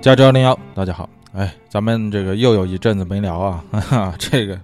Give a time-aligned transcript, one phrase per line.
[0.00, 4.58] 加州零幺，大家好，哎，咱们这个又有一阵子没聊啊，哈哈，这个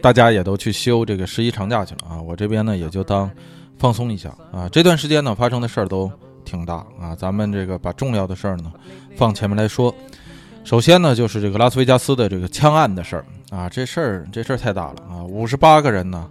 [0.00, 3.30] 大家也都去休这个十一长假去了啊，我这边呢也就当
[3.78, 4.68] 放松一下啊。
[4.72, 6.10] 这段时间呢发生的事儿都
[6.44, 8.72] 挺大啊，咱们这个把重要的事儿呢
[9.16, 9.94] 放前面来说。
[10.64, 16.28] 首先呢就是这个拉斯维加斯的这个枪案的事儿啊，这事儿这事儿太大了啊，五十八个人呢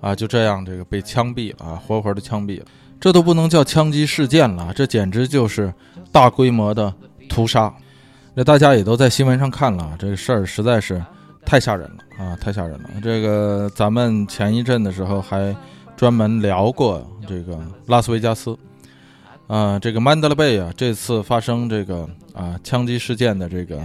[0.00, 2.66] 啊就这样这个被枪毙了啊，活活的枪毙了，
[3.00, 5.72] 这都不能叫枪击事件了，这简直就是
[6.10, 6.92] 大规模的
[7.28, 7.72] 屠杀。
[8.34, 11.02] 这大家也都在新闻上看了，这个事儿实在是
[11.44, 12.88] 太吓人了啊，太吓人了。
[13.02, 15.54] 这个咱们前一阵的时候还
[15.94, 18.56] 专门聊过这个拉斯维加斯，
[19.48, 23.78] 啊，这个曼德勒贝啊，这次发生这个啊枪击事件的这个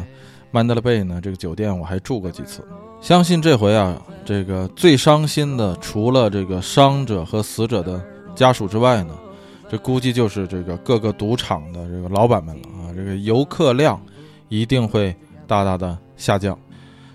[0.50, 2.64] 曼德勒贝呢，这个酒店我还住过几次。
[3.02, 8.02] 相信这回啊，这个最伤心的除了这个伤者和死者的
[8.34, 9.14] 家属之外呢，
[9.70, 14.02] 这估计就是这个各个赌场的这个老板们了啊，这个游客量。
[14.50, 16.58] 一定会大大的下降。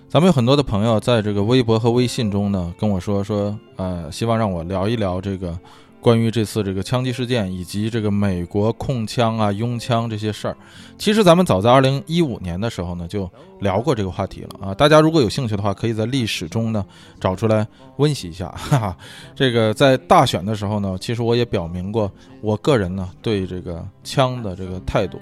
[0.09, 5.59] 咱们有很多的朋友在这个微博和微信中呢跟我说说，呃，希望让我聊一聊这个
[6.03, 10.57] 关于这次这个枪击事件以及这个美国控枪啊、拥枪这些事儿。
[10.99, 14.75] 其实咱们早在二零一五年的时候呢就聊过这个话题了啊。
[14.75, 16.85] 大家如果有兴趣的话，可以在历史中呢
[17.19, 17.67] 找出来
[17.97, 18.49] 温习一下。
[18.55, 18.97] 哈哈。
[19.35, 25.19] 这个在大选的时候呢，其实我也表明过我个人呢对这个枪的这个态度。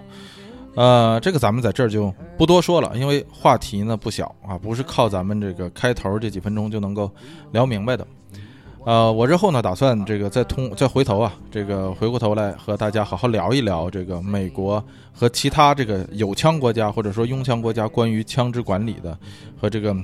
[0.76, 7.10] 呃，这个咱们在这儿就不多说了，因为话题呢不小啊，不是靠咱们这个开头这几分钟就能够
[7.50, 8.06] 聊明白的。
[8.84, 19.18] 呃，我日后呢打算这个再通再回头啊，这个回过头来和大家好好聊一聊这个美国和其他这个有枪国家或者说拥枪国家关于枪支管理的
[19.60, 19.94] 和这个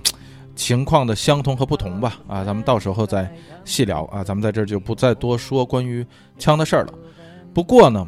[0.57, 2.19] 情况的相同和不同吧。
[2.27, 3.33] 啊，咱们到时候再
[3.65, 6.05] 细聊啊，咱们在这儿就不再多说关于
[6.39, 6.93] 枪的事儿了。
[7.55, 8.05] 不过呢。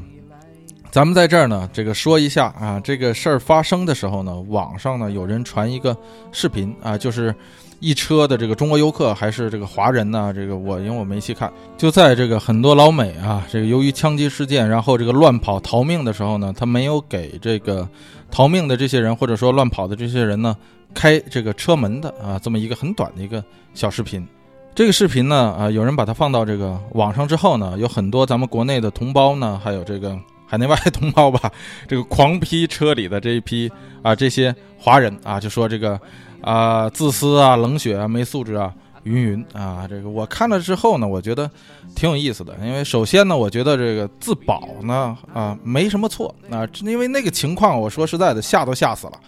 [0.91, 5.97] 咱们在这儿呢，这个说一下啊，这个事儿发生的时候呢，网上呢有人传一个
[6.33, 7.35] 视频啊，就是
[7.79, 17.87] 一车的这个中国游客还是这个华人呢，这个我因为我没细看，就在这个很多老美啊，这个由于枪击事件，然后这个乱跑逃命的时候呢，他没有给这个
[18.31, 20.57] 逃命的这些人或者说乱跑的这些人呢
[20.95, 23.45] 开这个车门的啊，这么一个很短的一个
[23.75, 24.27] 小视频。
[24.75, 30.19] 这个视频呢啊，有人把它放到这个网上之后呢，有很多咱们国内的同胞呢，还有这个。
[30.51, 31.53] 海内外同胞吧，
[31.87, 33.71] 这个狂批车里的这一批
[34.03, 36.01] 啊，这些华人啊，就说这个
[36.41, 38.73] 啊自私啊、冷血啊、没素质啊，
[39.03, 39.87] 云云啊。
[39.87, 41.51] 这个我看了之后呢，我觉得
[41.95, 42.57] 挺有意思的。
[42.65, 49.21] 因为首先呢，我觉得这个自保呢啊没什么错啊，因为那个情况，我说实在的，吓都吓死了。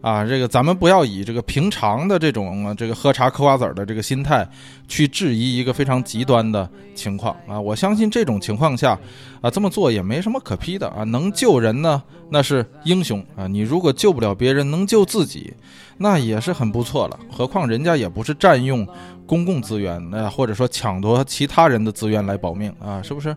[0.00, 4.48] 啊，这个咱们不要以这个平常的这种这个喝茶嗑瓜子儿的这个心态
[4.88, 7.60] 去质疑一个非常极端的情况啊！
[7.60, 8.98] 我相信这种情况下，
[9.40, 11.04] 啊这么做也没什么可批的啊！
[11.04, 13.46] 能救人呢，那是英雄啊！
[13.46, 15.52] 你如果救不了别人，能救自己，
[15.98, 17.20] 那也是很不错了。
[17.30, 18.86] 何况人家也不是占用。
[19.30, 23.36] 公共资源，那或者说抢夺其他人的资源来保命啊，是不是？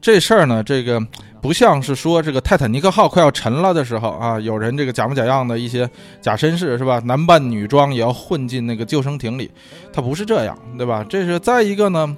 [0.00, 1.00] 这事儿呢，这个
[1.40, 5.88] 不像是说这个泰坦尼克号快要沉了的时候啊，有人这个假模假样的一些
[6.20, 7.00] 假绅士是吧？
[7.04, 9.48] 男扮女装也要混进那个救生艇里，
[9.92, 11.06] 他不是这样，对吧？
[11.08, 12.16] 这是再一个呢，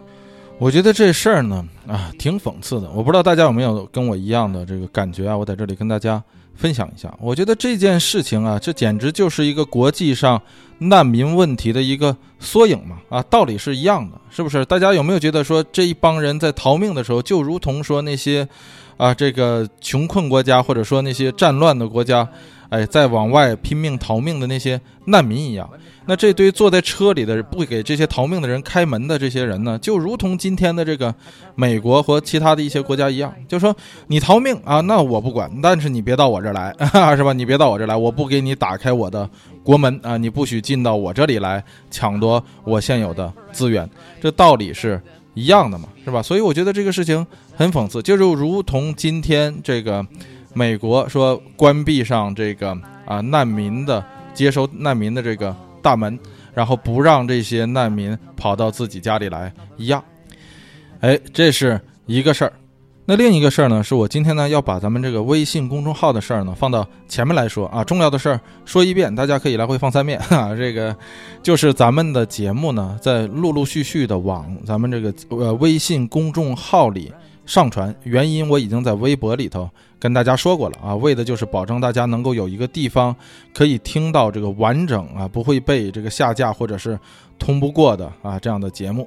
[0.56, 2.90] 我觉得这事儿呢啊挺讽刺的。
[2.94, 5.36] 我不知道大家有没有跟我一样的这个感觉啊？
[5.36, 6.22] 我在这里跟大家。
[6.56, 10.38] 分享一下，我觉得这件事情啊，这简直就是一个国际上
[10.80, 12.96] 难民问题的一个缩影嘛！
[13.08, 14.64] 啊，道理是一样的，是不是？
[14.64, 18.48] 大家有没有觉得说这一帮人在逃命的时候，就如同说那些
[18.96, 22.26] 啊，这个穷困国家或者说那些战乱的国家，
[22.70, 25.68] 哎，在往外拼命逃命的那些难民一样？
[26.06, 31.14] 那这堆坐在车里的不给这些逃命的人开门的这些人呢，就如同今天的这个
[31.54, 33.76] 美国和其他的一些国家一样，就说
[34.06, 36.74] 你逃命啊，那我不管，但是你别到我这儿来，
[37.16, 37.32] 是吧？
[37.32, 39.28] 你别到我这儿来，我不给你打开我的
[39.62, 43.88] 国门啊，你不许进到我这里来抢夺我现有的资源，
[44.20, 45.00] 这道理是
[45.34, 46.22] 一样的嘛，是吧？
[46.22, 47.24] 所以我觉得这个事情
[47.54, 50.04] 很讽刺，就是如同今天这个
[50.54, 52.76] 美国说关闭上这个
[53.06, 54.04] 啊难民的
[54.34, 55.54] 接收难民的这个。
[55.82, 56.18] 大门，
[56.52, 60.04] 然后不让这些难民跑到自己家里来一样，
[61.00, 62.52] 哎，这是一个事儿。
[63.06, 67.82] 那另一个事儿呢，是我今天呢要把咱们这个微信公众号的事儿呢放到前面来说啊。
[67.82, 70.52] 重要的事儿说一遍，大家可以来回放三遍哈。
[70.54, 70.94] 这个
[71.42, 77.10] 就是咱们的节目呢，在陆陆续续的往咱们这个呃微信公众号里。
[77.46, 79.68] 上传原因我已经在微博里头
[80.00, 83.14] 跟大家说过了啊，为的就是保证大家能够有一个地方
[83.54, 86.98] 可以听到这个完整啊，不会被这个下架或者是
[87.38, 89.06] 通不过的啊这样的节目，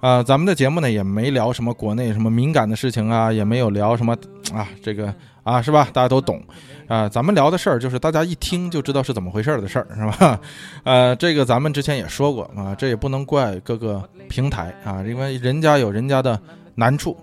[0.00, 4.14] 啊，咱们的节目呢也没聊什么国内什么敏感的事情啊，也没有聊什么
[4.52, 5.12] 啊这个
[5.42, 5.88] 啊，是吧？
[5.92, 6.42] 大家都懂
[6.86, 7.08] 啊。
[7.08, 10.40] 咱们聊的事儿就是大家一听就知道是怎么回事儿的事儿，是吧？
[10.84, 16.38] 呃， 这个咱们之前也说过啊，这也不能怪各个平台啊，因为人家有人家的
[16.74, 17.16] 难处，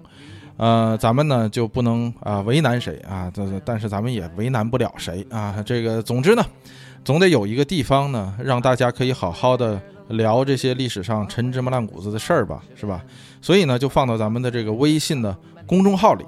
[0.57, 5.63] 呃，咱们呢就不能啊为难谁啊，这但是咱们也为难不了谁啊。
[5.65, 6.45] 这个总之呢，
[7.03, 13.03] 总得有一个地方呢，让大家可以好好的聊这些历史上陈芝麻烂谷子的事儿吧，是吧？
[13.41, 15.35] 所以呢，就放到咱们的这个微信的
[15.65, 16.23] 公众号里。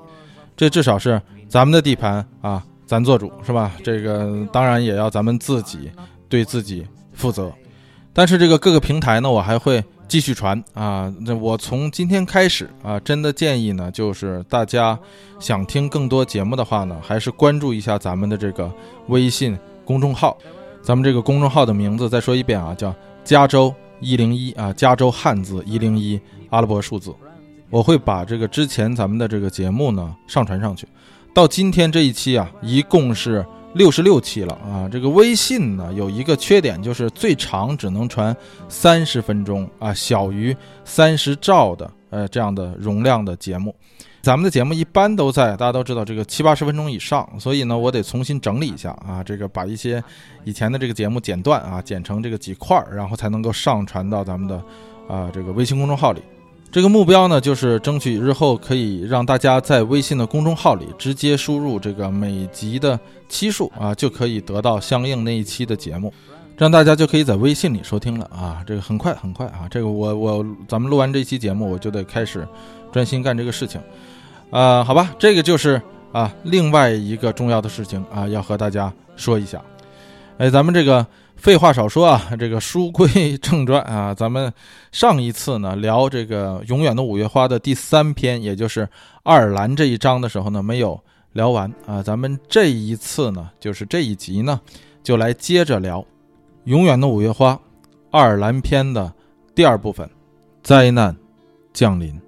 [0.58, 3.74] 这至少是咱们的地盘啊，咱做主是吧？
[3.84, 5.92] 这个当然也要咱们自己
[6.28, 7.52] 对自己负责。
[8.12, 11.14] 但是这个各个平台呢，我还会继续传啊。
[11.22, 14.98] 那我从今天开始啊，真的建议呢，就是大家
[15.40, 18.72] 想听更多节目的话呢，还是关注一下咱们的这个
[19.08, 20.38] 微信公众号。
[20.82, 22.94] 咱们这个公众号的名字再说一遍啊，叫
[23.24, 26.20] 加州一零一啊，加州汉字一零一
[26.52, 27.14] 阿拉伯数字。
[27.72, 30.88] 我会把这个之前咱们的这个节目呢上传上去，
[31.34, 33.44] 到今天这一期啊，一共是
[33.76, 34.90] 六十六期了啊。
[34.92, 38.36] 这个微信呢有一个缺点，就是最长只能传
[38.68, 43.76] 三十分钟啊，小于三十兆的呃这样的容量的节目。
[44.22, 50.04] 咱们的节目一般都在大家都知道这个七八十分钟以上，所以呢我得重新整理一下啊，这个把一些
[50.44, 54.56] 以前的这个节目剪断啊，剪成这个几块儿，然后才能够上传到咱们的
[55.08, 56.24] 啊这个微信公众号里。
[56.72, 66.14] 这个目标呢，就是争取日后可以让大家在微信的公众号里直接输入这个每集的期数啊，就可以得到相应那一期的节目，
[66.58, 68.62] 这样大家就可以在微信里收听了啊。
[68.68, 72.46] 这个很快很快啊，这个我我咱们录完这期节目，我就得开始
[72.92, 73.80] 专心干这个事情，
[74.52, 79.62] 啊，好吧，这个就是啊另外一个重要的事情啊，要和大家说一下，
[80.40, 81.08] 哎，咱们这个。
[81.46, 84.52] 废话少说啊，这个书归正传啊，咱们
[84.92, 88.90] 上一次呢聊这个《永远的五月花》的第三篇，也就是
[89.22, 91.00] 爱尔兰这一章的时候呢，没有
[91.34, 92.02] 聊完啊。
[92.02, 94.60] 咱们这一次呢，就是这一集呢，
[95.04, 96.02] 就来接着聊
[96.64, 97.54] 《永远的五月花》
[98.10, 99.14] 爱尔兰篇的
[99.54, 100.10] 第二部分，
[100.64, 101.16] 灾难
[101.74, 102.25] 降临。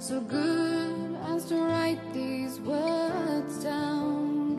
[0.00, 4.56] Sogoodasntwrite these words down.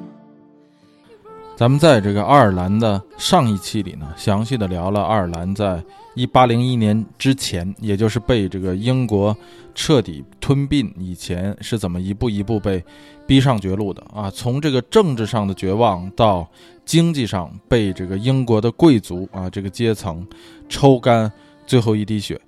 [1.58, 5.84] 咱们在这个爱尔兰的上一期里呢，详细的聊了爱尔兰在
[6.14, 9.36] 一八零一年之前，也就是被这个英国
[9.74, 12.84] 彻底吞并以前，是怎么一步一步被
[13.26, 14.02] 逼上绝路的。
[14.14, 14.30] 啊？
[14.30, 16.48] 从这个政治上的绝望到
[16.86, 20.26] 经济上被这个英国的贵族啊这个阶层
[20.70, 21.30] 抽干
[21.66, 22.40] 最后一滴血，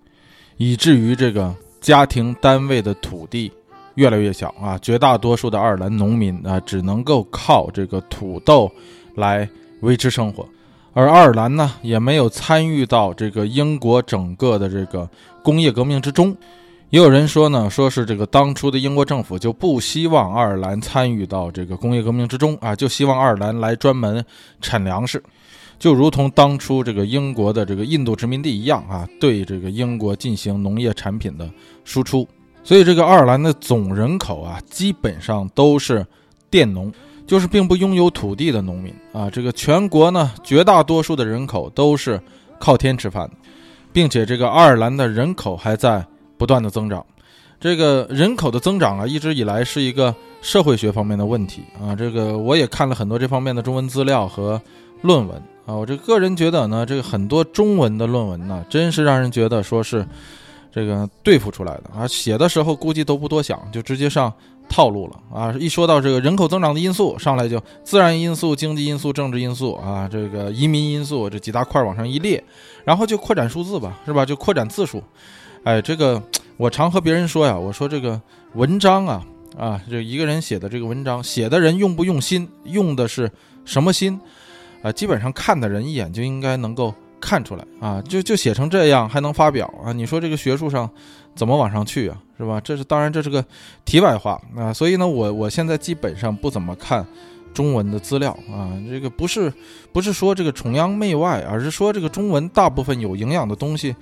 [0.61, 3.51] 以至于这个家庭单位的土地
[3.95, 8.71] 越来越小啊，绝大多数的爱尔兰农民啊只能够靠这个土豆。
[9.15, 9.49] 来
[9.81, 10.47] 维持生活，
[10.93, 15.09] 而爱尔兰呢也没有参与到这个英国整个的这个
[15.43, 16.33] 工业革命之中。
[16.91, 24.23] 也有人说呢，说是这个当初的英国政府就不希望爱尔兰参与到这个工业革命之中啊，就希望爱尔兰来专门
[24.61, 25.21] 产粮食，
[25.81, 31.49] 就如同当初这个英国的这个印度殖民地一样啊，对这个英国进行农业产品的
[31.83, 32.27] 输出。
[32.63, 36.05] 所以这个爱尔兰的总人口啊，基本上都是
[36.51, 36.93] 佃农。
[37.25, 42.19] 就是并不拥有土地的农民啊，这个全国呢，绝大多数的人口都是
[42.59, 43.29] 靠天吃饭，
[43.93, 46.05] 并且这个爱尔兰的人口还在
[46.37, 47.05] 不断的增长。
[47.57, 51.95] 这个人口的增长啊，一直以来是一个社会学方面的问题啊。
[51.95, 54.61] 这个我也看了很多这方面的中文资料和
[55.01, 55.75] 论文啊。
[55.75, 60.05] 我这个人觉得呢，这个很多中文的论文呢，真是让人觉得说是
[60.71, 62.07] 这个对付出来的啊。
[62.07, 64.33] 写的时候估计都不多想，就直接上。
[64.69, 65.53] 套路了啊！
[65.59, 72.41] 一说到这个人口增长的因素，上来就自然因素、经济因素、政治因素啊，这个移民因素这几大块往上一列，
[72.85, 74.25] 然后就扩展数字吧，是吧？
[74.25, 75.03] 就扩展字数。
[75.65, 76.23] 哎，这个
[76.55, 78.21] 我常和别人说呀，我说这个
[78.53, 79.21] 文章啊
[79.57, 83.29] 啊，这一个人写的这个文章，写的人用不用心，用的是
[83.65, 84.17] 什么心
[84.81, 84.91] 啊？
[84.91, 88.01] 基本上看的人一眼就应该能够看出来啊！
[88.01, 89.93] 就就写成这样还能发表啊？
[89.93, 90.89] 你说这个学术上？
[91.33, 92.21] 怎么往上去啊？
[92.37, 92.59] 是吧？
[92.59, 93.45] 这是当然，这是个
[93.85, 94.73] 题外话啊。
[94.73, 97.05] 所以呢，我我现在基本上不怎么看
[97.53, 98.75] 中文的资料啊。
[98.89, 99.51] 这个不是
[99.93, 103.95] 不是说这个崇洋媚外，而是说这个中文大部分有营养的东西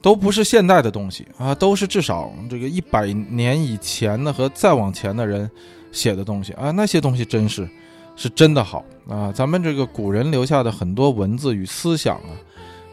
[0.00, 5.50] 都不是现代的东西啊，都是至少这个一百年以前的和再往前的人
[5.90, 6.70] 写的东西啊。
[6.70, 7.68] 那些东西真是
[8.16, 9.32] 是真的好啊。
[9.32, 12.30] 咱们这个古人留下的很多文字与思想啊，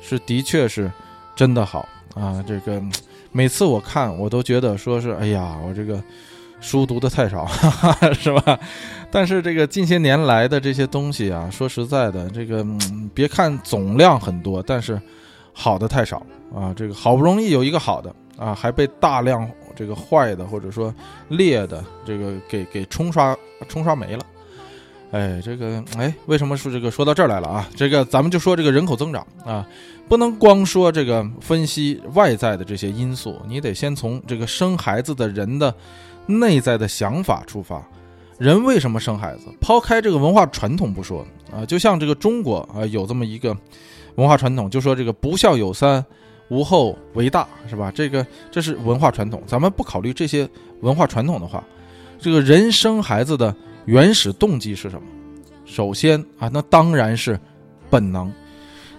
[0.02, 0.92] 是的确是
[1.36, 2.44] 真的好啊。
[2.48, 2.82] 这个。
[3.32, 6.04] 每次我看，我都觉得说是，哎呀，我这个
[6.60, 8.60] 书读的太少哈哈， 是吧？
[9.12, 12.66] 但是这个近些年来的这些东西啊，说实在的，这个
[13.14, 15.00] 别看总量很多，但是
[15.54, 16.74] 好的太少啊。
[16.76, 20.92] 这个好不容易有一个好的啊，还被大量这个坏的或者说
[21.28, 24.26] 劣的这个给给冲刷冲刷没了。
[25.12, 27.68] 哎，这个哎，为什么说这个说到这儿来了啊？
[27.76, 29.68] 这个咱们就说这个人口增长啊，
[30.08, 35.74] 不能光说这个分析外在的这些因素，你得先从这个生孩子的人的
[36.28, 37.84] 内在的想法出发。
[38.38, 39.46] 人为什么生孩子？
[39.60, 43.58] 抛开这个文化传统不说啊，就像这个中国啊，有这么一个
[44.14, 46.06] 文化传统，就说这个不孝有三，
[46.50, 47.92] 无后为大，是吧？
[47.96, 49.42] 这个这是文化传统。
[49.48, 50.48] 咱们不考虑这些
[50.82, 51.64] 文化传统的话，
[52.20, 53.56] 这个人生孩子的。
[53.86, 55.04] 原始动机是什么？
[55.66, 57.40] 首先啊，那当然是
[57.90, 58.32] 本能。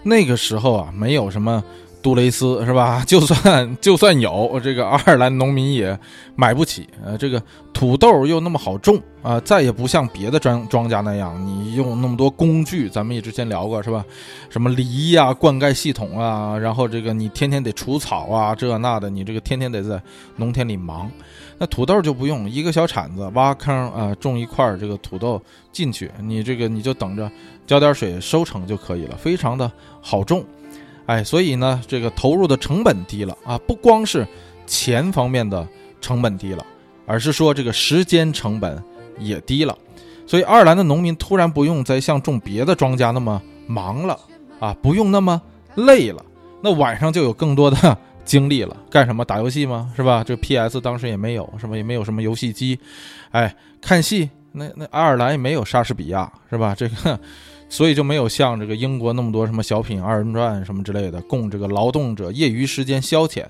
[0.03, 1.63] 那个时候啊，没有什么
[2.01, 3.03] 杜蕾斯是吧？
[3.07, 5.97] 就算 就算有，这个爱尔兰农民也
[6.35, 6.87] 买不起。
[7.03, 7.41] 呃，这个
[7.73, 12.89] 土豆又那么好种啊，再也不像别的庄庄稼那样，你用那么多工具。
[12.89, 14.03] 咱们也之前聊过是吧？
[14.49, 20.01] 什么犁呀、灌溉系统啊，然后这个你天天得除草啊，这那的，你这个天天得在
[20.37, 21.11] 农田里忙。
[21.61, 25.39] 那土豆就不用一个小铲子挖坑啊，种一块这个土豆
[25.71, 27.31] 进去，你这个你就等着
[27.67, 30.43] 浇点水收成就可以了，非常的好种。
[31.05, 34.27] 哎，所以呢，这个投入的成本低了啊，不光是
[34.65, 35.67] 钱方面的
[36.01, 36.65] 成本低了，
[37.05, 38.83] 而是说这个时间成本
[39.19, 39.77] 也低了。
[40.25, 44.19] 所以爱尔兰的农民突然不用再像种别的庄稼那么忙了
[44.59, 45.39] 啊，不用那么
[45.75, 46.25] 累了，
[46.63, 47.97] 那晚上就有更多的。
[48.23, 49.25] 经历了干什么？
[49.25, 49.91] 打游戏吗？
[49.95, 50.23] 是吧？
[50.23, 50.79] 这 P.S.
[50.79, 51.77] 当时也没有，什么？
[51.77, 52.79] 也没有什么游戏机，
[53.31, 54.29] 哎，看戏。
[54.53, 56.75] 那那爱尔兰也没有莎士比亚，是吧？
[56.75, 57.17] 这个，
[57.69, 63.45] 所以就没有像这个英国那么多什么小品、二人转什么之类的，供这个劳动者业余时间消遣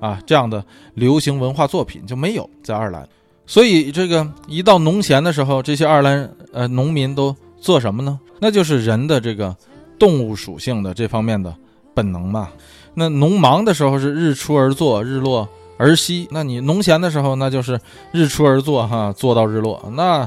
[0.00, 0.64] 啊，这样的
[0.94, 3.06] 流行文化作品就没有在爱尔兰。
[3.44, 8.18] 所以这个一到农闲的时候，这些爱尔兰呃农民都做什么呢？
[8.40, 9.54] 那就是人的这个
[9.98, 11.54] 动物属性的这方面的
[11.92, 12.48] 本能嘛。
[12.98, 16.26] 那农忙的时候是日出而作，日落而息。
[16.30, 17.78] 那你农闲的时候，那就是
[18.10, 20.26] 日出而作，哈，做到日落，那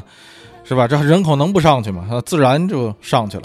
[0.64, 0.88] 是吧？
[0.88, 2.06] 这人口能不上去吗？
[2.08, 3.44] 它自然就上去了。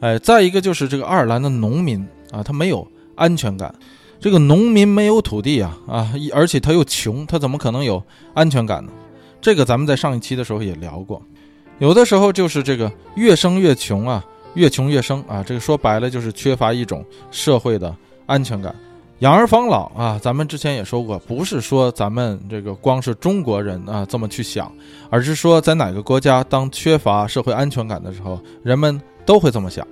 [0.00, 3.74] 哎，再一个就是这个爱尔兰的农民啊，他没有安全感。
[4.20, 8.02] 这个农民没有土地啊，啊，而且他又穷，他怎么可能有
[8.34, 8.92] 安全感呢？
[9.40, 11.22] 这个咱们在上一期的时候也聊过。
[11.78, 14.22] 有的时候就是这个越生越穷啊，
[14.54, 15.42] 越穷越生啊。
[15.42, 17.96] 这个说白了就是缺乏一种社会的。
[18.28, 18.74] 安全感，
[19.20, 20.20] 养儿防老啊！
[20.22, 24.70] 咱们之前也说过，不是说咱们这个光是中国人啊这么去想，
[25.08, 29.86] 而是说在哪个国家当缺乏社会安全感的时候，人们都会这么想。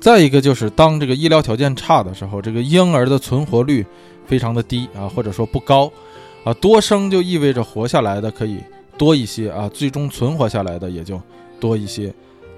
[0.00, 3.84] 再一个就是当这个医疗条件差的时候，这个婴儿的存活率
[4.26, 5.92] 非常的低啊，或者说不高
[6.42, 8.58] 啊，多生就意味着活下来的可以
[8.96, 11.20] 多一些啊，最终存活下来的也就
[11.60, 12.12] 多一些。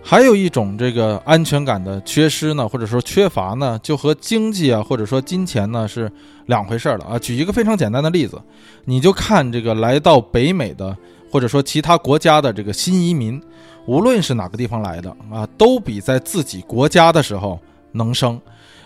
[0.08, 6.08] 还有一种这个安全感的缺失呢，或者说缺乏呢，就和经济啊，或者说金钱呢是
[6.46, 7.18] 两回事儿了啊。
[7.18, 8.40] 举一个非常简单的例子，
[8.84, 10.96] 你就看这个来到北美的，
[11.28, 13.42] 或者说其他国家的这个新移民，
[13.86, 17.58] 无论是哪个地方来的啊，都比在自己国家的时候
[17.90, 18.40] 能生。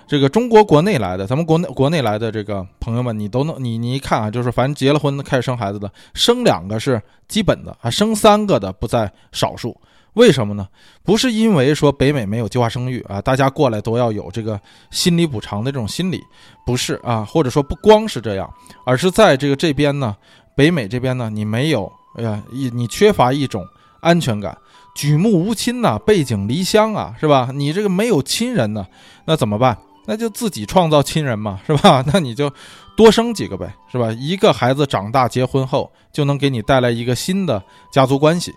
[0.08, 9.78] 这个中国国内来的，咱们国内国内来的这个朋友们，你都能你你一看啊，就是凡结了婚开始生孩子的，生两个是基本的啊，生三个的不在少数。
[10.14, 10.66] 为什么呢？
[11.04, 16.20] 不是因为说北美没有计划生育啊，大家过来都要有这个心理补偿的这种心理，
[16.66, 18.52] 不是啊，或者说不光是这样，
[18.84, 20.16] 而是在这个这边呢，
[20.56, 23.64] 北美这边呢，你没有，哎呀，一你缺乏一种
[24.00, 24.56] 安全感，
[24.94, 27.50] 举目无亲呐，背井离乡啊，是吧？
[27.54, 28.86] 你这个没有亲人呢，
[29.26, 29.78] 那怎么办？
[30.06, 32.02] 那就自己创造亲人嘛，是吧？
[32.12, 32.52] 那你就
[32.96, 34.10] 多生几个呗，是吧？
[34.12, 37.62] 一个孩子长大结婚后，就能给你带来一个新的
[37.92, 38.52] 家族关系。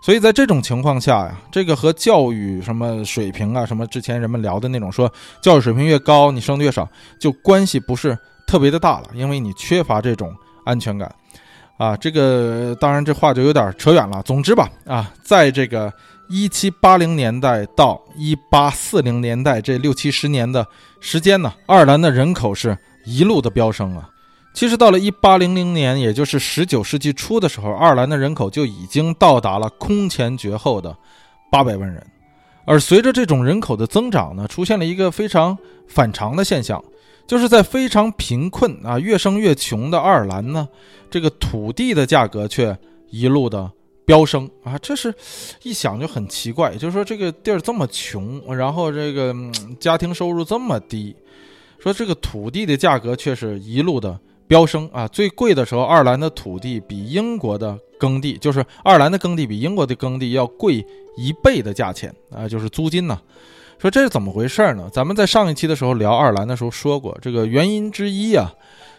[0.00, 5.12] 所以在这种情况下呀，这个和教育什么水平啊，什么之前人们聊的那种说
[5.42, 6.88] 教育水平越高，你生的越少，
[7.20, 11.12] 就关系不是特别的大了，因为你缺乏这种安全感，
[11.76, 14.22] 啊，这个当然这话就有点扯远了。
[14.22, 15.92] 总之吧，啊，在这个
[16.28, 20.66] 一七八零年代到一八四零年代这六七十年的
[21.00, 24.08] 时间呢，爱尔兰的人口是一路的飙升啊。
[24.58, 30.98] 其实到了一八零零年，也就是十九世纪初的时候，爱尔兰的人口就已经到达了空前绝后的
[31.48, 32.04] 八百万人。
[32.66, 36.82] 而随着这种人口的增长呢，出现了一个非常反常的现象，
[37.24, 40.66] 就是在非常贫困啊、越生越穷的爱尔兰呢，
[41.08, 42.76] 这个土地的价格却
[43.10, 43.70] 一路的
[44.04, 44.76] 飙升啊！
[44.78, 45.14] 这是
[45.62, 49.32] 一想就很奇怪，就是说这个地儿这么穷，然后这个
[49.78, 51.14] 家庭收入这么低，
[51.78, 54.18] 说这个土地的价格却是一路的。
[54.48, 60.84] 飙升啊，最贵的时候，爱尔兰的土地比英国的耕地，就是爱尔兰的耕地比英国的耕地要贵
[61.16, 63.20] 一倍的价钱啊，就是租金呢。
[63.78, 64.88] 说这是怎么回事呢？
[64.92, 68.50] 咱们在上一期的时候聊爱尔兰的时候说过，这个原因之一啊，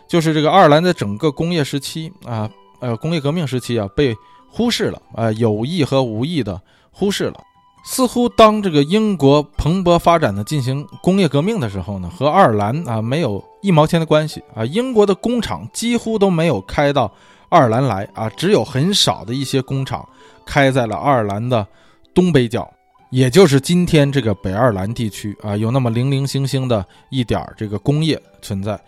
[0.07, 4.15] 就是这个爱尔兰的整个工业时期啊，呃，工业革命时期啊，被
[4.47, 7.33] 忽视了啊，有意和无意的忽视了。
[7.83, 14.63] 似乎当这个英国蓬勃发展的进行工业革命的时候呢，和爱尔兰啊没有一毛钱的关系啊。
[14.63, 17.11] 英国的工厂几乎都没有开到
[17.49, 20.07] 爱尔兰来啊，只有很少的一些工厂
[20.45, 21.65] 开在了爱尔兰的
[22.13, 22.71] 东北角，
[23.09, 28.79] 也就是今天这个北爱尔兰地区啊，有那么零零星星的一点儿这个工业存在。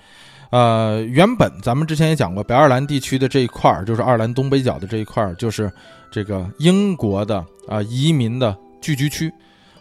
[0.52, 5.72] 呃，原本咱们之前也讲过，北爱尔兰地区的这一块儿，就是爱尔兰东北角的这一块儿，就是
[6.12, 8.56] 这个英国的啊移民的。
[8.82, 9.32] 聚居区，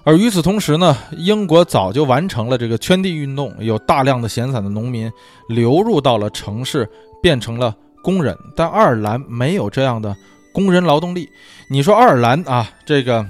[0.04, 5.10] 而与此同时呢，英国早就完成了这个圈地运动，有大量的闲散的农民
[5.48, 6.88] 流入到了城市，
[7.22, 8.36] 变成了工人。
[8.54, 10.14] 但爱尔兰没有这样的
[10.52, 11.28] 工人劳动力。
[11.68, 13.26] 你说爱尔兰啊，这个，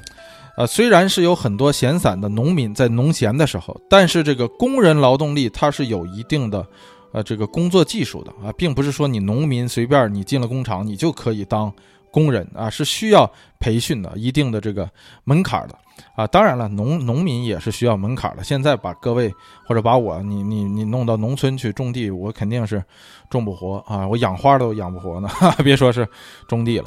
[0.56, 6.66] 呃，虽然是有很多闲散的农民在农闲的时候，但是这个工人劳动力它是有一定的，
[7.12, 11.72] 呃，这个工作技术的啊，并不是说你农民随便你进了工厂，你就可以当。
[12.10, 14.88] 工人啊是需要培训的，一定的这个
[15.24, 15.74] 门槛的
[16.14, 16.26] 啊。
[16.26, 18.44] 当然了，农农民也是需要门槛的。
[18.44, 19.32] 现在把各位
[19.66, 22.82] 或者把我你你你弄到农村去种地，我肯定是
[23.28, 25.28] 种不活啊，我养花都养不活呢，
[25.64, 26.08] 别说是
[26.48, 26.84] 种地了。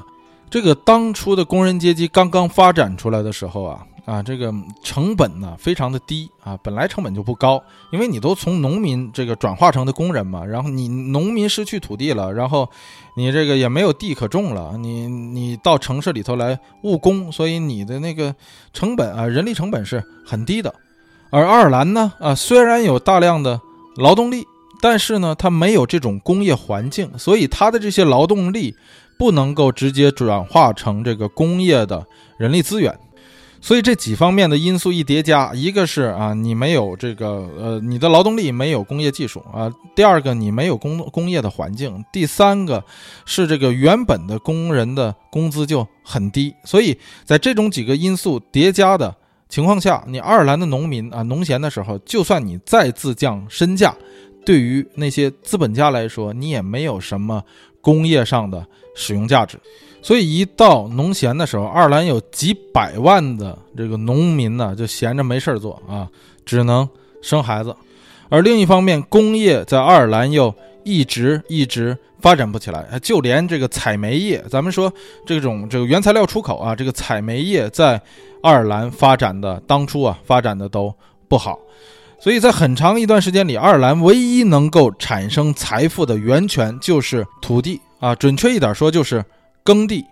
[0.49, 3.85] 这个当初的工人阶级刚刚发展出来的时候啊。
[4.05, 12.69] 啊，这个成本呢非常的低啊，本来成本就不高，因为你都从农民这个转化成的工人嘛，然后你农民失去土地了，然后
[13.15, 18.35] 你这个也没有地可种了，你你到城市里头来务工，所以你的那个
[18.73, 20.73] 成本啊，人力成本是很低的。
[21.29, 23.61] 而爱尔兰呢，啊，虽然有大量的
[23.95, 24.45] 劳动力，
[24.81, 28.75] 但是呢，它没有这种工业环境，所以它的这些劳动力
[29.17, 32.05] 不能够直接转化成这个工业的
[32.37, 32.99] 人力资源。
[33.63, 42.83] 所以这几方面的因素一叠加，一个是啊，你没有这个呃，你的劳动力没有工业技术啊；第二个，你没有工工业的环境；第三个
[43.25, 46.53] 是这个原本的工人的工资就很低。
[46.65, 49.15] 所以在这种几个因素叠加的
[49.47, 53.95] 情况下，你爱尔兰的农民啊，农闲的时候，就算你再自降身价，
[54.45, 57.41] 对于那些资本家来说，你也没有什么
[57.79, 59.57] 工业上的使用价值。
[60.03, 66.09] 所以一到农闲的时候，爱尔兰有几百万的这个农民呢，就闲着没事儿做啊，
[66.45, 66.87] 只能
[67.21, 67.73] 生孩子。
[68.27, 74.91] 而另一方面，工业在爱尔兰又一直一直发展不起来，就连这个采煤业，咱们说
[75.25, 77.93] 这种这个原材料出口啊，这个采煤业在
[78.41, 80.93] 爱尔兰发展的当初啊，发展的都
[81.29, 81.57] 不好。
[82.19, 89.23] 所以在很长一段时间里，爱尔兰唯一能够产生财富的源泉就是土地啊，准确一点说就是。
[89.63, 90.05] 耕地，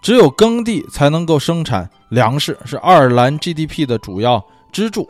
[0.00, 5.08] 只有耕地才能够生产粮食，是爱尔兰 GDP 的主要支柱。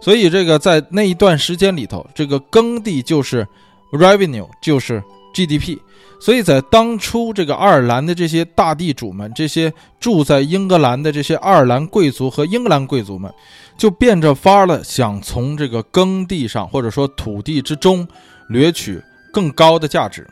[0.00, 3.46] 所以，这个在那一段时间里头，这个耕地就是
[3.92, 5.02] revenue，就是
[5.32, 5.78] GDP。
[6.20, 13.32] 所以在当初，这个爱尔兰的这些大地主们，这些住在英格兰的这些爱尔兰贵族和英格兰贵族们，
[13.76, 18.06] 就变着法儿的想从这个耕地上，或者说土地之中，
[18.48, 19.02] 掠取
[19.32, 20.28] 更高的价值。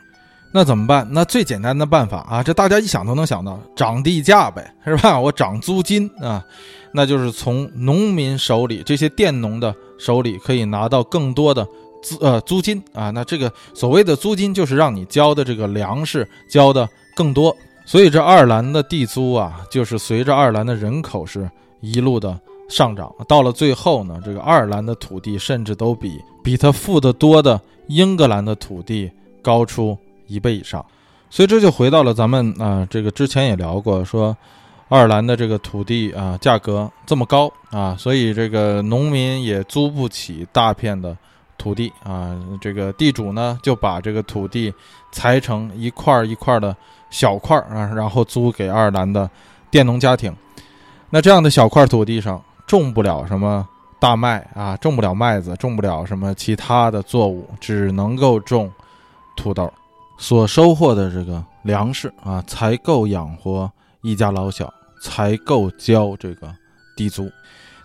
[0.53, 1.07] 那怎么办？
[1.11, 5.17] 那最简单的办法啊，这大家一想都能想到，涨地价呗，是吧？
[5.19, 6.43] 我涨租金啊，
[6.91, 11.65] 那就是从农民手里，这些佃农的手里可以拿到更多的
[12.03, 13.11] 租呃租金啊。
[13.11, 17.55] 那这个所谓的租金，就是让你交的这个粮食交的更多。
[17.85, 22.37] 所以这爱尔兰的地租啊，就是随着爱尔兰的人口是一路的
[22.67, 29.09] 上涨，到了最后呢，这个爱尔兰的土地甚至都比比他富得多的英格兰的土地
[29.41, 29.97] 高出。
[30.31, 30.83] 一倍以上，
[31.29, 34.35] 所以这就回到了咱们啊，这个之前也聊过，说
[34.89, 41.15] 爱尔兰的这个土地啊价格这么高啊，所以这个农民也租不起大片的
[41.57, 44.73] 土地啊，这个地主呢就把这个土地
[45.11, 46.75] 裁成一块一块的
[47.09, 49.29] 小块啊，然后租给爱尔兰的
[49.69, 50.33] 佃农家庭。
[51.09, 53.67] 那这样的小块土地上种不了什么
[53.99, 58.71] 大麦啊，种不了麦子，种不了什么其他的作物，只能够种
[59.35, 59.71] 土豆。
[60.21, 63.69] 所收获的这个粮食啊，才够养活
[64.03, 66.47] 一家老小，才够交这个
[66.95, 67.27] 地租。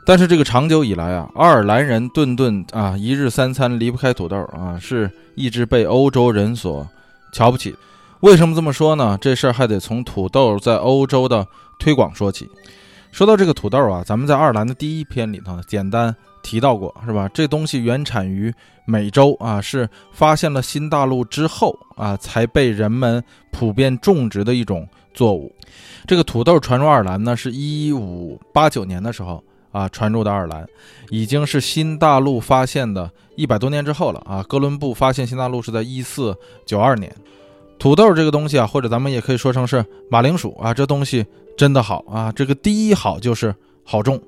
[0.04, 6.86] 但是这个长久以来啊，爱尔兰人顿顿啊，一日三餐离不开土豆啊，是一直被欧洲人所
[7.32, 7.74] 瞧不起。
[8.20, 9.16] 为什么这么说呢？
[9.18, 11.46] 这事儿还得从土豆在欧洲的
[11.78, 12.46] 推广说起。
[13.12, 16.14] 说到这个土豆啊，咱们在爱尔兰的第一篇里头简单。
[16.46, 17.28] 提到过，是吧？
[17.34, 18.54] 这东西原产于
[18.84, 25.52] 美洲啊，是发现了新大陆之后啊，才被人们普遍种植的一种作物。
[26.06, 30.64] 这个土豆传入爱尔兰呢，是一五八九年的时候啊传入的爱尔兰，
[31.10, 34.40] 已经是新大陆发现的一百多年之后了啊。
[34.48, 36.32] 哥伦布发现新大陆是在一四
[36.64, 37.12] 九二年。
[37.76, 41.26] 土豆这个东西啊，或者咱们也可以说成是马铃薯啊，这东西
[41.58, 42.30] 真的好啊。
[42.30, 43.52] 这个第一好就是
[43.86, 44.20] 好种，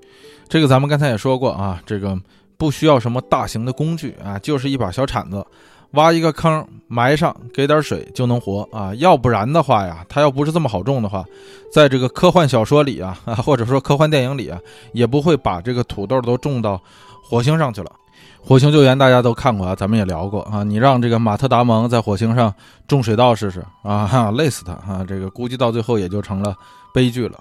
[0.48, 2.18] 这个咱们刚才也说过啊，这个
[2.56, 5.44] 不需要什么大型的工具啊，就是一把小铲子。
[5.92, 8.94] 挖一个坑埋上，给点水就能活啊！
[8.96, 11.24] 要不然的话呀，它要不是这么好种的话，
[11.72, 14.60] 在这个科幻小说里啊， 或者说科幻电影里啊，
[14.92, 16.78] 也不会把这个土豆都种到
[17.22, 17.90] 火星上去了。
[18.38, 20.62] 火星救援大家都看过啊，咱们也聊过啊。
[20.62, 22.52] 你让这个马特达蒙在火星上
[22.86, 25.02] 种水稻试试啊，累死他啊！
[25.08, 26.54] 这个估计到最后也就成了
[26.92, 27.40] 悲剧了。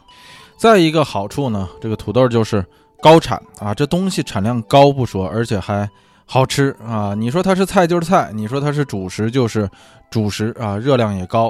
[0.58, 2.66] 再一个好处呢，这个土豆就是
[3.02, 5.90] 高产啊，这东西产量高不说，而且还。
[6.30, 7.16] 好吃啊！
[7.16, 9.66] 你说它是菜就是菜，你说它是主食就是
[10.12, 10.76] 主食啊！
[10.76, 11.50] 热量也高，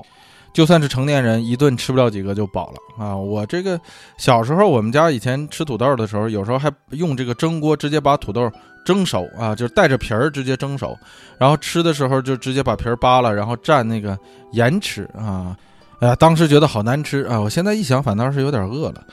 [0.53, 3.17] 就算是成年人一顿吃不了几个就饱了啊！
[3.17, 3.81] 我这个
[4.19, 8.51] 小时候，我们家以前吃土豆的时候，有时候还用这个蒸锅直接把土豆
[8.85, 10.95] 蒸熟啊，就是带着皮儿直接蒸熟，
[11.39, 14.15] 然后吃的时候就直接把皮儿扒了，然后蘸那个
[14.51, 15.57] 盐吃啊！
[15.99, 17.39] 哎呀，当时觉得好难吃啊！
[17.39, 19.03] 我现在一想，反倒是有点饿了。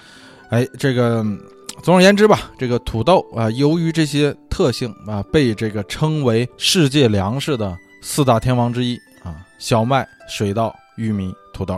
[0.50, 1.24] 哎，这个。
[1.82, 11.76] 总而言之吧，这个土豆啊，由于这些特性啊，被这个称为世界粮食的四大天王之一啊，小麦、水稻、玉米、土豆。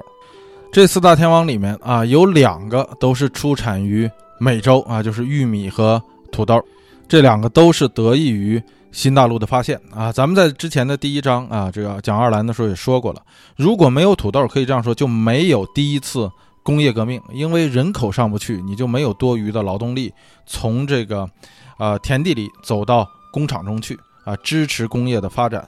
[0.71, 6.63] 这四大天王里面啊，有两个都是出产于美洲啊，就是玉米和土豆。
[7.09, 10.13] 这两个都是得益于新大陆的发现啊。
[10.13, 13.23] 咱们在之前的第一章啊，这个讲爱尔兰的时候也说过了，
[13.57, 16.31] 如果没有土豆，可以这样说，就没有第一次。
[16.63, 20.13] 工业革命，因为人口上不去，你就没有多余的劳动力
[20.47, 21.25] 从这个，
[21.79, 25.65] 呃，田地里走到工厂中去啊，支持工业的发展。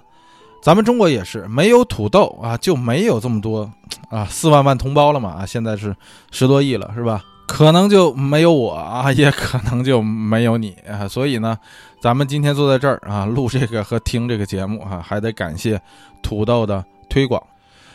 [0.60, 3.70] 咱们中国也是，没有土豆啊，就没有这么多
[4.10, 5.94] 啊，四万万同胞了嘛啊，现在是
[6.32, 7.22] 十多亿了，是吧？
[7.48, 11.08] 可能就没有我啊， 也可能就没有你啊。
[11.08, 11.58] 所以呢，
[12.00, 15.80] 咱们今天坐在这儿啊，录这个和听这个节目啊，还得感谢
[16.22, 17.42] 土豆的推广。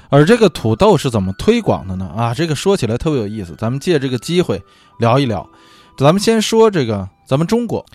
[0.09, 2.11] 而这个土豆是怎么推广的呢？
[2.15, 4.61] 啊，这个说起来特别有意思，咱们借这个机会
[4.97, 5.47] 聊一聊。
[5.97, 7.85] 咱们先说这个，咱们中国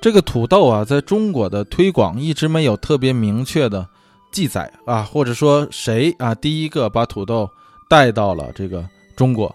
[0.00, 3.86] 这个土豆啊，在中国的推广一直没有特别明确的
[4.30, 7.48] 记载啊，或者说谁啊第一个把土豆
[7.88, 9.54] 带到了这个中国？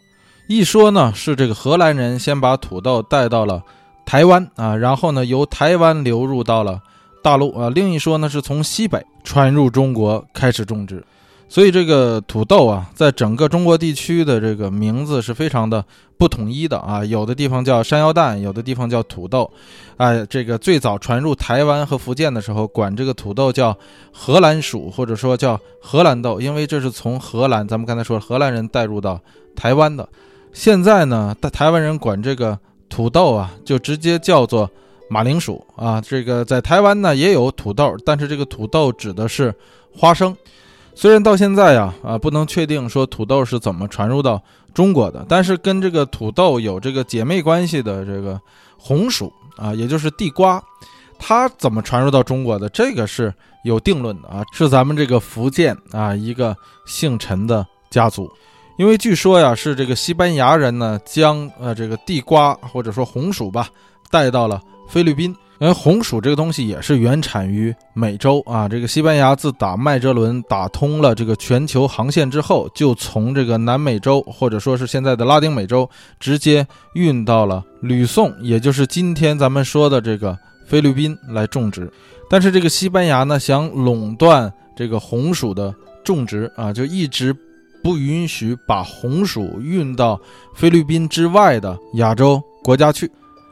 [0.57, 3.63] 一说呢是这个荷兰人先把土豆带到了
[4.05, 6.81] 台湾啊，然后呢由台湾流入到了
[7.23, 11.01] 大陆啊，另一说呢是从西北传入中国开始种植。
[11.47, 15.83] 所以这个土豆啊，在整个中国地区的这个名字是非常的
[16.17, 19.49] 不统一的啊，有的地方叫山药蛋，有的地方叫土豆，
[19.97, 23.77] 哎，这个最早传入台湾和福建的时候，管这个土豆叫
[24.11, 29.19] 荷兰薯，或者说叫荷兰豆，因为这是从荷兰，咱们刚才说荷兰人带入到
[29.55, 30.07] 台湾的。
[30.53, 32.57] 现在呢，台台湾人管这个
[32.89, 34.69] 土豆啊，就直接叫做
[35.09, 36.01] 马铃薯啊。
[36.01, 39.53] 这个在台湾呢也有土豆，但是这个土豆指的是
[39.95, 40.35] 花生。
[40.93, 44.41] 虽然到现在呀，啊，不能确定说土豆是怎么传入到
[44.73, 48.39] 中国的，但是跟这个土豆有这个姐妹关系的这个
[48.77, 50.61] 红薯啊，也就是地瓜，
[51.17, 52.67] 它怎么传入到中国的？
[52.69, 53.33] 这个是
[53.63, 56.53] 有定论的啊，是咱们这个福建啊一个
[56.85, 58.29] 姓陈的家族，
[58.77, 63.67] 因为据说呀，是这个西班牙人呢将呃这个地瓜或者说红薯吧
[64.09, 65.35] 带到了菲律宾。
[65.59, 75.87] 因为红薯这个东西也是原产于美洲啊，这个西班牙自打麦哲伦打通了这个全球航线之后，就从这个南美洲或者说是现在的拉丁美洲
[76.19, 81.87] 直接运到了吕宋，也就是今天咱们说的这个菲律宾来种植。
[82.27, 85.71] 但是这个西班牙呢，想垄断这个红薯的
[86.03, 87.31] 种植啊，就一直
[87.83, 90.19] 不允许把红薯运到
[90.53, 93.09] 菲律宾之外的亚洲国家去。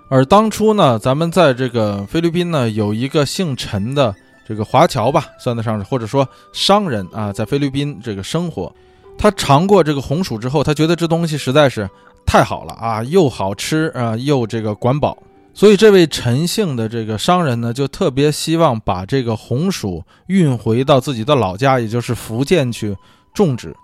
[0.10, 4.16] 而当初呢，咱们在这个菲律宾呢，有一个姓陈的
[4.48, 8.74] 这个华侨吧，算得上是或者说商人啊，在菲律宾这个生活，
[9.18, 11.88] 他尝过这个红薯之后，他觉得这东西实在是
[12.26, 15.16] 太好了啊，又好吃啊，又这个管饱，
[15.54, 22.98] 所以这位陈姓的这个商人呢，就特别希望把这个红薯运回到自己的老家，也就是福建去
[23.32, 23.76] 种植，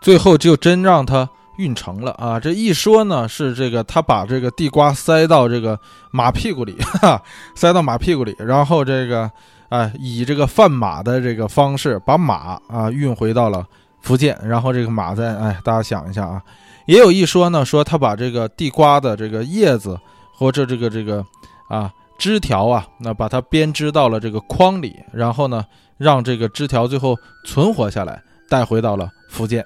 [0.00, 1.28] 最后就真让他。
[1.56, 2.40] 运成了啊！
[2.40, 5.78] 这一说呢，是这个他把这个地瓜塞到这个
[6.10, 7.22] 马屁股里， 哈，
[7.54, 9.30] 塞到马屁股里，然后这个，
[9.68, 13.62] 哎，以这个贩马的这个方式把马啊运回到了
[14.00, 16.40] 福建，然后这个马在，哎，大家想一下啊，
[16.86, 20.00] 也有一说呢，说他把这个地瓜的这个叶子
[20.32, 21.22] 或者这个这个
[21.68, 25.62] 啊枝条啊，那把它编织到了这个筐里，然后呢，
[25.98, 29.62] 让这个枝条最后存活下来，带回到了福建。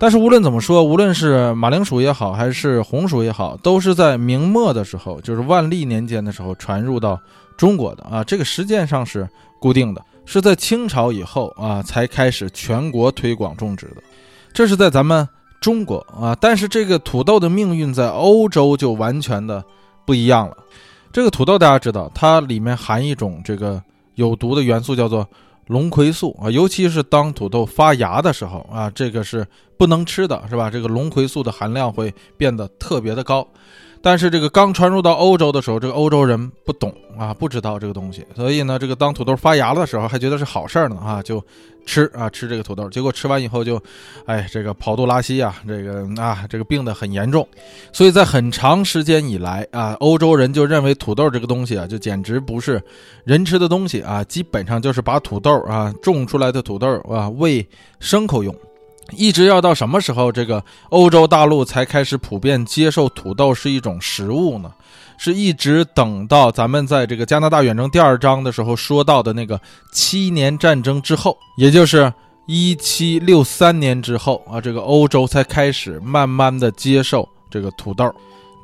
[0.00, 7.20] 但是无论怎么说，无论是马铃薯也好，还是红薯也好，都是在明末的时候，就是万历年间的时候传入到
[7.58, 8.24] 中国的啊。
[8.24, 9.28] 这个时间上是
[9.60, 13.96] 固定的，是在清朝以后啊才开始全国推广种植的。
[14.54, 15.28] 这是在咱们
[15.60, 19.62] 中国啊，但是这个土豆的命运在欧洲就完全的
[20.06, 20.56] 不一样了。
[21.12, 23.78] 这个土豆大家知道，它里面含一种这个
[24.14, 25.28] 有毒的元素，叫做。
[25.70, 29.46] 龙葵素啊，尤其是当土豆发芽的时候啊，这个是
[29.78, 30.68] 不能吃的，是吧？
[30.68, 33.46] 这个龙葵素的含量会变得特别的高。
[34.02, 41.44] 但是这个刚传入到欧洲的时候，这个欧洲人不懂啊，不知道这个东西，所以呢，这个当土豆发芽的时候，还觉得是好事儿呢啊，就
[41.84, 43.78] 吃啊吃这个土豆，结果吃完以后就，
[44.24, 47.46] 哎，这个跑肚拉稀啊，这个啊这个病得很严重，
[47.92, 52.82] 所以在很长时间以来啊，欧洲人就认为土豆这个东西啊，就简直不是
[53.24, 57.68] 人吃的东西啊，基本上就是把土豆啊种出来的土豆啊喂
[58.00, 58.54] 牲口用。
[59.16, 64.72] 一直要到什么时候，这个欧洲大陆才开始普遍接受土豆是一种食物呢？
[65.18, 69.60] 是一直等到咱们在这个加拿大远征第二章的时候说到的那个
[69.92, 72.10] 七年战争之后，也就是
[72.46, 78.10] 一七六三年之后啊，这个欧洲才开始慢慢的接受这个土豆。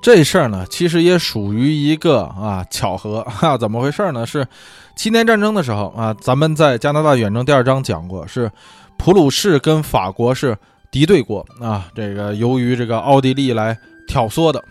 [0.01, 4.25] 这事儿呢，其实也属于一个啊巧合哈，怎么回事呢？
[4.25, 4.47] 是
[4.95, 8.51] 七年战争的时候啊，咱们在加拿大远征第二章讲过是。
[8.99, 10.57] 普鲁士跟法国是
[10.91, 13.77] 敌对国啊，这个由于这个奥地利来
[14.09, 14.63] 挑唆的，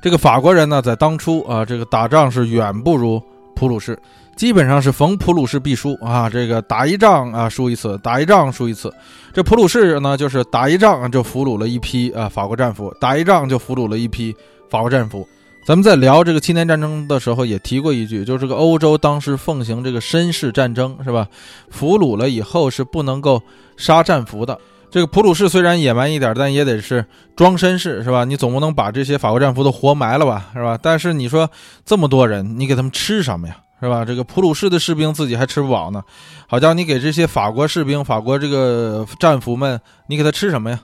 [0.00, 3.22] 这个法国人呢，在当初啊，这个打仗是远不如
[3.56, 3.98] 普鲁士，
[4.36, 8.92] 基本上是逢普鲁士必输啊，这个打一仗啊输一次，打一仗输一次。
[9.32, 14.34] 这普鲁士呢，就是打一仗就俘虏了一批啊法国战俘，打一仗就俘虏了一批
[14.70, 15.26] 法国战俘。
[15.66, 21.26] 咱们在聊这个七年战争的时候也提过一句，就是这个欧洲当时奉行这个绅士战争，是吧？
[21.70, 23.42] 俘虏了以后是不能够
[23.78, 24.58] 杀战俘的。
[24.90, 27.02] 这个普鲁士虽然野蛮一点，但也得是
[27.34, 28.24] 装绅士，是吧？
[28.24, 30.78] 你总不能把这些法国战俘都活埋了吧，是吧？
[30.80, 31.50] 但是你说
[31.86, 34.04] 这么多人，你给他们吃什么呀，是吧？
[34.04, 36.02] 这个普鲁士的士兵自己还吃不饱呢，
[36.46, 40.78] 好家伙，你给这些法国士兵、法国这个战俘们，你给他吃什么呀？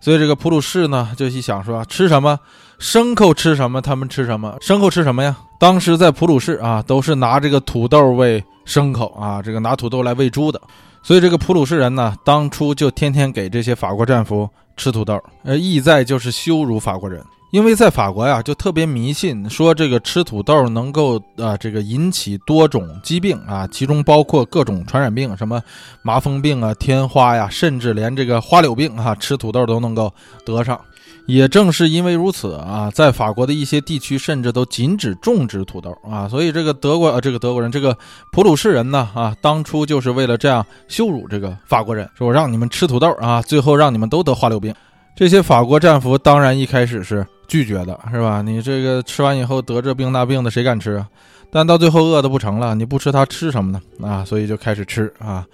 [0.00, 2.40] 所以这个普鲁士呢，就一想说，吃什么？
[2.84, 4.54] 牲口吃什么，他们吃什么。
[4.60, 5.34] 牲口吃什么呀？
[5.58, 10.60] 当时在普鲁士啊，都是拿这个土豆喂牲口啊，这个拿土豆来喂猪的。
[11.02, 17.24] 所以这个普鲁士人呢，当初就天天给这些法国战俘吃土豆，呃，意在就是羞辱法国人。
[17.52, 25.58] 因为在法国呀，就特别迷信，说这个吃土豆能够啊，这个引起多种疾病啊，其中包括各种传染病，什么
[26.02, 30.12] 麻风病啊、天花呀，甚至连这个花柳病啊，吃土豆都能够
[30.44, 30.78] 得上。
[31.26, 36.28] 也正是因为如此啊，在法国的一些地区，甚至都禁止种植土豆啊。
[36.28, 37.96] 所以这个德国呃，这个德国人，这个
[38.32, 44.74] 普鲁士人呢啊，当初就是为了这样羞辱这个法国人，说我让你们吃土豆啊，最后让你们都得花柳病。
[45.16, 47.26] 这些法国战俘当然一开始是。
[47.46, 48.40] 拒绝的是吧？
[48.40, 51.06] 你这个吃完以后得这病那病的，谁敢吃啊？
[51.52, 54.08] 但到最后饿的不成了，你不吃它吃什么呢？
[54.08, 55.44] 啊，所以就开始吃啊。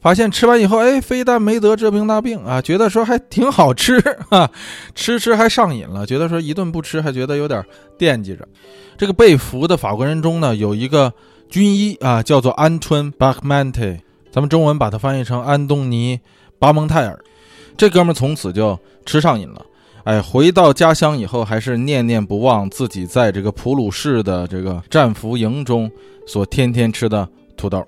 [0.00, 3.98] 发现吃完以后，哎，非但没得这病那病啊，觉得说还挺好吃
[4.30, 4.50] 啊，
[4.94, 7.62] 吃吃还上瘾了，觉得说一顿不吃还觉得有点
[7.98, 8.48] 惦记着。
[8.96, 11.12] 这个被俘的法国人中呢，有一个
[11.48, 13.82] 军医啊，叫做安春巴曼特，
[14.32, 16.18] 咱们中文把它翻译成安东尼
[16.58, 17.18] 巴蒙泰尔。
[17.76, 19.64] 这哥们从此就吃上瘾了。
[20.04, 25.90] 哎，回到家乡以后，还是念念不忘自己在这个普鲁士的这个战俘营中
[26.26, 27.84] 所天天吃的土豆。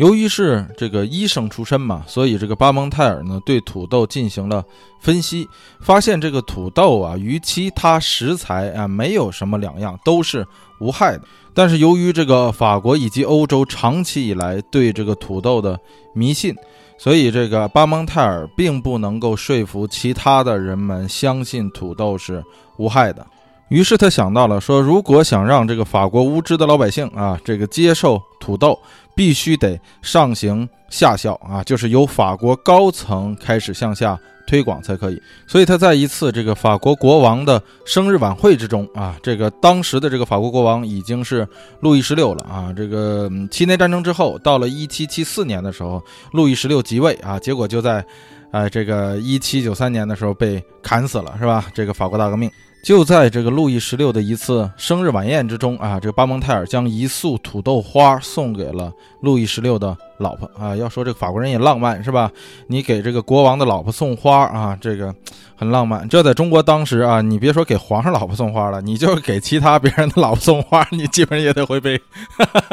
[0.00, 4.64] 由于是这个医生出身嘛，所以这个巴蒙泰尔呢对土豆进行了
[4.98, 5.46] 分析，
[5.78, 10.46] 发现这个土豆啊与其他食材啊没有什么两样，都是
[10.80, 11.24] 无害的。
[11.52, 15.78] 但是由于这个法国以及欧洲长期以来对这个土豆的
[16.14, 16.56] 迷信。
[16.96, 22.44] 所以，这个巴蒙泰尔并不能够说服其他的人们相信土豆是
[22.76, 23.26] 无害的。
[23.70, 28.78] 于是他想到了说，如果想让这个法国无知的老百姓啊，这个接受土豆，
[29.14, 34.18] 必须得上行下效啊，就是由法国高层开始向下。
[34.46, 41.46] 推广才可以，所以他在一次这个法国国王的生日晚会之中啊，这个当时的这个法国国王已经是
[41.78, 42.72] 路易十六了啊。
[42.76, 46.02] 这个七年战争之后，到了一七七四年的时候，
[46.32, 48.04] 路易十六即位啊，结果就在，
[48.50, 51.66] 呃，这个一七九三年的时候被砍死了，是吧？
[51.72, 52.50] 这个法国大革命，
[52.82, 58.90] 就在这个路易十六的一次生日晚宴之中啊，这个巴蒙泰尔将一束土豆花送给了
[59.20, 60.74] 路易十六的老婆啊。
[60.74, 62.30] 要说这个法国人也浪漫是吧？
[62.68, 65.14] 你给这个国王的老婆送花啊，这个
[65.54, 66.08] 很浪漫。
[66.08, 72.00] 这在中国当时啊，你别说给皇上老婆送花了，你就是给其他别人的老婆送花，你基本上也得会被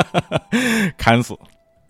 [0.97, 1.37] 砍死。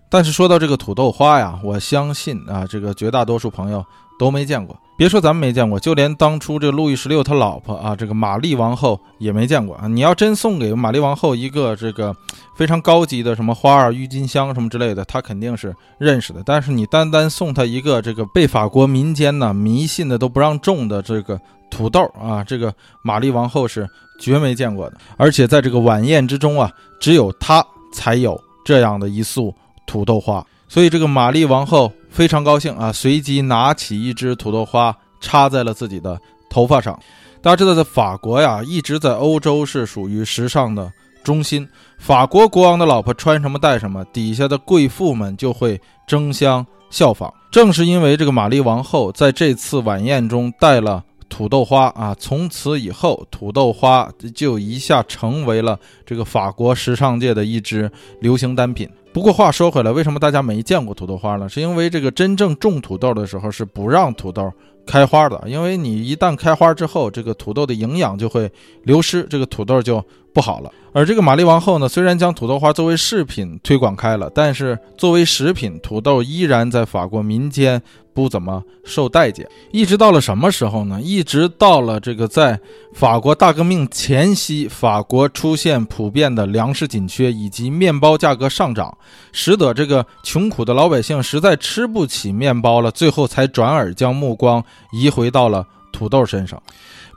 [0.10, 3.86] 但是说到这个土豆花呀，我相信啊，这个绝大多数朋友
[4.18, 4.76] 都没见过。
[4.98, 9.88] 别说咱们没见过，就连当初这路易十六他老婆啊，这个玛丽王后也没见过啊。
[9.88, 12.16] 你要真送给玛丽王后一个这个
[12.56, 16.42] 非常高级的什么花儿、郁金香什么之类的，她肯定是认识的。
[16.44, 23.88] 但是你单单送她一个这个被法国民间呢迷信的都不让种的这个土豆啊，这个玛丽王后是
[24.20, 24.98] 绝没见过的。
[25.16, 29.54] 而且在这个晚宴之中啊，只有她才有这样的一束
[29.86, 31.92] 土豆花，所以这个玛丽王后。
[32.10, 32.92] 非常高兴啊！
[32.92, 37.00] 随即拿起一支土豆花插在了自己的头发上。
[37.44, 40.92] 大家知道，在法国呀，一直在欧洲是属于时尚的
[41.24, 41.68] 中心。
[42.00, 47.32] 法国国王的老婆穿什么戴什么，底下的贵妇们就会争相效仿。
[47.52, 58.90] 正是因为这个玛丽王后在这次晚宴中戴了土豆花啊，从此以后，土豆花就一下成为了这个法国时尚界的一支流行单品。
[59.14, 61.50] 不过话说回来，为什么大家没见过土豆花呢？
[61.50, 64.52] 是因为这个真正种土豆的时候是不让土豆
[64.86, 68.52] 开花的，因为你一旦开花之后，这个土豆的营养就会
[68.84, 70.72] 流失，这个土豆就不好了。
[70.94, 77.82] 而这个玛丽王后呢，虽然将土豆花作为饰品推广开了，但是作为食品，土豆依然在法国民间。
[78.14, 81.00] 不怎么受待见，一直到了什么时候呢？
[81.00, 82.60] 一直到了这个在
[82.96, 88.98] 法国大革命前夕，法国出现普遍的粮食紧缺以及面包价格上涨，
[89.32, 96.60] 使得这个穷苦的老百姓实在吃不起面包了，最后才转而将目光移回到了土豆身上。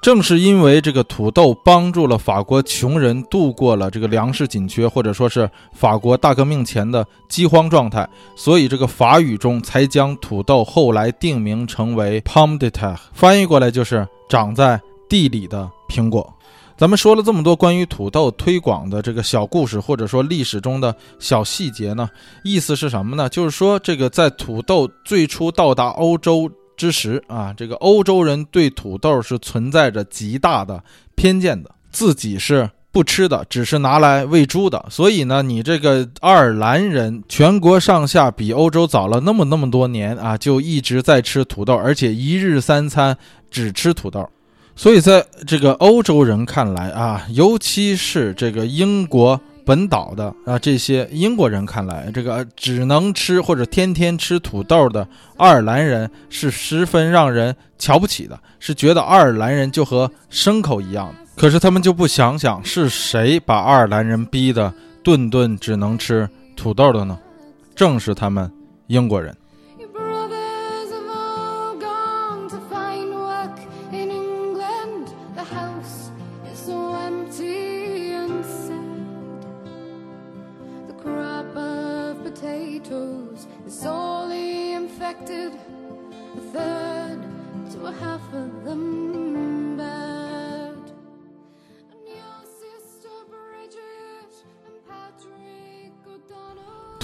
[0.02, 16.32] 正是因为这个土豆帮助了法国穷人度过了这个粮食紧缺，或者说是法国大革命前的饥荒状态，所以这个法语中才将土豆后来定名成为 pomme de terre，翻译过来就是长在地里的苹果。
[16.78, 22.08] 咱们说了这么多关于土豆推广的这个小故事，或者说历史中的小细节呢，
[22.42, 23.28] 意思是什么呢？
[23.28, 26.50] 就是说这个在土豆最初到达欧洲。
[26.80, 30.82] 之时啊，这个欧洲人对土豆是存在着极大的
[31.14, 34.82] 偏见的，自己是不吃的，只是拿来喂猪的。
[34.88, 43.14] 所以呢，你这个爱尔兰人全国上下比欧洲早了那么那么多年啊，就一直在吃土豆，而且一日三餐
[43.50, 44.26] 只吃土豆。
[44.74, 49.38] 所以在这个欧洲人看来啊，尤其是这个英国。
[49.70, 55.06] 本岛的啊，这些英国人看来，这个只能吃或者天天吃土豆的
[55.36, 61.14] 爱尔兰人是十分让人瞧不起的，是觉得爱尔兰人就和牲口一样。
[61.36, 67.16] 可是他们就不想想是谁把爱尔兰人逼得顿顿只能吃土豆的呢？
[67.76, 68.50] 正是他们
[68.88, 69.32] 英国人。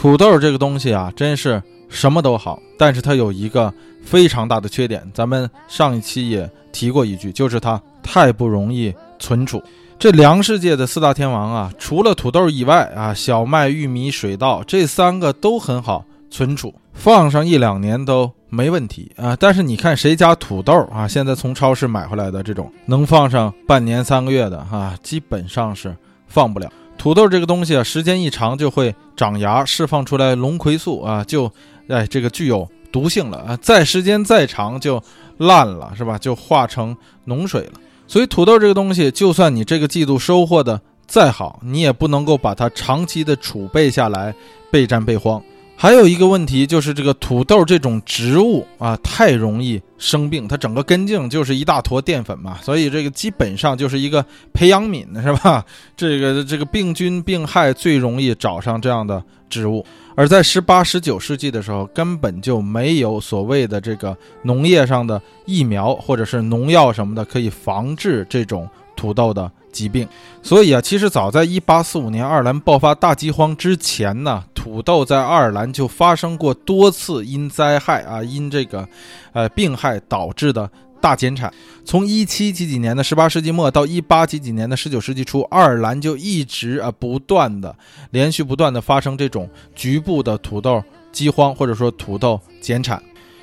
[0.07, 5.03] 土豆这个东西啊，真是什么都好，但是它有一个非常大的缺点。
[5.12, 9.61] 咱们上一期也提过一句，就是它太不容易存储。
[9.99, 19.35] 这粮食界的四大天王啊，除了土豆以外啊，小麦、玉米、水稻这三个都很好存储，放上一两年都没问题啊。
[19.35, 25.97] 但是你看谁家土豆啊，现在从超市买回来的这种能放上半年、三个月的啊，基本上是
[26.29, 26.71] 放不了。
[26.97, 31.50] 土豆这个东西啊，时间一长就会长芽，释放出来龙葵素啊，就
[31.88, 33.59] 哎这个具有毒性了啊。
[33.62, 35.02] 再时间再长就
[35.38, 36.18] 烂了，是吧？
[36.18, 37.72] 就化成脓水了。
[38.07, 44.35] 所以土豆这个东西，就算你这个季度收获的再好，你也不能够把它长期的储备下来，
[44.70, 45.42] 备战备荒。
[45.79, 55.62] 还有一个问题就是这个土豆这种植物啊，太容易生病，它整个根茎就是一大坨淀粉嘛，所以这个基本上就是一个培养皿，是吧？
[55.95, 68.66] 这个这个病菌病害最容易找上这样的植物，而在十八、十九世纪的时候，根本就没有所谓的这个农业上的疫苗或者是农药什么的可以防治这种
[68.97, 69.53] 土豆的。
[69.77, 70.09] 疾病，
[70.43, 78.89] 所以啊，其实早在一八四五年爱尔兰爆发大饥荒之前呢，土豆在爱尔兰就发生过多次因灾害啊，因这个，
[79.33, 80.70] 呃，病害导致的
[81.01, 81.53] 大减产。
[81.85, 87.77] 从一七几几年的十八世纪末到一八几几年的十九世纪初，爱尔兰就一直啊不断的、
[88.11, 93.03] 连续不断的发生这种局部的土豆饥荒，或者说土豆减产。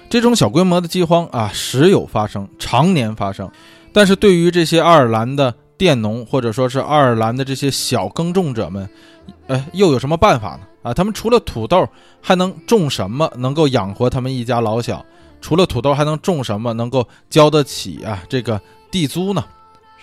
[0.10, 3.50] 这种小规模的饥荒啊，时有发生，常年发生。
[3.92, 5.54] 但是对于这些爱尔兰的
[5.84, 8.90] 佃农，或者说是爱尔兰的这些小耕种者们，
[9.48, 10.62] 哎，又有什么办法呢？
[10.82, 11.88] 啊，他们除了土豆，
[12.22, 15.06] 还能种什么能够养活他们一家老小？
[15.42, 18.60] 除了土豆，还能种什么能够交得起啊这个
[18.90, 19.44] 地租呢？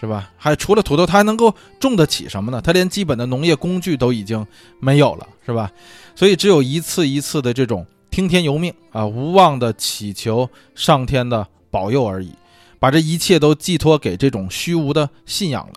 [0.01, 0.31] 是吧？
[0.39, 2.61] 还除了土豆，他还能够种得起什么呢？
[2.63, 4.47] 他连基本的农业工具都已经
[4.79, 5.71] 没有了，是吧？
[6.15, 12.33] 所以只有一次一次的这种听天由命啊，无望的祈求上天的保佑而已，
[12.81, 15.75] 把这一切都寄托给这种虚无的信仰了。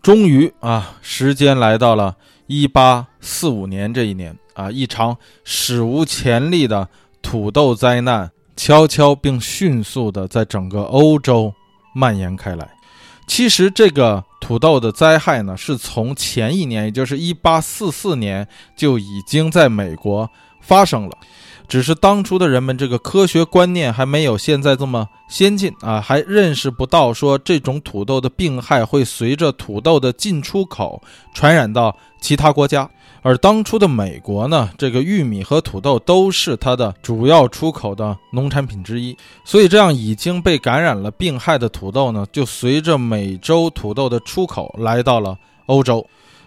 [0.00, 2.14] 终于啊，时间来到了
[2.46, 6.88] 一八四五年这一年啊，一场史无前例的
[7.20, 8.30] 土豆灾难。
[8.56, 11.52] 悄悄并迅速地在整个欧洲
[11.92, 12.70] 蔓延开来。
[13.26, 20.30] 其实，这个土豆的灾害呢，是从前一年，也就是1844年就已经在美国
[20.60, 21.18] 发生了。
[21.66, 31.02] 只是当初的人们这个科学观念还没有现在这么先进啊，还认识不到说这种土豆的病害会随着土豆的进出口
[31.32, 32.88] 传染到其他国家。
[33.22, 46.06] 而当初的美国呢，这个玉米和土豆都是它的主要出口的农产品之一，所以这样已经被感染了病害的土豆呢，就随着美洲土豆的出口来到了欧洲。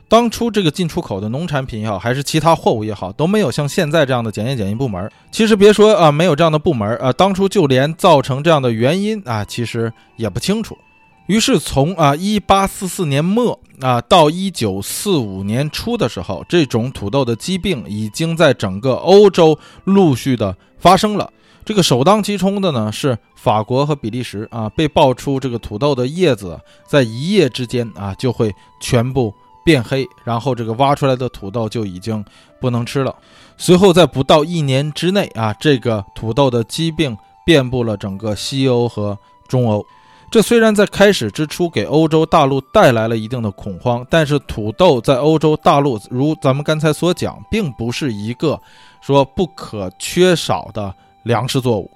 [0.10, 5.12] 当初这个进出口的农产品也好，还是其他货物也好，都没有像现在这样的检验检疫部门。
[5.32, 10.78] 其实别说啊，没有这样的部门啊，当初就连造成这样的原因啊，其实也不清楚。
[11.26, 21.30] 于是从啊一八四四年末啊到一九四五年初的时候，这种土豆的疾病已经在整个欧洲陆续的发生了。
[21.66, 29.34] 这个首当其冲的呢是法国和比利时啊，被爆出这个土豆的叶子在一夜之间啊就会全部
[29.68, 32.24] 变黑，然后这个挖出来的土豆就已经
[32.62, 33.14] 不能吃了。
[33.58, 39.86] 随后在不到一年之内啊，这个土豆的疾病遍布了整个西欧和中欧。
[40.32, 48.58] 这虽然在开始之初给欧洲大陆带来了一定的恐慌，但是土豆在欧洲大陆，如咱们刚才所讲，并不是一个
[49.02, 51.92] 说不可缺少的粮食作物。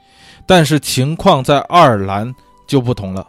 [0.45, 2.35] 但是情况在爱尔兰
[2.67, 3.25] 就不同了，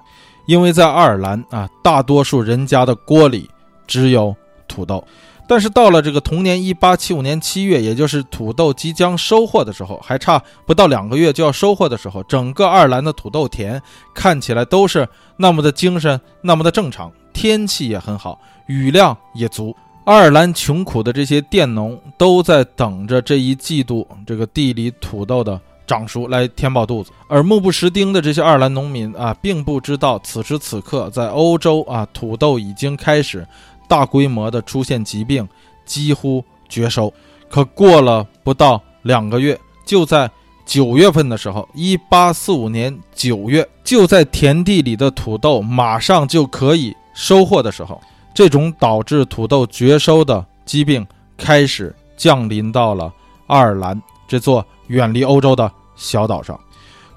[0.47, 3.49] 因为在爱尔兰啊，大多数人家的锅里
[3.87, 4.35] 只有
[4.67, 5.05] 土豆。
[5.49, 13.83] 但是到了这个同年一八七五年七月，也就是土豆即将收获的时候，还差不到两个月就要收获的时候，整个爱尔兰的土豆田
[14.15, 15.07] 看起来都是
[15.37, 19.77] 那么的精神，那么的正常，天气也很好，雨量也足。
[20.05, 33.47] 爱尔兰穷苦的这些佃农都在等着这一季度这个地里土豆的长熟来填饱肚子，而目不识丁的这些爱尔兰农民啊，并不知道此时此刻在欧洲啊，土豆已经开始。
[33.93, 35.47] 大规模的出现疾病，
[35.85, 37.13] 几乎绝收。
[37.51, 40.31] 可过了不到两个月，就在
[40.65, 48.01] 九月份的时候，一八四五年九月，就在田地里的土豆马上就可以收获的时候，
[48.33, 53.13] 这种导致土豆绝收的疾病开始降临到了
[53.47, 56.59] 爱尔兰这座远离欧洲的小岛上。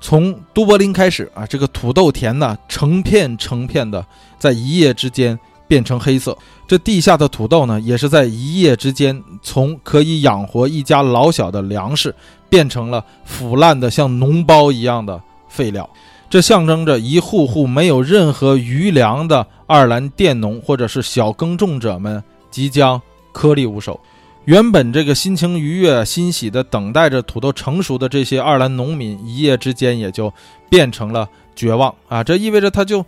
[0.02, 4.06] 从都柏林开始啊，这个土豆田呢，成片成片的，
[4.38, 5.40] 在一夜之间。
[5.68, 6.38] 变成黑色，
[6.68, 12.14] 这地下的土豆呢，也是在一夜之间从可以养活一家老小的粮食，
[12.50, 15.90] 变成了腐烂的像脓包一样的废料。
[16.30, 23.02] 这象征着一户户没有任何余粮的爱尔兰佃农或者是小耕种者们即将
[23.32, 24.00] 颗粒无收。
[24.44, 30.32] 原本这个心情愉悦、欣喜的等待着土豆成熟的这些爱尔兰农民，一夜之间也就
[30.70, 32.24] 变成了绝望啊！
[32.24, 33.04] 这意味着他就。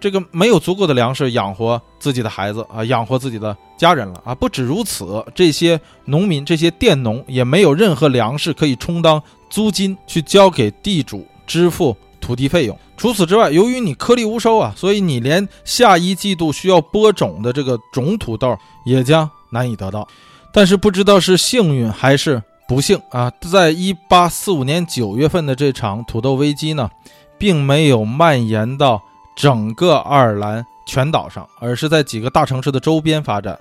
[0.00, 4.34] 这个没有足够的粮食养活自己的孩子啊，养活自己的家人了啊！
[4.34, 12.76] 不止如此，这些农民、这些佃农也没有任何粮食可以充当租金去交给地主支付土地费用。
[12.96, 20.08] 除此之外，由于你颗粒无收啊，所以你连下一季度需要播种的这个种土豆也将难以得到。
[20.52, 26.90] 但是不知道是幸运还是不幸啊，在一八四五年九月份的这场土豆危机呢，
[27.38, 29.02] 并没有蔓延到。
[29.40, 33.58] 整个爱尔兰全岛上，而是在几个大城市的周边发展。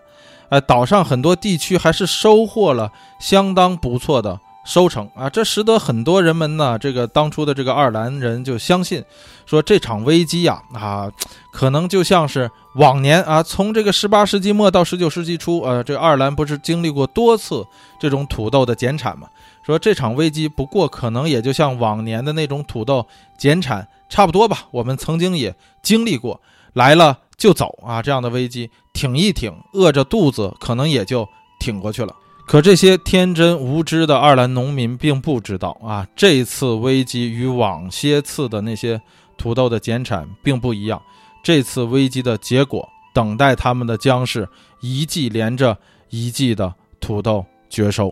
[0.49, 5.29] 哎，岛上很多地区还是收获了相当不错的收成啊！
[5.29, 9.01] 这使得很多人们呢，这个当初的这个爱尔兰人就相信，
[9.45, 11.09] 说这场危机呀，啊，
[11.53, 17.65] 可能就像是往年啊，从这个十八世纪末到十九世纪初，呃，这爱尔兰不是经历过多次
[17.97, 19.29] 这种土豆的减产吗？
[19.69, 23.05] 说这场危机不过可能也就像往年的那种土豆
[23.37, 24.67] 减产差不多吧。
[24.71, 26.41] 我们曾经也经历过
[26.73, 31.27] 来了就走啊这样的危机，挺一挺，饿着肚子可能也就
[31.59, 32.15] 挺过去了。
[32.47, 38.99] 可这些天真无知的爱尔兰农民并不知道啊，这次危机与往些次的那些
[39.37, 40.99] 土豆的减产并不一样。
[41.43, 44.49] 这次危机的结果，等待他们的将是
[44.81, 45.77] 一季连着
[46.09, 48.11] 一季的土豆绝收。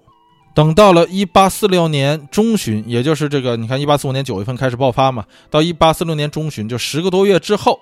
[0.57, 7.79] 等到了一八四六年中旬，也就是这个，你看，一八四五年九月份开始爆发嘛，到一八四六年中旬，就十个多月之后。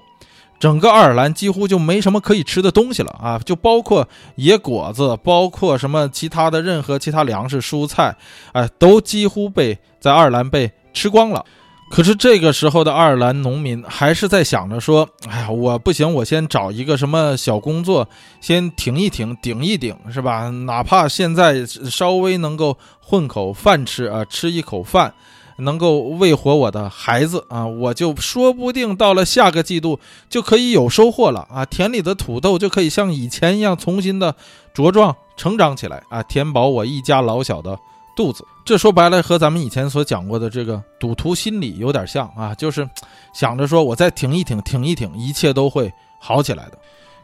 [0.60, 3.40] 整个爱尔兰几乎就没什么可以吃的东西了啊！
[3.46, 8.16] 就包括野果子，包括什么其他的任何其他粮食、蔬菜，
[8.52, 11.46] 哎，都几乎被在爱尔兰被吃光了。
[11.90, 18.08] 可是这个时候的爱尔兰农民还是在想着说：“哎呀，我不行，我先找一个什么小工作，
[18.42, 20.50] 先挺一挺，顶一顶，是吧？
[20.50, 25.14] 哪怕现在稍微能够混口饭吃啊，吃一口饭。”
[25.60, 29.98] 能够喂活我的孩子啊，我就说不定到了下个季度
[30.30, 31.64] 就可以有收获了啊！
[31.64, 34.36] 田里的土豆就可以像以前一样重新的
[34.76, 37.80] 茁壮成长起来啊，填饱我一家老小的
[38.16, 38.46] 肚子。
[38.64, 42.90] 这说白了和咱们以前所讲过的这个赌徒心理有点像啊，就是
[43.34, 46.78] 想着说我再挺一挺，挺一挺，一切都会好起来的。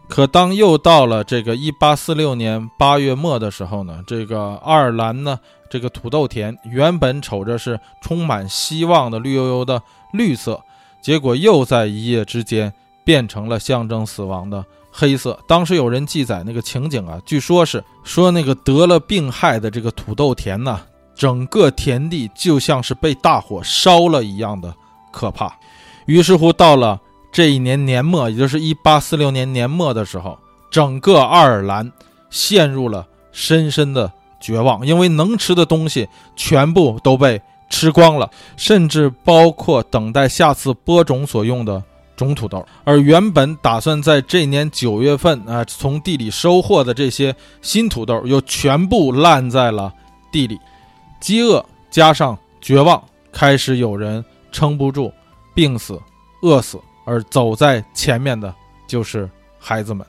[0.07, 5.39] 可当又到了这个一八四六年八月末的时候呢，这个爱尔兰呢，
[5.69, 9.81] 这个土豆田原本瞅着是充满希望的绿油油的
[10.11, 10.61] 绿色，
[11.01, 12.73] 结果又在一夜之间
[13.05, 15.39] 变成了象征死亡的黑色。
[15.47, 20.79] 当时有人记载那个情景啊，据说是说那个得了病害的这个土豆田呢，
[21.15, 24.73] 整个田地就像是被大火烧了一样的
[25.11, 25.55] 可怕。
[26.05, 26.99] 于是乎到了。
[27.33, 30.37] 这一年年末，也就是一八四六年年末的时候，
[30.69, 31.89] 整个爱尔兰
[32.29, 34.11] 陷入了深深的
[34.41, 41.81] 绝望，因为能吃的东西全部都被吃光了，甚至包括等待下次播种所用的
[42.25, 42.65] 种土豆。
[42.83, 49.93] 而原本打算在这年九月份啊从地里收获的这些新土豆，又全部烂在了
[50.31, 50.59] 地里。
[51.19, 55.11] 饥饿加上绝望，开始有人撑不住，
[55.53, 55.99] 病死、
[56.41, 56.79] 饿死。
[57.03, 58.53] 而走在前面的
[58.87, 59.27] 就是
[59.59, 60.05] 孩子们，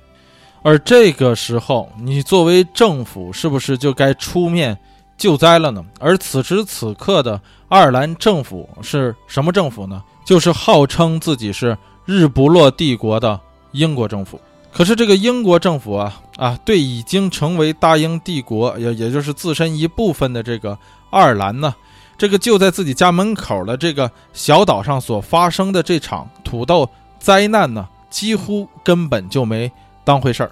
[0.63, 4.79] 而这个时候，你作为政府是不是就该出面
[5.17, 5.83] 救灾了呢？
[5.99, 10.03] 而此时此刻的爱尔兰政府是什么政府呢？
[10.25, 13.39] 就是号称自己是日不落帝国的
[13.73, 14.41] 英国政府。
[14.73, 20.79] 可是这个英国政府啊啊，对已经成为大英帝国，也也就是自身一部分的这个
[21.11, 21.75] 爱尔兰呢？
[22.17, 26.89] 这个就在自己家门口的这个小岛上所发生的这场土豆
[27.19, 29.71] 灾难呢，几乎根本就没
[30.05, 30.51] 当回事儿。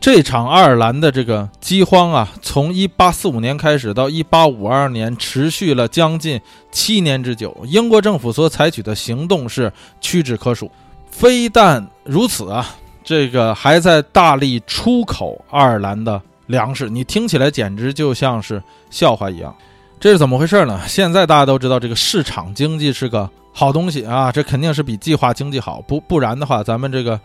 [0.00, 6.40] 这场爱尔兰的这个饥荒啊，从1845年开始到1852年，持续了将近
[6.72, 7.54] 七年之久。
[7.66, 9.70] 英国政府所采取的行动是
[10.00, 10.70] 屈指可数。
[11.10, 12.66] 非但如此啊，
[13.04, 19.54] 这个还在大力出口爱尔兰的粮食，你听起来简直就像是笑话一样。
[20.00, 20.80] 这是怎么回事呢？
[20.88, 25.82] 现在大家都知道，这个市场经济是个好东西啊，这肯定是比计划经济好。
[25.82, 27.20] 不不然的话，咱们这个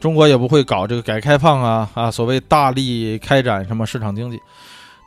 [0.00, 4.40] 中国也不会搞这个改革开放啊啊，所谓大力开展什么市场经济。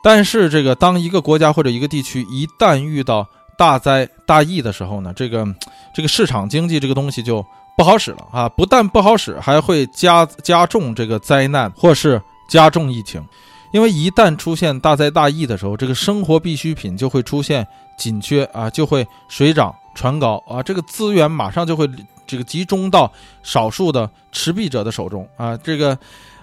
[0.04, 3.28] 但是，这个当一个国家或者一个地区一旦遇到
[3.58, 5.46] 大灾大疫的时候呢，这个
[5.94, 7.46] 这个市场经济这个东西就
[7.78, 8.50] 不好使了啊！
[8.50, 13.24] 不但不好使，还会加加重这个灾难，或是加重疫情。
[13.72, 17.66] 因为一旦出现大灾大疫的时候，这个生活必需品就会出现
[17.98, 21.88] 紧缺啊，就会水涨船高啊，这个资源马上就会
[22.32, 23.12] 这个集中到
[23.44, 25.98] 少数的持币者的手中啊，这个，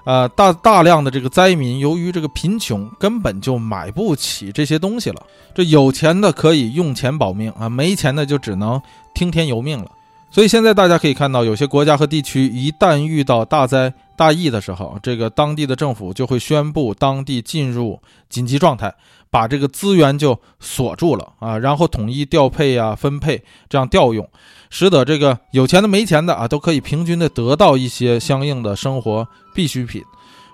[0.05, 5.23] 呃，大大量的这个灾民由于这个贫穷，根本就买不起这些东西了。
[5.55, 8.81] 这有钱的可以用钱保命啊，没钱的就只能
[9.15, 9.91] 听天由命了。
[10.31, 18.93] 所以现在大家可以看到，有些国家和地区一旦遇到大灾大疫的时候，这个当地的政府就会宣布当地进入紧急状态，
[19.31, 24.29] 把这个资源就锁住了啊，然后统一调配啊、分配这样调用，
[24.71, 30.03] 使得这个有钱的、没钱的啊都可以平均的得到一些相应的生活必需品。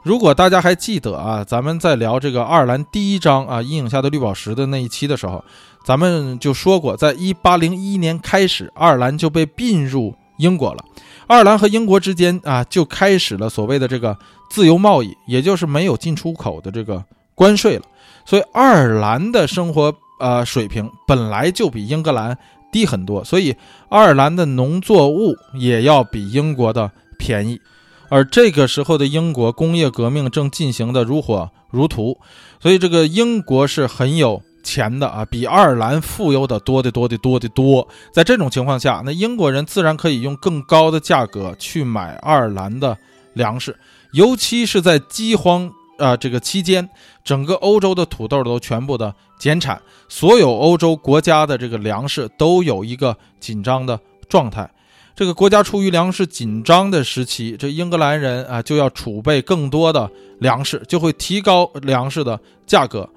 [0.02, 5.44] 如果大家还记得啊，咱们在聊这个爱尔兰第一章啊阴影下的绿宝石的那一期的时候。
[5.86, 10.82] 咱们就说过，在一八零一年开始，爱尔兰就被并入英国了。
[11.26, 14.16] 爱尔兰和英国之间啊，就开始了所谓的这个
[14.48, 17.04] 自由贸易，也就是没有进出口的这个
[17.34, 17.82] 关税了。
[18.24, 22.36] 所以，爱尔兰的生活呃水平本来就比英格兰
[22.72, 23.54] 低很多，所以
[23.88, 27.60] 爱尔兰的农作物也要比英国的便宜。
[28.08, 32.18] 而这个时候的英国工业革命正进行的如火如荼，
[32.60, 34.42] 所以这个英国是很有。
[34.66, 37.86] 钱的啊，比爱尔兰富有的多得多得多得多。
[38.14, 42.96] 在这种情况下，那英国人自然可以用更高的价格去买爱尔兰的
[43.34, 43.76] 粮食，
[44.12, 46.88] 尤其是在饥荒啊这个期间，
[47.22, 54.68] 整个欧洲的土豆都全部的减产，所有欧洲国家的这个粮食都有一个紧张的状态。
[55.16, 63.08] 这个国家处于粮食紧张的时期，这英格兰人啊就要储备更多的粮食，就会提高粮食的价格。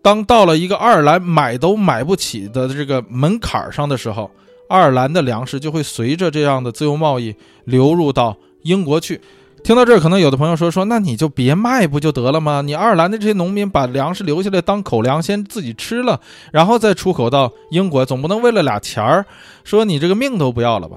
[0.00, 4.30] 当到了一个爱尔兰买都买不起的这个门槛上的时候，
[4.68, 9.20] 爱尔兰的粮食就会随着这样的自由贸易流入到英国去。
[9.62, 12.60] 听到这儿，可能有的朋友说说，那你就别卖不就得了吗？
[12.62, 16.20] 你爱尔兰的这些农民把粮食留下来当口粮，先自己吃了，
[16.52, 19.24] 然后再出口到英国，总不能为了俩钱儿，
[19.62, 20.96] 说你这个命都不要了吧？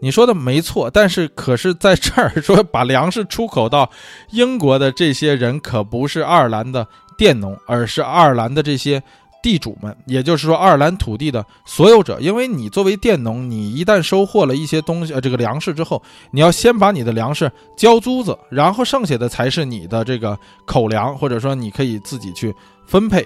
[0.00, 3.90] 你说的没错，但是可是在这儿说把粮食出口到
[4.30, 6.86] 英国的这些人可不是爱尔兰的
[7.16, 9.02] 佃农，而是爱尔兰的这些
[9.44, 12.18] 地主们，也就是说爱尔兰土地的所有者。
[12.18, 22.54] 因为你作为佃农，你一旦收获了一些东西，呃，这个粮食之后，你要先把你的粮食交租子，然后剩下的才是你的这个口粮，或者说你可以自己去
[22.86, 23.22] 分配。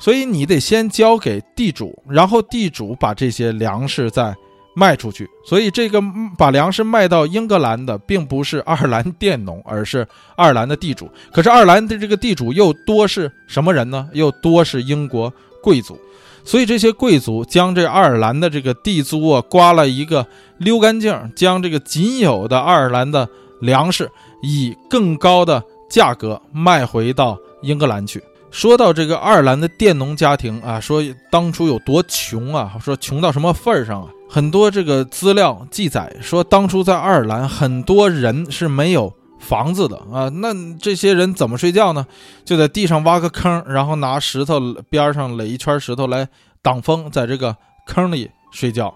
[0.00, 4.34] 所以你得先交给地主，然后地主把这些粮食在。
[4.74, 6.00] 卖出去，所以这个
[6.38, 10.06] 把粮食卖到英格兰的，并不是爱尔兰佃农，而是
[10.36, 11.10] 爱尔兰的地主。
[11.32, 14.08] 可是爱尔兰的这个地主又多是什么人呢？
[14.12, 15.98] 又多是英国贵族。
[16.44, 20.26] 所以这些贵族将这爱尔兰的这个地租啊刮了一个
[20.58, 23.28] 溜干净，将这个仅有的爱尔兰的
[23.60, 24.10] 粮食
[24.42, 28.20] 以更高的价格卖回到英格兰去。
[28.50, 31.00] 说到这个爱尔兰的佃农家庭啊，说
[31.30, 34.08] 当初有多穷啊，说穷到什么份儿上啊？
[34.34, 42.06] 很多这个资料记载说，当初在爱尔兰很多人是没有房子的啊，那这些人怎么睡觉呢？
[42.42, 44.58] 就在地上挖个坑，然后拿石头
[44.88, 46.26] 边上垒一圈石头来
[46.62, 47.54] 挡风，在这个
[47.86, 48.94] 坑里睡觉。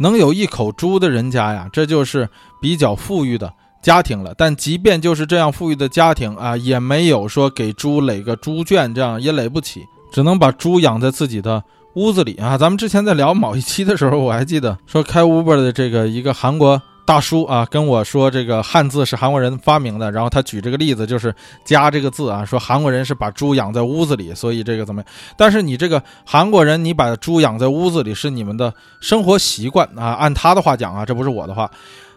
[0.00, 2.28] 能有一口猪的人家呀，这就是
[2.60, 3.52] 比较富裕的。
[3.80, 11.62] 家庭了，但即便就是这样富裕的家庭啊，也没有说给猪垒个猪圈，这样也垒不起，只能把猪养在自己的
[11.94, 12.56] 屋子里啊。
[12.58, 21.34] 咱们之前在聊某一期的时候，我还记得说开 Uber 的这个一个韩国大叔啊，跟我说这个汉字是韩国人发明的，然后他举这个例子就是
[21.64, 25.10] 加这个字啊，说韩国人是把猪养在屋子里，所以这个怎么样？
[25.36, 31.70] 但是你这个韩国人，你把猪养在屋子里是你们的生活习惯啊，按他的话讲啊，这不是我的话。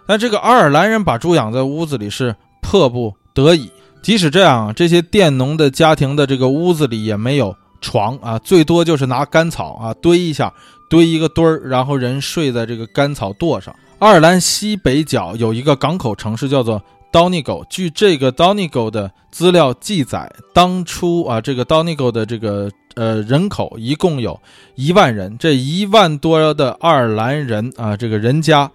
[0.08, 3.72] 但这个爱尔兰人把猪养在屋子里是迫不得已。
[4.04, 10.54] 即使这样，这些佃农的家庭的这个屋子里也没有床啊，最多就是拿干草啊堆一下，
[10.90, 13.76] 堆一个堆儿，然后人睡在这个干草垛上。
[14.00, 17.66] 爱尔兰西北角有一个港口城市叫做 Donegal。
[17.70, 24.40] 据这个 Donegal 的资料记载，当初啊，这个 Donegal 的这个呃人口一共有
[24.76, 28.72] 一万人，这一万多的爱尔兰人啊，这个人家。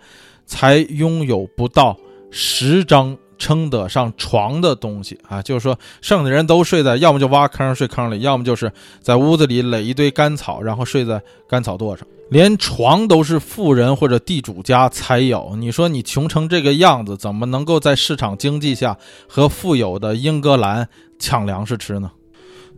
[0.53, 1.97] 才拥有不到
[2.33, 8.71] 十张称得上床的东西啊，就是说，剩的人都睡在，要么就挖坑睡坑里，要么就是
[9.01, 12.07] 在屋子里垒一堆干草，然后睡在干草垛上。
[12.31, 15.57] 连床都是富人或者地主家才有。
[15.57, 20.89] 你说你穷成这个样子，怎么能够在市场经济下和富有的英格兰
[21.19, 22.13] 抢粮食吃呢？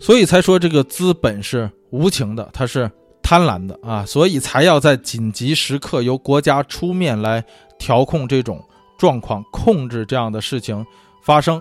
[0.00, 2.90] 所以才说这个资本是无情的，它是。
[3.24, 7.42] 贪婪的啊，所以才要在紧急时刻由国家出面来
[7.78, 8.62] 调控这种
[9.02, 10.86] 状况，控制这样的事情
[11.24, 11.60] 发生，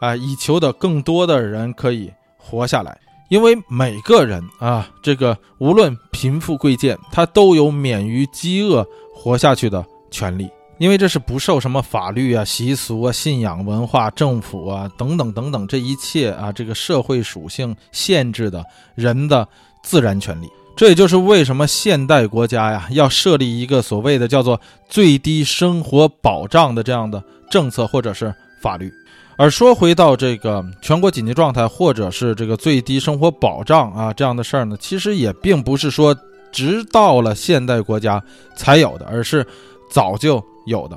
[0.00, 3.00] 啊，以求得更多的人可以活下来。
[3.30, 10.50] 因为每个人啊，这个无论贫富贵贱，他都有免于饥饿活下去的权利。
[10.76, 18.62] 因为这是不受什么法律啊、习俗啊、信仰、文化、政府啊等等等等这一切啊这个社会属性限制的
[18.94, 19.48] 人的
[19.82, 20.50] 自然权利。
[20.76, 28.92] 这也就是为什么现代国家呀要设立一个所谓的叫做最低生活保障的这样的政策或者是法律。
[29.36, 36.16] 而说回到这个全国紧急状态或者是这个最低生活保障啊这样的事儿呢，其实也并不是说
[36.52, 38.22] 直到了现代国家
[38.54, 39.44] 才有的，而是
[39.90, 40.96] 早就有的。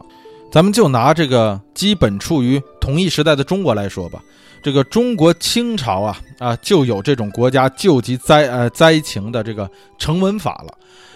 [0.51, 4.21] 咱们就拿这个基本处于同一时代的中国来说吧。
[4.61, 10.73] 这个中国清朝啊啊就有这种国家救济灾呃灾情的这个成文法了，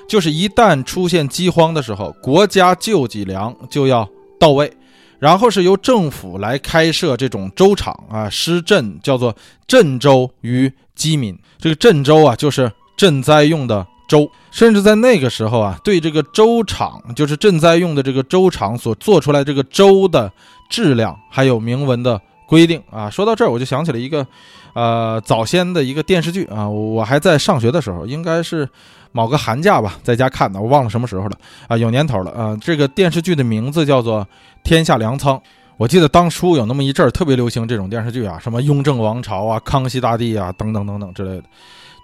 [0.08, 4.08] 就是一旦出现饥荒的时候，国家救济粮就要
[4.40, 4.72] 到位，
[5.20, 9.36] 然后是由政府来开设这种州场啊施赈，叫做
[9.68, 11.38] 赈州于饥民。
[11.60, 20.32] 这个赈州啊就是赈灾用的州，甚至在那个时候啊，对这个州场就是赈灾用的这个州场所做出来这个粥的
[20.70, 22.22] 质量还有明文的。
[22.52, 23.10] 规定啊。
[23.10, 24.28] 说到这儿，我就想起了一个，
[24.74, 28.68] 呃，早先的一个电视剧啊，我还在上学的时候，应该是
[29.14, 31.38] 某个寒假吧，在家看的，我忘了什么时候了
[31.70, 32.58] 啊，有年头了啊。
[32.60, 34.22] 这个电视剧的名字叫做
[34.64, 35.38] 《天下粮仓》。
[35.78, 41.44] 我记得当初有那么一阵儿特别流行这种电视剧啊，什么雍正王朝啊、康熙大帝啊等等等等之类的。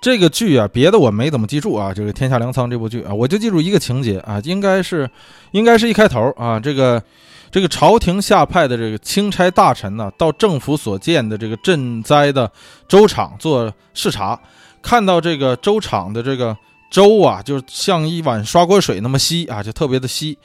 [0.02, 5.10] 这个剧啊，别的我没怎么记住啊，这个《天下粮仓》这部剧啊，我就记住一个情节啊，应该是，
[5.52, 7.02] 应该是一开头啊，这个
[7.50, 12.50] 这个朝廷下派的这个钦差大臣呢，到政府所建的这个赈灾的
[12.88, 14.40] 粥厂做视察，
[14.82, 16.56] 看到这个粥厂的这个
[16.92, 20.38] 粥啊，就像一碗刷锅水那么稀啊，就特别的稀，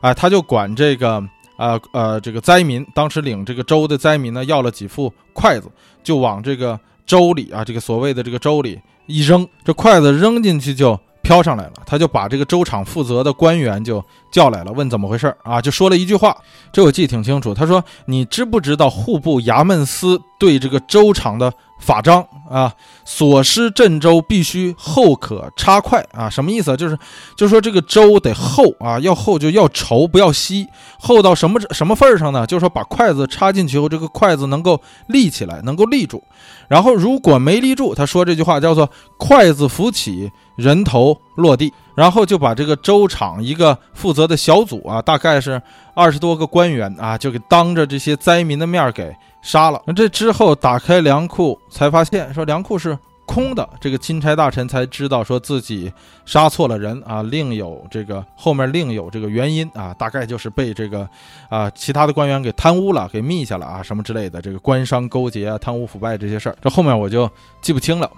[0.00, 1.22] 啊，他就管这个。
[1.58, 5.68] 啊呃，这个灾民当时领这个粥的灾民呢，要了几副筷子，
[6.04, 8.78] 就往这个粥里啊，这个所谓的这个粥里
[9.08, 11.72] 一扔，这筷子扔进去就飘上来了。
[11.84, 15.60] 他就把这个粥厂负责的官员就叫来了，问怎么回事啊？
[15.60, 16.36] 就说了一句话，
[16.72, 17.52] 这我记得挺清楚。
[17.52, 22.72] 他说：“你知不知道户部衙门司对这个粥厂的？”法章啊，
[23.04, 26.76] 所施镇州必须厚可插筷啊，什么意思？
[26.76, 26.98] 就是，
[27.36, 30.66] 就是说这个粥得厚啊，要厚就要稠，不要稀。
[31.00, 32.46] 厚到什么什么份儿上呢？
[32.46, 36.22] 就是说把筷子插进去后，这个筷子能够立起来，能够立住。
[36.66, 41.72] 然后如果没立住，他说这句话叫做“筷子浮起，人头落地”。
[41.94, 45.60] 然后就把这个粥厂一个负责的小组啊，大概是
[45.98, 49.12] 二十多个官员啊，就给当着这些灾民的面给。
[49.40, 53.66] 杀了那这之后，打开粮库才发现说粮库是空的。
[53.80, 55.90] 这个钦差大臣才知道说自己
[56.26, 61.08] 杀错了人啊，另有这个后面另有这个原因啊，大概就是被这个
[61.48, 66.56] 啊其他的官员给贪污了，给密下了啊什么之类的，这个官商勾结啊、贪污腐败这些事儿。
[66.60, 67.30] 这后面我就
[67.60, 68.10] 记不清了。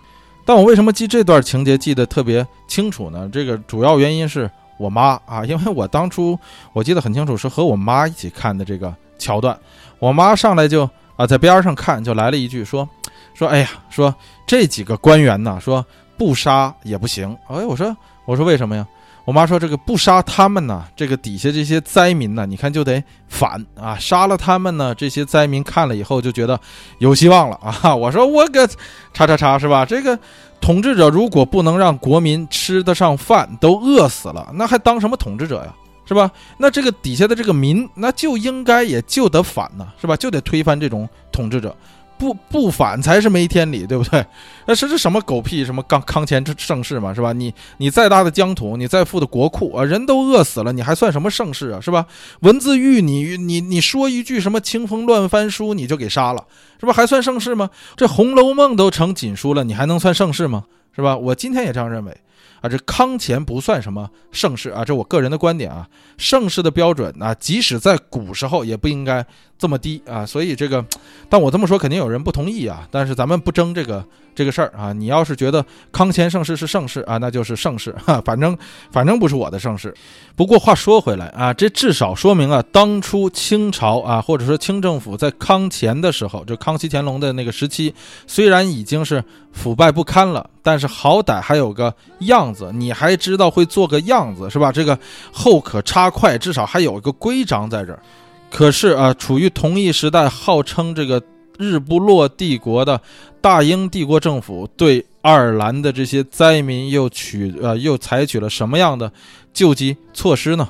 [0.46, 3.28] 但我为什么记这段情节记得特别清楚呢？
[3.30, 4.50] 这个主要原因是
[4.80, 6.36] 我妈啊，因为我当初
[6.72, 9.56] 我记得很清楚，是和我妈一起看的这个桥段。
[9.98, 10.88] 我妈上来就。
[11.16, 12.88] 啊，在边上看，就来了一句说
[13.36, 14.14] ：“说，哎呀，说
[14.46, 15.84] 这几个官员呢，说
[16.16, 17.36] 不杀也不行。
[17.46, 18.86] 哎，我说，我说为什么呀？
[19.26, 26.58] 我妈说这个不杀他们呢，这个底下这些灾民呢，你看就得反啊，杀了他们呢，这些灾民看了以后就觉得
[27.00, 27.92] 有希望了啊。
[27.94, 28.66] 我说我个
[29.12, 29.84] 叉叉叉是吧？
[29.84, 30.18] 这个
[30.60, 35.74] 统治者如果不能让国民吃得上饭，都饿死了，那还当什么统治者呀？”
[36.06, 36.28] 是吧？
[36.58, 40.16] 那这个底下的这个民，那就应该也就得反呢，是吧？
[40.16, 41.76] 就得推翻这种统治者，
[42.20, 44.22] 不不反才是没天理，对不对？
[44.66, 47.32] 那是这什么狗屁什么康康乾盛世嘛，是吧？
[47.32, 51.80] 你你再大的疆土，你再富的国库啊，人都饿死了，你还算什么盛世啊？
[51.80, 52.04] 是吧？
[52.40, 56.44] 文字狱，你你你说一句什么清风乱翻书，你就给杀了，
[56.78, 56.92] 是不？
[56.92, 57.70] 还算盛世吗？
[57.96, 60.64] 这《红楼梦》都成锦书了，你还能算盛世吗？
[60.94, 61.16] 是吧？
[61.16, 62.16] 我今天也这样认为。
[62.60, 65.88] 啊，这康乾不算什么盛世啊，这我个人的观点啊。
[66.18, 69.24] 盛世的标准啊，即使在古时候也不应该
[69.58, 70.26] 这么低啊。
[70.26, 70.84] 所以这个，
[71.30, 72.86] 但我这么说肯定有人不同意啊。
[72.90, 74.92] 但是咱们不争这个这个事儿啊。
[74.92, 78.20] 你要是觉得康乾盛世是盛世啊，那就是盛世 哈。
[78.24, 78.56] 反正
[78.90, 79.94] 反正不是我的盛世。
[80.36, 87.94] 不过话说回来啊，这至少说明啊，当初清朝啊，或者说清政府在康乾的时候，就康熙乾隆的那个时期，
[88.26, 89.22] 虽然已经是
[89.52, 94.70] 腐败不堪了，但是好歹还有个样子，你还知道会做个样子是吧？
[94.72, 94.98] 这个
[95.32, 96.10] 后可插。
[96.10, 98.02] 筷，至少还有一个规章在这儿。
[98.50, 101.22] 可是啊，处于同一时代，号称这个
[101.60, 103.00] 日不落帝国的
[103.40, 109.12] 大英帝国政府，对爱尔兰的这些灾民又取呃又采取了什么样的
[109.52, 110.68] 救济措施呢？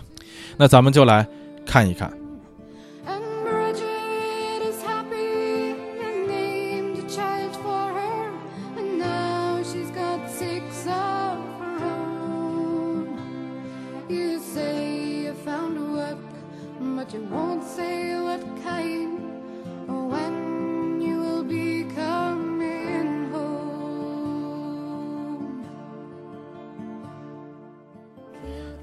[0.59, 1.27] 那咱们就来
[1.65, 2.20] 看一看。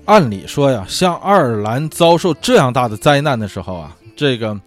[0.08, 4.58] 按理说呀，像爱尔兰遭受这样大的灾难的时候啊，这个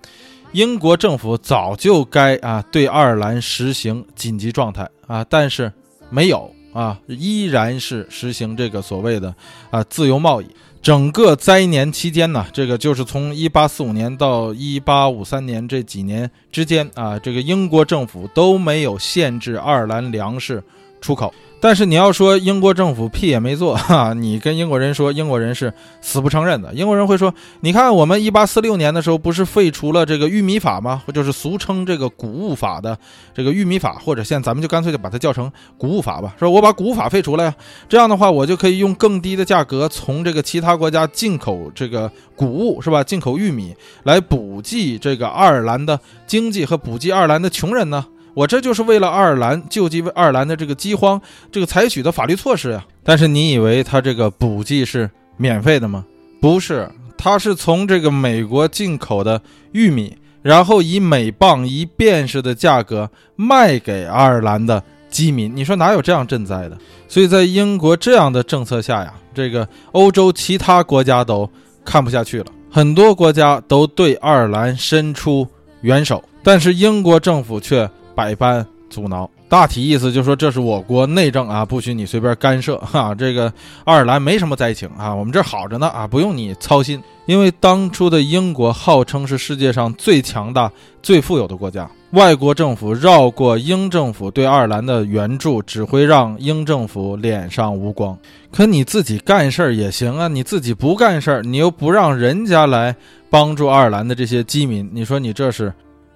[0.52, 5.72] 英国政府早就该啊对爱尔兰实行紧急状态啊，但是
[6.10, 9.34] 没有啊，依然是实行这个所谓的
[9.70, 10.46] 啊自由贸易。
[10.82, 20.62] 整个灾年期间呢，这个就是从一八四五年到一八五三年这几年之间啊，这个英国政府都没有限制爱尔兰粮食
[21.00, 21.32] 出口。
[21.62, 26.72] 但是你要说英国政府屁也没做 哈，你跟英国人说，英国人是死不承认的。
[26.72, 31.02] 英国人会说，你看我们一八四六年的时候不是废除了这个玉米法吗？
[31.12, 32.96] 就是俗称这个谷物法的
[33.34, 37.54] 这个玉米法，或者现在咱们就干脆就把它叫成谷物法吧，说我把谷物法废除了呀，
[37.88, 43.04] 这样的话我就可以用更低的价格从这个其他国家进口这个谷物是吧？
[43.04, 48.06] 进口玉米来补济这个爱尔兰的经济和补济爱尔兰的穷人呢？
[48.32, 51.20] 我这就是为了爱尔兰救济爱尔兰的这个饥荒，
[51.50, 52.84] 这个采取的法律措施呀。
[53.02, 56.04] 但是你以为他这个补给是免费的吗？
[56.40, 59.40] 不是，他是从这个美国进口的
[59.72, 65.54] 玉米，然后以每磅一便士的价格卖给爱尔兰的饥民。
[65.54, 66.78] 你说哪有这样赈灾的？
[67.08, 71.50] 所以在英国这样的政策下呀，这个欧洲其他国家都
[71.84, 75.46] 看不下去了，很多国家都对爱尔兰伸出
[75.80, 77.90] 援手，但是英国政府却。
[78.14, 83.14] 百般阻挠，大体意思就是说这是我国内政啊，不许你随便干涉哈。
[83.14, 83.52] 这个
[83.84, 87.00] 爱尔兰没什么灾情啊，我们这好着呢啊，不用你操心。
[87.26, 98.18] 因为当初的英国号称是世界上最强大、最富有的国家，外国政府绕过英政府对爱尔兰的援助，只会让英政府脸上无光。
[98.50, 102.96] 可你自己干事儿也行啊，你自己不干事儿，你又不让人家来
[103.28, 105.72] 帮助爱尔兰的这些饥民，你说你这是？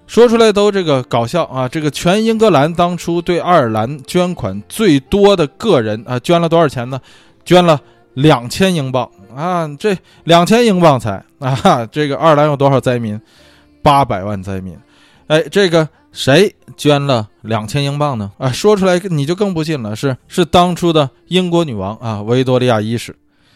[0.07, 1.67] 说出来都这个搞笑啊！
[1.67, 6.99] 这个全英格兰当初对爱尔兰捐款最多的个人啊，捐了多少钱呢？
[7.43, 7.79] 捐了
[8.13, 9.67] 两千英镑啊！
[9.79, 11.85] 这两千英镑才啊！
[11.91, 13.19] 这个爱尔兰有多少灾民？
[13.81, 14.77] 八百万灾民。
[15.27, 18.31] 哎，这个谁捐了两千英镑呢？
[18.37, 23.15] 啊，说出来你就更不信了，是是当初的英国女王啊，维多利亚一世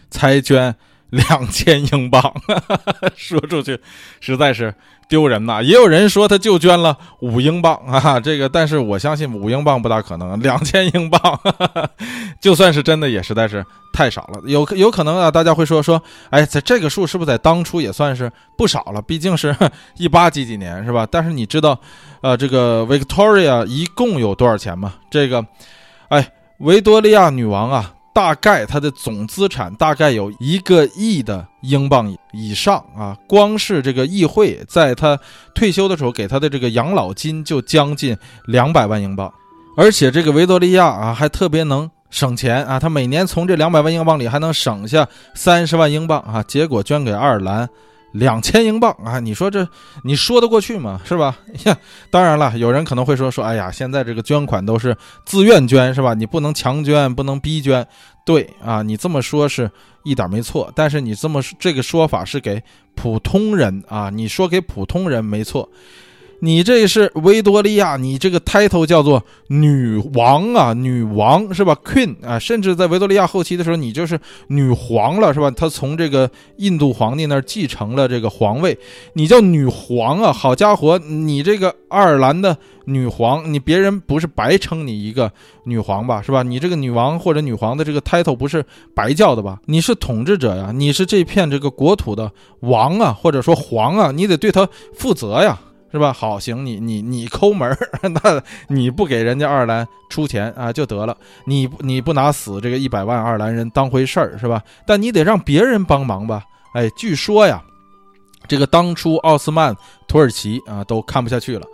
[0.09, 0.75] 才捐
[1.29, 2.33] 两千英镑。
[3.15, 3.79] 说出去
[4.19, 4.73] 实在是。
[5.09, 5.59] 丢人呐！
[5.63, 11.19] 也有人说他就捐了五英镑 啊，这个，但是我相信五英镑不大可能，两千英镑，
[12.39, 14.39] 就算是真的也实在是太少了。
[14.45, 15.99] 有有可能啊，大家会说说，
[16.29, 19.01] 哎，在这个数是不是在当初也算是不少了？
[19.01, 19.55] 毕竟是
[19.97, 21.07] 一八几几年是吧？
[21.09, 21.75] 但是你知道，
[22.21, 24.93] 呃，这个 Victoria 一共有多少钱吗？
[25.09, 25.43] 这个，
[26.09, 27.95] 哎，维多利亚女王啊。
[28.19, 35.17] 大概他的总资产大概有一个亿的英镑以上啊，光是这个议会在他
[35.55, 39.33] 退休的时候给他的这个养老金就将近两百万英镑，
[39.77, 47.69] 而且这个维多利亚啊还特别能省钱啊，他每年从这两百万英镑里还能省下三十万英镑啊，结果捐给爱尔兰。
[48.11, 49.19] 两千英镑啊！
[49.19, 49.67] 你说这
[50.03, 50.99] 你说得过去吗？
[51.05, 51.37] 是吧？
[51.65, 51.77] 呀，
[52.09, 54.95] 当然了，有人可能会说说，哎呀，现在这个捐款都是
[55.25, 56.13] 自愿捐，是吧？
[56.13, 57.85] 你不能强捐，不能逼捐。
[58.25, 59.69] 对啊，你这么说是
[60.03, 62.61] 一点没错，但是你这么这个说法是给
[62.95, 65.67] 普通人啊，你说给普通人没错。
[66.41, 75.51] 你这是维多利亚，你这个 title 叫做女王啊，女王是吧？Queen 啊，甚至在维多利亚后期的时候，你就是女皇了是吧？
[75.51, 78.77] 她从这个印度皇帝那儿继承了这个皇位，
[79.13, 80.31] 你叫女皇啊！
[80.31, 85.29] 好家伙，你这个爱尔兰的女皇，你别人不是白称你一个
[85.65, 86.21] 女皇吧？
[86.21, 86.41] 是吧？
[86.41, 89.59] 你这个女王或者女皇的这个 title 不是白叫的吧？
[89.65, 92.31] 你是统治者呀，你是这片这个国土的
[92.61, 94.65] 王啊，或者说皇啊，你得对他
[94.95, 95.59] 负责呀。
[95.91, 96.13] 是吧？
[96.13, 97.77] 好，行，你你你抠门儿，
[98.23, 104.61] 那你不给人家爱尔兰出钱啊就得了，你你不拿死这个一百万爱尔兰人当回事儿是吧？
[104.85, 106.43] 但你得让别人帮忙吧？
[106.73, 107.61] 哎，据说呀，
[108.47, 109.75] 这个当初奥斯曼
[110.07, 111.65] 土耳其啊都看不下去了，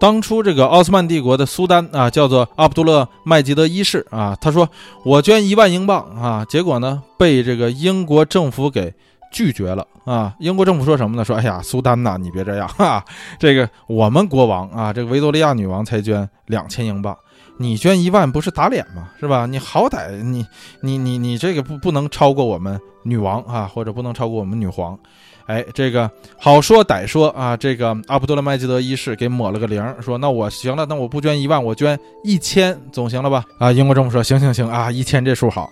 [0.00, 4.68] 当初这个奥斯曼帝国的苏丹啊叫做阿卜杜勒麦吉德一世啊，他说
[5.04, 8.92] 我捐一万英镑啊，结果呢被这个英国政府给。
[9.30, 10.34] 拒绝了啊！
[10.40, 11.24] 英国政府说什么呢？
[11.24, 13.04] 说哎呀，苏丹呐，你别这样 哈！
[13.38, 17.16] 这个我们国王啊，这个维多利亚女王才捐两千英镑，
[17.58, 19.10] 你捐一万不是打脸吗？
[19.20, 19.46] 是吧？
[19.46, 20.44] 你好歹你
[20.82, 24.98] 你你你这个不不能超过我们女王啊，或者不能超过我们女皇。
[25.46, 26.08] 哎，这个
[26.38, 33.44] 好说歹说啊，这个阿卜杜勒麦吉德一世给抹了个零，说那我行了，那我不捐一万，我捐一千总行了吧？
[33.58, 35.70] 啊，英国政府说行行行啊，一千这数好。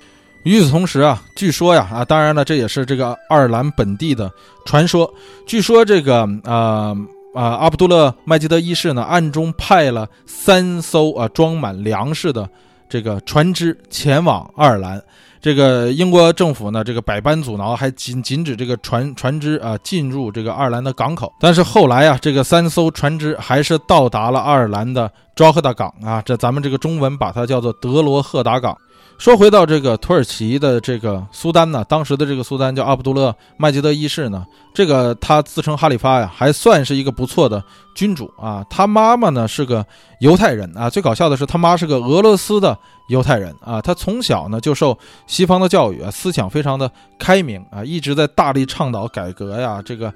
[0.49, 4.31] 与此同时啊，据说呀啊，当然了，这也是这个爱尔兰本地的
[4.65, 5.13] 传说。
[5.47, 6.97] 据说这个啊
[7.35, 12.49] 啊，阿卜杜勒麦吉德一世呢，暗中派了三艘啊装满粮食的
[12.89, 14.99] 这个船只前往爱尔兰。
[15.39, 21.31] 这个英国政府呢，这个百般阻挠，还禁禁止这个船船只啊进入这个爱尔兰的港口。
[21.39, 28.75] 但是后来啊，这个三艘船只还是到达了爱尔兰的昭赫达港啊，这咱们这个中文把它叫做德罗赫达港。
[29.19, 37.63] 说回到这个土耳其的这个苏丹呢，当时的这个苏丹叫阿卜杜勒麦吉德一世呢，这个他自称哈里发呀，还算是一个不错的
[37.97, 38.65] 君主啊。
[38.71, 39.85] 他妈妈呢是个
[40.21, 43.83] 犹太人啊，最搞笑的是他妈是个俄罗斯的犹太人啊。
[43.83, 44.97] 他从小呢就受
[45.27, 46.89] 西方的教育啊，思想非常的
[47.19, 50.15] 开明啊，一直在大力倡导改革呀，这个。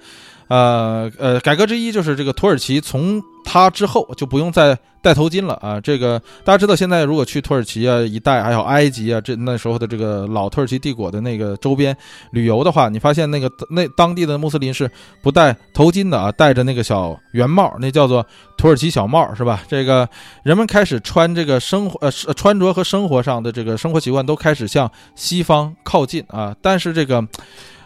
[0.53, 5.81] 呃呃，改革之一就是这个土耳其从他之后就不用再戴头巾了啊。
[5.81, 11.97] 这个大家知道，现在如果去土耳其啊一带，还有埃及啊，这那时候的这个老土耳其帝国的那个周边
[12.33, 14.91] 旅游的话，你发现那个那当地的穆斯林是
[15.23, 18.23] 不戴头巾的啊，戴着那个小圆帽，那叫做
[18.59, 19.63] 土耳其小帽，是吧？
[19.67, 20.07] 这个
[20.43, 27.27] 人们开始穿这个生活呃穿着和生活上的这个生活习惯都开始向西方靠近啊，但是这个。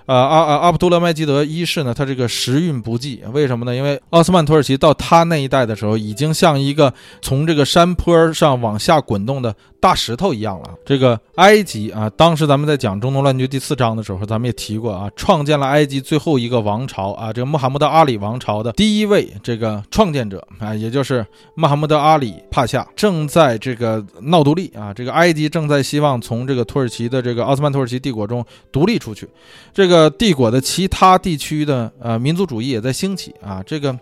[0.07, 3.75] 呃，阿阿阿卜杜勒麦基德一世呢，他这个时运不济，为什么呢？
[3.75, 9.55] 因为奥斯曼土耳其到他那一代的时候，已经像一个从这个山坡上往下滚动的。
[9.81, 10.74] 大石头一样了。
[10.85, 21.24] 这个埃及啊，当时咱们在讲中东乱局第四章的时候，咱们也提过啊，创建了埃及最后一个王朝啊，这个穆罕默德阿里王朝的第一位这个创建者啊，也就是
[21.55, 24.93] 穆罕默德阿里帕夏，正在这个闹独立啊。
[24.93, 29.29] 这个埃及正在希望从这个土耳其的这个奥斯曼土耳其帝国中独立出去。
[29.72, 33.62] 这个帝国的其他地区的呃民族主义也在兴起啊。
[33.66, 33.97] 这个。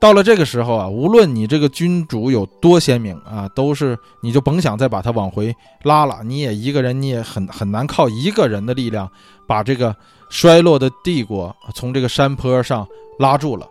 [0.00, 6.20] 到了这个时候啊，无论你这个君主有多鲜明啊，都是你就甭想再把他往回拉了。
[6.24, 9.10] 你也一个人，你也很很难靠一个人的力量
[9.46, 9.94] 把这个
[10.30, 12.86] 衰落的帝国从这个山坡上
[13.18, 13.66] 拉住了。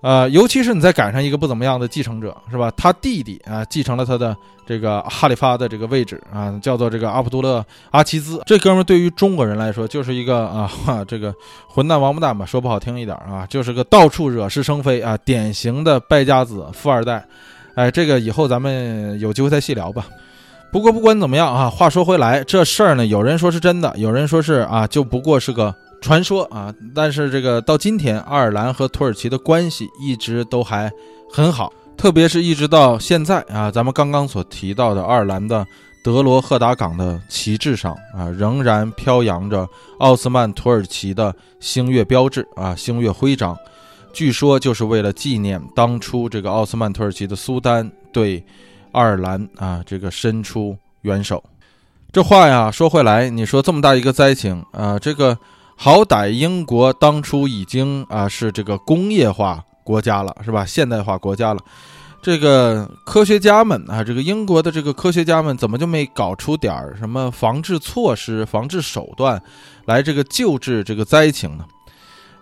[0.00, 2.70] 呃，尤其是你再赶上一个不怎么样的继承者，是吧？
[2.76, 8.40] 他弟弟啊，继承了他的这个哈里发的这个位置啊，叫做这个阿卜杜勒阿齐兹。
[8.46, 10.70] 这哥们对于中国人来说，就是一个啊，
[11.08, 11.34] 这个
[11.66, 17.26] 混蛋王八蛋吧，说不好听一点啊，就是个到处惹是生非啊，典型的败家子、富二代。
[17.74, 20.06] 哎，这个以后咱们有机会再细聊吧。
[20.70, 25.74] 不过不管怎么样啊，话说回来，这事儿呢，有人说是真的，有人说是啊，就不过是个。
[26.00, 30.90] 传说啊，但是这个到今天，爱尔兰和土耳其的关系一直都还
[31.30, 35.66] 很好，特别是一直到现在啊，咱们刚刚所提到的爱尔兰的
[36.04, 39.68] 德罗赫达港的旗帜上啊，仍然飘扬着
[39.98, 43.56] 奥斯曼土耳其的星月标志啊，星月徽章，
[44.12, 48.42] 据说就是为了纪念当初这个奥斯曼土耳其的苏丹对
[48.92, 51.42] 爱尔兰啊这个伸出援手。
[52.12, 55.36] 这话呀说回来，你说这么大一个灾情啊，这个。
[55.80, 60.66] 好歹英国当初已经啊是这个工业化国家了，是吧？
[60.66, 61.60] 现代化国家了，
[62.20, 69.40] 这个科学家们啊，这个英国的这个科学家们怎么就没搞出点儿什么防治措施、防治手段
[69.84, 71.64] 来这个救治这个灾情呢？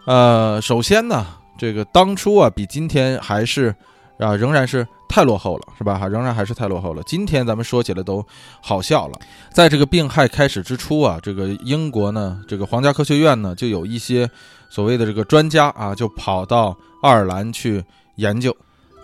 [0.06, 1.26] 呃，首先呢，
[1.58, 3.74] 这个当初啊比今天还是。
[4.18, 5.98] 啊，仍然是太落后了，是吧？
[5.98, 7.02] 哈，仍然还是太落后了。
[7.04, 8.24] 今天咱们说起来都
[8.60, 9.18] 好笑了。
[9.52, 14.28] 在这个病害开始之初啊，这个英国呢，这个皇家科学院呢，就有一些
[14.70, 17.84] 所谓的这个专家啊，就跑到爱尔兰去
[18.16, 18.56] 研究。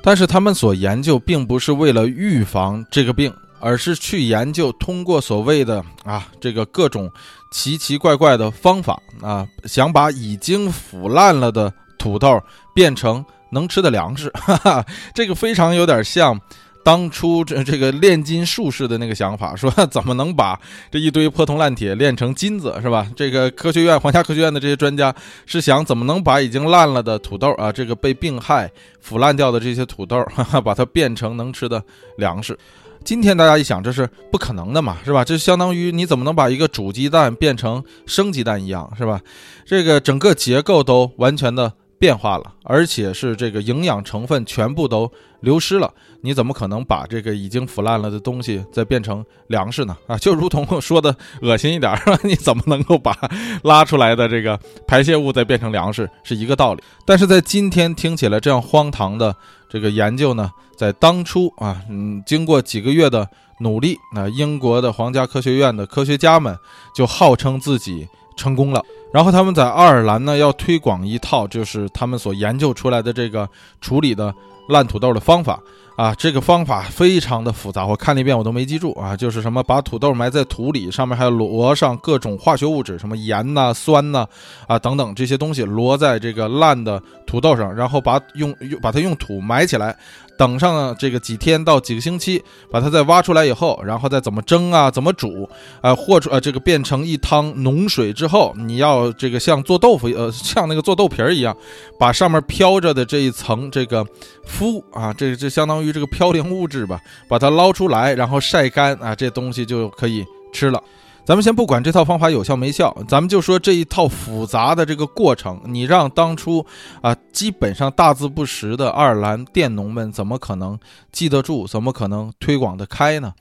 [0.03, 7.11] 但是他们所研究并不是为了预防这个病，而是去研究通过所谓的啊这个各种
[7.53, 12.43] 奇奇怪怪的方法啊，想把已经腐烂了的土豆
[12.75, 13.23] 变成。
[13.53, 14.85] 能吃的粮食，哈哈，
[15.15, 16.39] 这个非常有点像
[16.85, 20.59] 当初这这个炼金术士的那个想法，说 怎么能把
[20.91, 23.07] 这一堆破铜烂铁炼成金子，是吧？
[23.15, 25.15] 这个科学院皇家科学院的这些专家
[25.47, 28.69] 是想怎么能把已经烂了的土豆啊，这个被病害
[29.01, 31.81] 腐烂掉的这些土豆，哈哈，把它变成能吃的
[32.19, 32.59] 粮食。
[33.05, 35.25] 今天大家一想，这是不可能的嘛，是吧？
[35.25, 39.21] 这相当于你怎么能把一个煮鸡蛋变成生鸡蛋一样，是吧？
[39.67, 41.73] 这个整个结构都完全的。
[42.03, 45.89] 变化了，而且是这个营养成分全部都流失了。
[46.21, 49.97] 你怎么可能把这个已经腐烂了的东西再变成粮食呢？
[50.09, 53.17] 啊，就如同说的恶心一点， 你怎么能够把
[53.63, 56.83] 拉出来的这个排泄物再变成粮食，是一个道理。
[57.07, 59.33] 但是在今天听起来这样荒唐的
[59.71, 63.29] 这个研究呢，在当初啊，嗯，经过几个月的
[63.61, 66.59] 努力，那英国的皇家科学院的科学家们
[66.93, 68.85] 就号称自己成功了。
[69.13, 73.49] 然后他们在爱尔兰呢，要推广一套就是他们所研究出来的这个
[73.81, 74.35] 处理的
[74.69, 75.61] 烂土豆的方法
[75.97, 84.27] 啊，这个方法非常的复杂，我看了一遍我都没记住啊， 就是什么把土豆埋在土里，上面还要摞上各种化学物质，什么盐呐、酸呐
[84.67, 89.95] 啊等等这些东西，摞在这个烂的土豆上，然后把用用把它用土埋起来。
[90.37, 95.49] 等上这个几天到几个星期，把它再挖出来以后，然后再怎么蒸啊，怎么煮
[95.81, 101.57] 啊，或者呃这个变成一汤浓水之后，你要这个像做豆腐呃像那个做豆皮儿一样，
[101.99, 104.05] 把上面飘着的这一层这个
[104.47, 110.83] 麸啊，这这相当于这个嘌呤物质吧，把它捞出来，然后晒干啊，这东西就可以吃了。
[111.25, 116.67] 咱们先不管这套方法有效没效，咱们就说这一套复杂的这个过程，你让当初
[117.01, 120.77] 啊基本上大字不识的爱尔兰佃农们怎么可能
[121.13, 121.67] 记得住？
[121.67, 123.33] 怎么可能推广得开呢？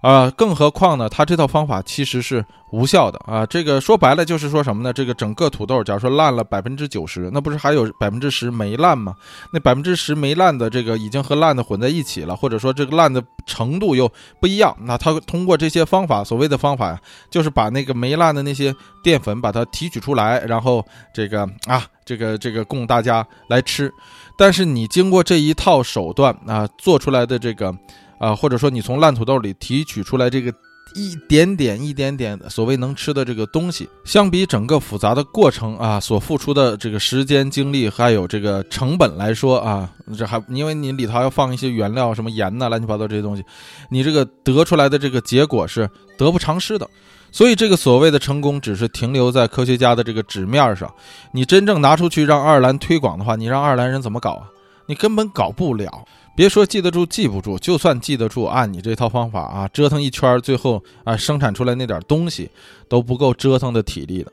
[0.00, 3.46] 啊，更何况呢，他这套方法其实是无效的啊！
[3.46, 4.92] 这个说白了就是说什么呢？
[4.92, 9.14] 这个整个土豆，假如说烂了百分之九十，那不是还有百分之十没烂吗？
[9.52, 20.84] 那百分之十没烂的这个已经和烂的混在一起了，或者说这个烂的程度又不一样，那他通过这些方法，所谓的方法呀，就是把那个没烂的那些淀粉把它提取出来，然后
[21.14, 23.90] 这个啊，这个这个供大家来吃。
[24.36, 27.74] 但是你经过这一套手段啊，做出来的这个。
[28.18, 30.52] 啊，或者说你从烂土豆里提取出来这个
[30.94, 43.44] 一点点、一点点所谓能吃的这个东西，相比整个复杂的过程啊，所付出的这个时间、精力还有这个成本来说啊，这还因为你里头要放一些原料，什么盐呐、乱七八糟这些东西，
[43.90, 46.88] 你这个得出来的这个结果是得不偿失的。
[47.32, 50.90] 所以这个所谓的成功，只是停留在科学家的这个纸面上。
[51.32, 54.48] 你真正拿出去让爱尔兰推广的话，你让爱尔兰人怎么搞啊？
[54.86, 56.06] 你根本搞不了。
[56.36, 62.48] 别说记得住记不住，就算记得住，按你这套方法啊，折腾一圈，最后啊生产出来那点东西
[62.88, 64.30] 都不够折腾的体力的。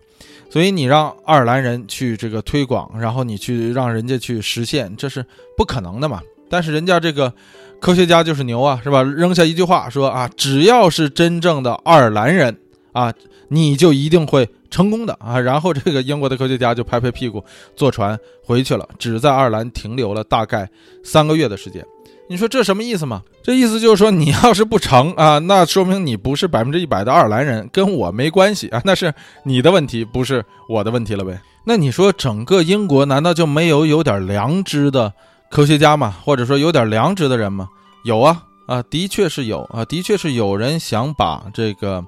[0.49, 5.26] 所以你让爱尔兰人去这个推广，然后你去让人家去实现，这是
[5.58, 6.22] 不可能的嘛。
[6.49, 7.34] 但是人家这个
[7.80, 9.01] 科学家就是牛啊，是吧？
[9.01, 12.56] 扔下一句话说啊，只要是真正的爱尔兰人
[12.91, 13.12] 啊，
[13.47, 15.39] 你就一定会成功的啊。
[15.39, 17.43] 然后这个英国的科学家就拍拍屁股
[17.76, 20.70] 坐船回去了，只在爱尔兰停留了大概
[21.04, 21.84] 三个月的时间。
[22.30, 23.21] 你说这什么意思吗？
[23.43, 29.13] 这意思就是说，你要是不成啊，那说明你不是百分之一百的爱尔兰人，跟我没关系啊，那是
[29.43, 31.39] 你的问题，不是我的问题了呗？
[31.65, 35.13] 那你说整个英国难道就没有有点良知的
[35.51, 36.15] 科学家吗？
[36.24, 37.67] 或者说有点良知的人吗？
[38.03, 42.03] 有啊，啊，的确是有啊，的确是有人想把这个，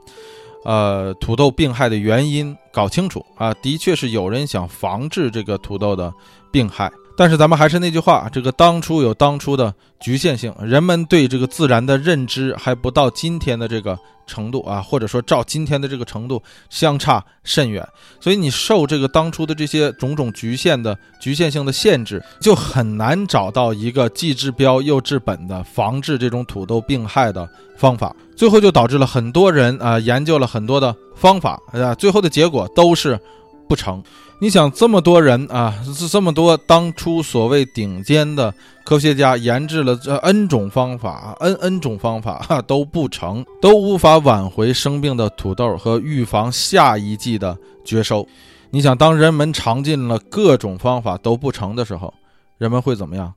[0.64, 6.12] 呃，土豆病害的原因搞清楚啊，的确是有人想防治这个土豆的
[6.52, 6.90] 病害。
[7.18, 13.98] 但是咱们还是那句话，这个当初有当初的局限性，人们对这个自然的认知还不到今天的这个
[14.28, 17.88] 程度啊，或者说照今天的这个程度相差甚远，
[18.20, 27.48] 所以你受这个当初的这些种种局限的局限性的限制，就很难找到一个既治标又治本的防治这种土豆病害的
[27.78, 33.18] 方法，最后就导致了很多人啊研究了很多的方法啊，最后的结果都是
[33.70, 34.04] 不成。
[34.38, 48.28] 你想这么多人啊，是这么多当初所谓顶尖的科学家研制了这 n 种方法，n n 种方法哈都不成，都无法挽回生病的土豆和预防下一季的绝收。
[48.72, 52.14] 你想，当人们尝尽了各种方法都不成的时候，
[52.58, 53.34] 人们会怎么样？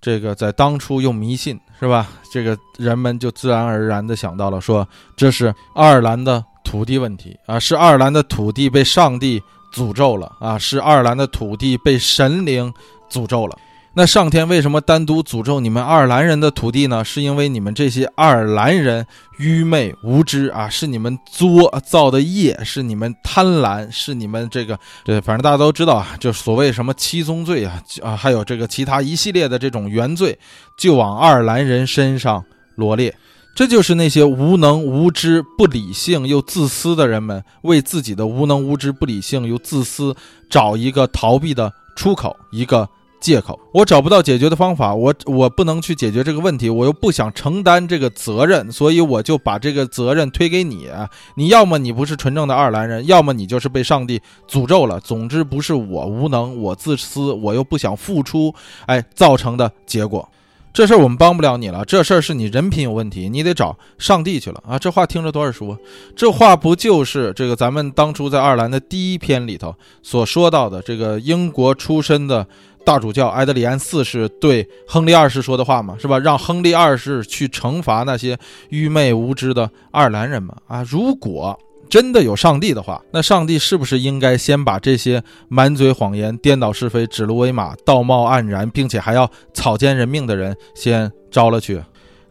[0.00, 2.08] 这个在当初又迷信是吧？
[2.32, 9.42] 这个人们就自然而然的想到了说，这是爱尔兰的土地问题啊，是爱尔兰的土地被上帝。
[9.72, 10.58] 诅咒了啊！
[10.58, 12.72] 是爱尔兰的土地被神灵
[13.10, 13.56] 诅咒了。
[13.98, 17.02] 那上天为什么单独诅咒你们爱尔兰人的土地呢？
[17.02, 19.06] 是因为你们这些爱尔兰人
[19.38, 20.68] 愚昧无知啊！
[20.68, 30.38] 是你们作造的业，是你们贪婪，是你们这个对，反正大家都知道啊，就所谓什么七宗罪啊啊，还有这个其他一系列的这种原罪，
[30.76, 32.44] 就往爱尔兰人身上
[32.74, 33.14] 罗列。
[33.56, 40.14] 这就是那些无能、无知、不理性又自私的人们为自己的无能、无知、不理性又自私
[40.50, 42.86] 找一个逃避的出口，一个
[43.18, 43.58] 借口。
[43.72, 50.90] 我找不到解决的方法，我我不能去解决这个问题，我又不想承担这个责任，所以我就把这个责任推给你。
[51.34, 55.00] 你要么你不是纯正的爱尔兰人，要么你就是被上帝诅咒了。
[55.00, 58.54] 总之不是我无能、我自私、我又不想付出，
[58.84, 60.28] 哎，造成的结果。
[60.76, 64.78] 这事儿我们帮不了你了，这事儿是你人品有问题，你得找上帝去了啊！
[64.78, 65.74] 这话听着多耳熟，
[66.14, 72.46] 这话不就是这个咱们当初在爱尔兰的第一篇里头所说到的这个英国出身的
[72.84, 75.96] 大主教埃德里安四世对亨利二世说的话吗？
[75.98, 76.18] 是吧？
[76.18, 78.36] 让亨利二世去惩罚那些
[78.68, 80.54] 愚昧无知的爱尔兰人吗？
[80.66, 81.58] 啊，如果。
[81.88, 91.82] 真的有上帝的话，那上帝是不是应该先把这些满嘴谎言、颠倒是非、指鹿为马、道貌岸然，并且还要草菅人命的人先招了去？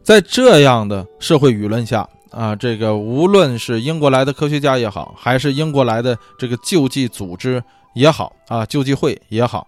[0.04, 7.64] 在这样的社会舆论下啊，这个无论是英国来的科学家也好，还是英国来的这个救济组织
[7.96, 9.68] 也好啊，救济会也好，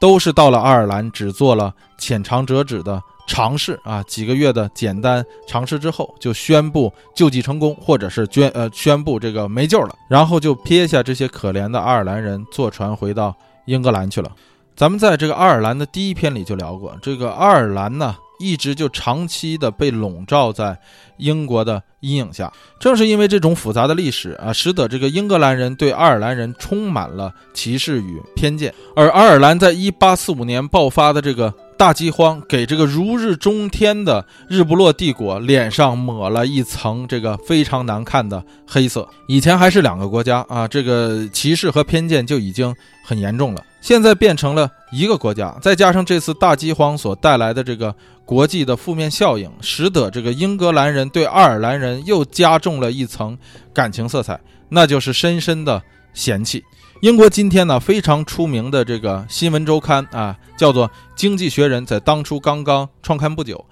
[0.00, 3.02] 都是到了爱尔兰只做了浅尝辄止的。
[3.26, 13.34] 尝试啊，几个月的简单尝试之后，就宣布救济成功，或者是捐呃宣布这个没救了，然后就撇下这些可怜的爱尔兰人，坐船回到
[13.66, 14.30] 英格兰去了。
[14.74, 20.76] 咱们在这个爱尔兰的第一篇里就聊过，这个爱尔兰呢，一直就长期的被笼罩在
[21.18, 22.52] 英国的阴影下。
[22.80, 28.74] 正是因为这种复杂的历史啊，使得这个英格兰人对爱尔兰人充满了歧视与偏见。
[28.96, 31.52] 而爱尔兰在1845年爆发的这个。
[31.82, 39.08] 大饥荒给这个如日中天的日不落帝国脸上抹了一层这个非常难看的黑色。
[39.26, 42.72] 以前还是两个国家啊，这个歧视和偏见就已经
[43.04, 43.60] 很严重了。
[43.80, 47.92] 现在变成了一个国家，再加上这次大饥荒所带来的这个
[48.24, 53.36] 国际的负面效应，使得这个英格兰人对爱尔兰人又加重了一层
[53.74, 54.38] 感情色彩，
[54.68, 55.82] 那就是深深的
[56.14, 56.62] 嫌弃。
[57.02, 63.66] 英国今天呢非常出名的这个新闻周刊啊，叫做《经济学人》，在当初刚刚创刊不久，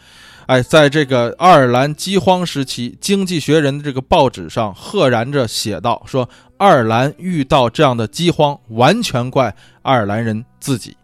[0.46, 10.96] 哎，在这个爱尔兰饥荒时期，《经济学人》的这个报纸上赫然着写道：说爱尔兰遇到这样的饥荒，完全怪爱尔兰人自己。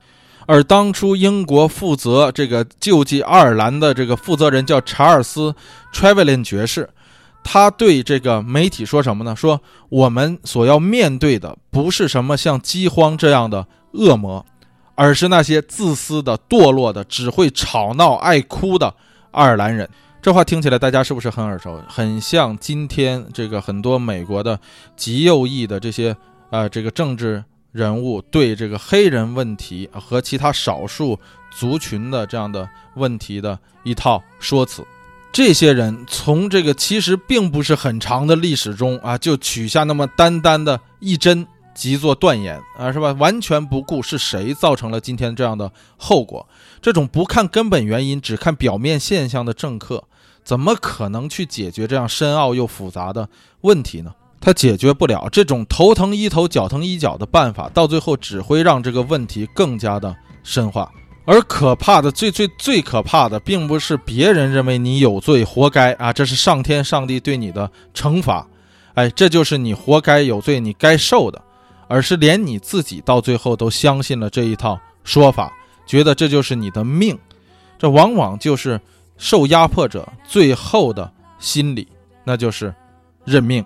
[0.46, 5.52] 而当初英国负责这个救济爱尔兰的这个负责人叫查尔斯·
[5.92, 6.90] 特维林爵士。
[7.44, 9.36] 他对这个媒体说什么呢？
[9.36, 14.44] 说我们所要面对的不是什么像饥荒这样的恶魔，
[14.94, 18.94] 而是那些自私的、堕落的、只会吵闹、爱哭的
[19.30, 19.88] 爱尔兰人。
[20.20, 21.80] 这话听起来大家是不是很耳熟？
[21.88, 24.58] 很像今天这个很多美国的
[24.96, 26.16] 极右翼的这些
[26.50, 31.16] 呃这个政治人物对这个黑人问题和其他少数
[31.52, 34.82] 族群的这样的问题的一套说辞。
[35.36, 43.12] 这些人从这个其实并不是很长的历史中啊，就取下那么单单的一针，即做断言啊，是吧？
[43.12, 46.48] 完全不顾是谁造成了今天这样的后果。
[46.80, 50.04] 这种不看根本原因，只看表面现象的政客，
[50.42, 53.28] 怎么可能去解决这样深奥又复杂的
[53.60, 54.14] 问题呢？
[54.40, 55.28] 他解决不了。
[55.30, 60.90] 这种头疼医头、脚疼医脚的办法，到最后只会让这个问题更加的深化。
[61.26, 68.46] 而可怕的，最最最可怕的，并不是别人认为你有罪，活该啊，这是上天上帝对你的惩罚，
[68.94, 71.42] 哎，这就是你活该有罪，你该受的，
[71.88, 75.52] 而是连你自己到最后都相信了这一套说法，
[75.84, 77.18] 觉得这就是你的命，
[77.76, 78.80] 这往往就是
[79.18, 81.88] 受压迫者最后的心理，
[82.22, 82.72] 那就是
[83.24, 83.64] 认命。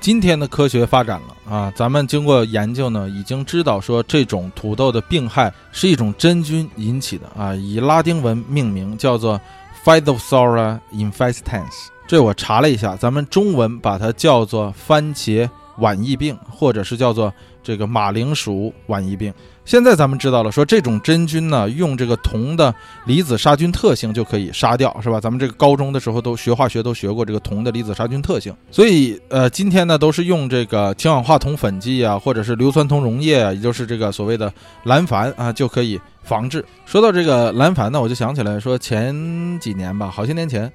[0.00, 9.40] 今天的科学发展了啊，咱们经过研究呢，已经知道说这种土豆的病害是一种真菌引起的啊，以拉丁文命名叫做
[9.84, 11.88] Phytophthora infestans。
[12.06, 15.48] 这我查了一下，咱们中文把它叫做番茄
[15.78, 17.32] 晚疫病，或者是叫做
[17.68, 19.30] 这个马铃薯晚疫病。
[19.66, 22.74] 现在咱们知道了，说这种真菌呢，用这个铜的
[23.04, 25.20] 离子杀菌特性就可以杀掉，是吧？
[25.20, 34.50] 咱们这个高中的时候都学化学都学过这个铜的离子杀菌特性，所以呃，今天呢都是用这个氢氧化铜粉剂啊，或者是硫酸铜溶液啊，也就是这个所谓的
[34.84, 36.64] 蓝矾啊，就可以防治。
[36.86, 39.14] 说到这个蓝矾呢，我就想起来说前
[39.60, 40.72] 几年吧，好些年前。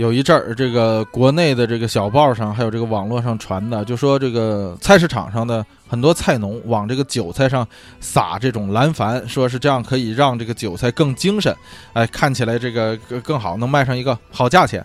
[0.00, 7.68] 有一阵儿，这个国内的这个小报上，还有这个网络上传的，就说这个菜市场上的很多菜农往这个韭菜上
[8.00, 11.54] 撒这种蓝矾，说是这样可以让这个韭菜更精神，
[11.92, 14.82] 哎，看起来这个更好，能卖上一个好价钱。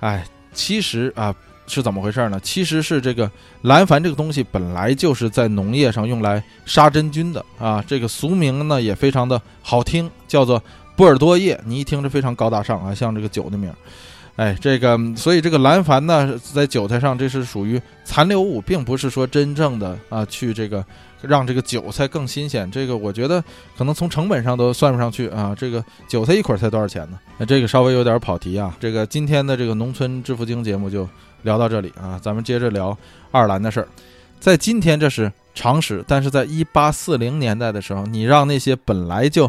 [0.00, 1.34] 哎，其实啊
[1.66, 2.40] 是怎么回事呢？
[2.42, 3.30] 其实是这个
[3.60, 10.62] 蓝矾这个东西本来就是在农业上用来杀真菌的啊，这个俗名呢也非常的好听，叫做
[10.96, 11.60] 波尔多叶。
[11.66, 13.70] 你一听这非常高大上啊，像这个酒的名。
[14.36, 20.82] 哎，这个，所以这个蓝矾呢，在韭菜上，这是属于残留物，并不是说真正的啊，去这个
[21.20, 22.68] 让这个韭菜更新鲜。
[22.70, 23.44] 这个我觉得
[23.76, 25.54] 可能从成本上都算不上去啊。
[25.56, 27.18] 这个韭菜一捆才多少钱呢？
[27.36, 28.74] 那这个稍微有点跑题啊。
[28.80, 31.06] 这个今天的这个农村致富经节目就
[31.42, 32.96] 聊到这里啊，咱们接着聊
[33.32, 33.88] 爱尔兰的事儿。
[34.40, 39.44] 在今天这是常识，但是在一八四零年代的时候，你让那些本来就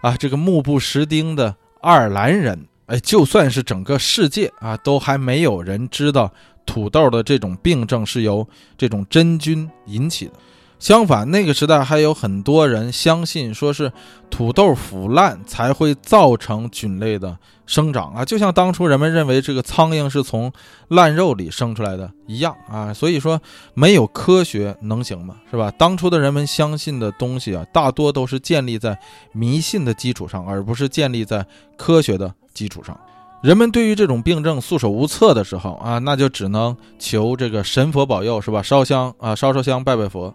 [0.00, 2.68] 啊这个目不识丁的爱尔兰人。
[2.92, 6.30] 哎，就算是整个世界啊，都还没有人知道
[6.66, 8.46] 土豆的这种病症是由
[8.76, 10.32] 这种真菌引起的。
[10.78, 13.90] 相反，那个时代还有很多人相信，说是
[14.28, 20.52] 土豆腐烂才会造成菌类的生长啊，就像当初人们认为这个苍蝇是从
[20.88, 22.92] 烂肉里生出来的一样啊。
[22.92, 23.40] 所以说，
[23.72, 25.36] 没有科学能行吗？
[25.50, 25.70] 是吧？
[25.78, 28.98] 当初的人们相信的东西啊，大多都是建立在
[29.32, 31.46] 迷信的基础上，而不是建立在
[31.78, 32.98] 科学的基础上。
[33.42, 38.62] 人们对于这种病症束手无策的时候啊，那就只能求这个神佛保佑，是吧？
[38.62, 40.32] 烧香啊，烧烧香，拜拜佛，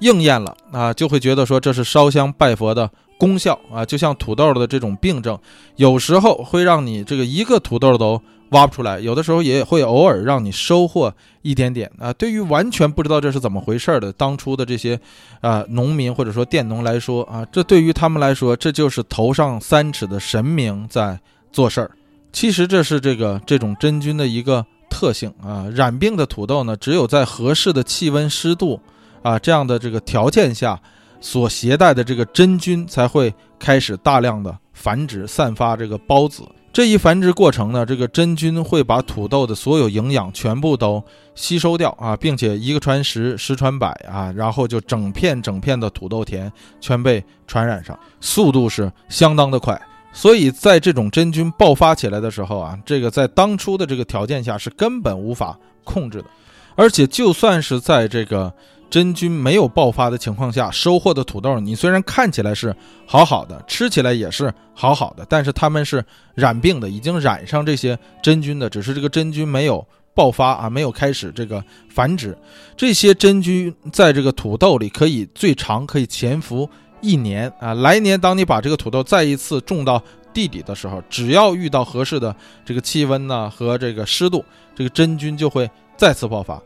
[0.00, 3.82] 应验了啊，就会觉得说这是烧香拜佛的功效啊。
[3.82, 5.38] 就像土豆的这种病症，
[5.76, 8.20] 有时候会让你这个一个土豆都
[8.50, 12.12] 挖不出来，有的时候也会偶尔让你收获一点点啊。
[12.12, 15.00] 对于完全不知道这是怎么回事的当初的这些
[15.40, 21.18] 啊农民或者说佃农来说啊，这对于他们来说，这就是头上三尺的神明在
[21.52, 21.90] 做事儿。
[22.32, 28.80] 其实这是这个这种真菌的一个特性啊，染病的土豆呢，只有在合适的气温、湿度
[29.22, 30.80] 啊这样的这个条件下，
[31.20, 36.42] 所携带的这个真菌才会开始大量的繁殖、散发这个孢子。
[36.72, 41.02] 这一繁殖过程呢，这个真菌会把土豆的所有营养全部都
[41.34, 46.50] 吸收掉啊，并且一个传十，十传百啊，然后就整片整片的土豆田
[46.80, 49.80] 全被传染上，速度是相当的快。
[50.12, 56.24] 所以在这种真菌爆发起来的时候啊，这个在当初的这个条件下是根本无法控制的，
[56.74, 58.52] 而且就算是在这个
[58.90, 62.74] 真菌没有爆发的情况下收获的土豆，你虽然看起来是
[63.06, 66.04] 好好的，吃起来也是好好的，但是它们是
[66.34, 72.36] 染病的，已经染上这些真菌的，只是这个真菌没有爆发啊，没有开始这个繁殖。
[72.76, 76.68] 这些真菌在这个土豆里可以最长可以潜伏。
[77.00, 80.02] 一年啊，来年当你把这个土豆再一次种到
[80.32, 84.44] 地里的时候，只要遇到合适的这个气温呢和这个湿度，
[84.74, 86.60] 这个真菌就会再次爆发。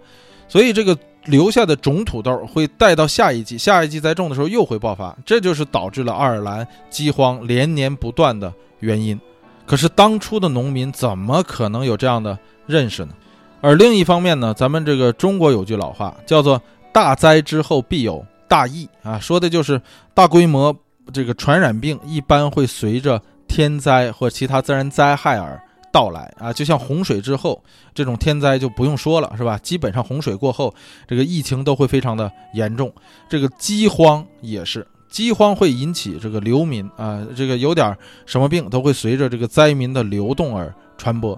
[0.49, 9.19] 所以这个留下的种土豆会带到下一季，下一季再种的时候又会爆发，这就是导致了爱尔兰饥荒连年不断的原因。
[9.65, 13.15] 可是当初的农民怎么可能有这样的认识呢？
[13.63, 16.61] 而另一方面呢，咱们这个中国有句老话叫做
[16.93, 18.23] “大灾之后必有”。
[18.55, 19.83] 大疫啊，说的就是
[20.15, 20.73] 大规模
[21.13, 25.61] 这个传染病一般会随着天灾或其他自然灾害而
[25.91, 27.61] 到来啊，就像洪水之后
[27.93, 29.59] 这种天灾就不用说了，是吧？
[29.59, 30.73] 基本上洪水过后，
[31.09, 32.93] 这个疫情都会非常的严重。
[33.29, 41.37] 这个饥荒也是，饥荒会引起这个流民啊，这个有点什么病都会随着这个灾民的流动而传播，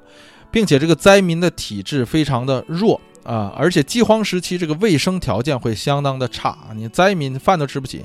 [0.50, 3.00] 并且这个灾民的体质非常的弱。
[3.26, 7.98] 啊，而且饥荒时期这个卫生条件会相当的差，你灾民饭都吃不起，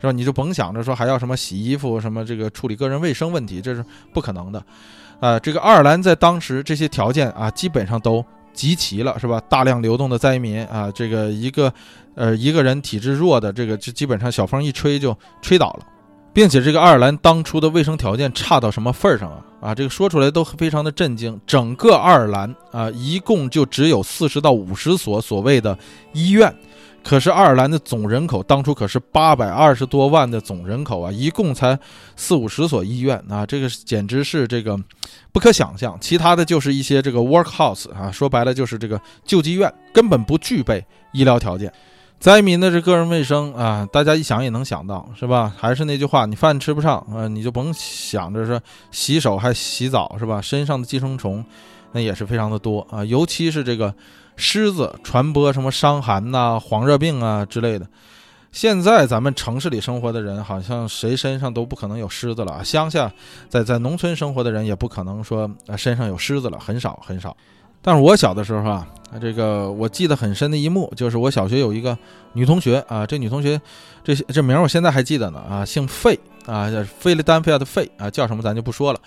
[0.00, 0.12] 是吧？
[0.12, 3.84] 你就甭想着说还要什么洗衣服，什么这个处理个人卫生问题，这是
[4.14, 4.64] 不可能的。
[5.18, 8.24] 啊，这个爱尔兰在当时这些条件啊，基本上都
[8.54, 9.42] 集齐了，是吧？
[9.48, 11.72] 大量流动的灾民啊，这个一个
[12.14, 15.86] 呃一个人体质弱的，这个就基本上小风一吹就吹倒了。
[16.38, 19.42] 并且这个爱尔兰当初的卫生条件差到什么份儿上啊？
[19.60, 21.36] 啊，这个说出来都非常的震惊。
[21.44, 25.76] 整个爱尔兰啊，一共就只有四十到五十所所谓的
[26.12, 26.54] 医院，
[27.02, 31.76] 可是爱尔兰的总人口当初可是八百二十多万的总人口啊，一共才
[32.14, 34.78] 四五十所医院啊，这个简直是这个
[35.32, 35.98] 不可想象。
[36.00, 41.72] 其他的就是一些这个 workhouse 啊，说白了就是这个救济院，根本不具备医疗条件。
[42.18, 45.54] 灾民的这个人卫生啊，大家一想也能想到，是吧？
[45.56, 50.40] 还是那句话，你饭吃不上啊，你就甭想着说洗手还洗澡，是吧？
[50.40, 51.44] 身上的寄生虫
[51.92, 53.94] 那也是非常的多啊，尤其是这个
[54.36, 57.86] 虱子传播什么伤寒呐、黄热病啊之类的。
[58.50, 62.64] 现在咱们城市里生活的人，好像谁身上都不可能有虱子了。
[62.64, 63.12] 乡下
[63.48, 67.36] 在在农村生活的人，也不可能说身上有虱子了，很少很少。
[67.80, 68.86] 但是我小的时候啊，
[69.20, 71.96] 这个我记得很深的一幕，就是我小学有一个
[72.34, 73.60] 女同学啊，这女同学，
[74.04, 76.68] 这这名我现在还记得呢啊，姓费啊，
[76.98, 79.00] 费利丹菲亚的费啊，叫什么咱就不说了。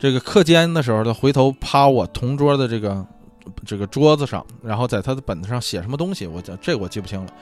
[0.00, 3.06] 这个课间的时候，她回头趴我同桌的这个
[3.64, 7.32] 这个桌子上，然后在她的本子上写什么东西，我这这我记不清了。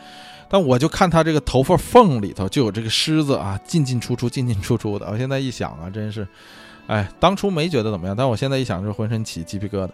[0.50, 5.08] 但我就看她这个头发缝里头就有这个虱子啊，进进出出，进进出出的。
[5.10, 6.28] 我现在一想啊，真是，
[6.86, 9.90] 哎，当初没觉得怎么样，但我现在一想，就浑身起鸡皮疙瘩。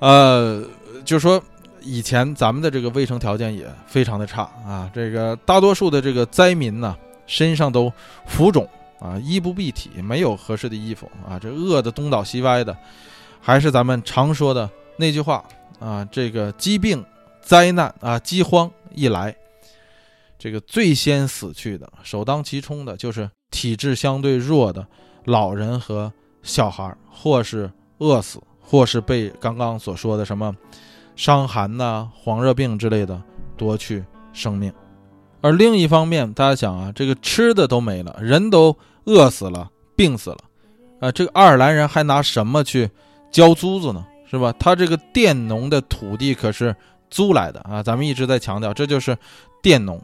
[0.00, 0.64] 呃，
[1.04, 1.42] 就是说，
[1.80, 4.90] 以前咱们的这个卫生条件也非常的差啊。
[4.94, 6.96] 这个大多数的这个灾民呢，
[7.26, 7.92] 身上都
[8.26, 8.68] 浮肿
[9.00, 12.76] 啊，衣不蔽体，没有合适的衣服啊，这饿得东倒西歪的。
[13.40, 15.44] 还是咱们常说的那句话
[15.78, 17.04] 啊，这个疾病、
[17.40, 19.34] 灾难啊，饥荒一来，
[20.38, 24.86] 这个最先死去的，首当其冲的就是体质相对弱的
[25.24, 26.12] 老人和
[26.42, 28.40] 小孩，或是饿死。
[28.70, 30.54] 或是被刚刚所说的什么
[31.16, 33.18] 伤寒呐、黄热病之类的
[33.56, 34.04] 夺去
[34.34, 34.70] 生命，
[35.40, 40.38] 而另一方面，大家想啊，这个吃的都没了，人都饿死了、病死了，
[41.00, 42.90] 啊，这个爱尔兰人还拿什么去
[43.30, 44.04] 交租子呢？
[44.30, 44.54] 是吧？
[44.58, 46.76] 他这个佃农的土地可是
[47.08, 47.82] 租来的啊！
[47.82, 49.16] 咱们一直在强调，这就是
[49.62, 49.98] 佃农。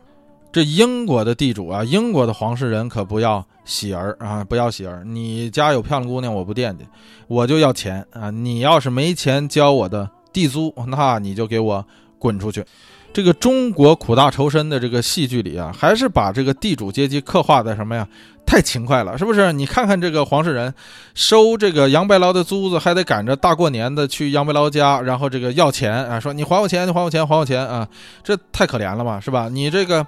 [0.55, 5.03] 这英国的地主啊，英国的皇室人可不要喜儿啊，不要喜儿。
[5.05, 6.87] 你家有漂亮姑娘，我不惦记，
[7.27, 8.31] 我就要钱啊。
[8.31, 11.85] 你要是没钱交我的地租，那你就给我
[12.21, 12.65] 滚出去。
[13.13, 18.07] 这个中国苦大仇深的这个戏剧里啊，还是把这个地主阶级刻画的什么呀？
[18.47, 19.53] 太勤快了，是不是？
[19.53, 20.73] 你看看这个黄世仁，
[21.15, 27.89] 收这个杨白劳的租子，还得赶着大过年的去杨白劳家，然后这个要钱啊，说你还我钱，你还我钱，还我钱啊，
[28.23, 29.49] 这太可怜了嘛，是吧？
[29.51, 30.07] 你这个，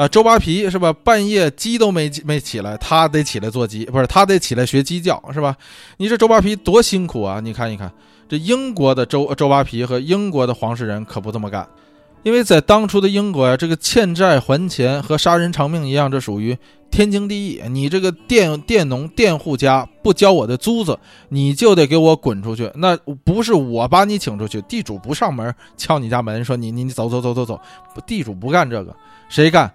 [0.00, 0.90] 啊，周扒皮是吧？
[1.04, 5.54] 半夜鸡都没没起来，他得起来做鸡，不是他得起来学鸡叫，是吧？
[5.98, 7.38] 你这周扒皮多辛苦啊！
[7.38, 7.92] 你看一看，
[8.26, 11.68] 这英国的周周扒皮和英国的黄世仁可不这么干。
[12.22, 16.56] 因为在当初的英国呀，这个欠债还钱和杀人偿命一样，这属于
[16.90, 17.60] 天经地义。
[17.68, 20.98] 你这个佃佃农佃户家不交我的租子，
[21.28, 22.70] 你就得给我滚出去。
[22.74, 27.60] 那不是我把你请出去，地主不上门敲你家门，说你你你走走走走走，
[28.06, 28.96] 地主不干这个，
[29.28, 29.70] 谁干？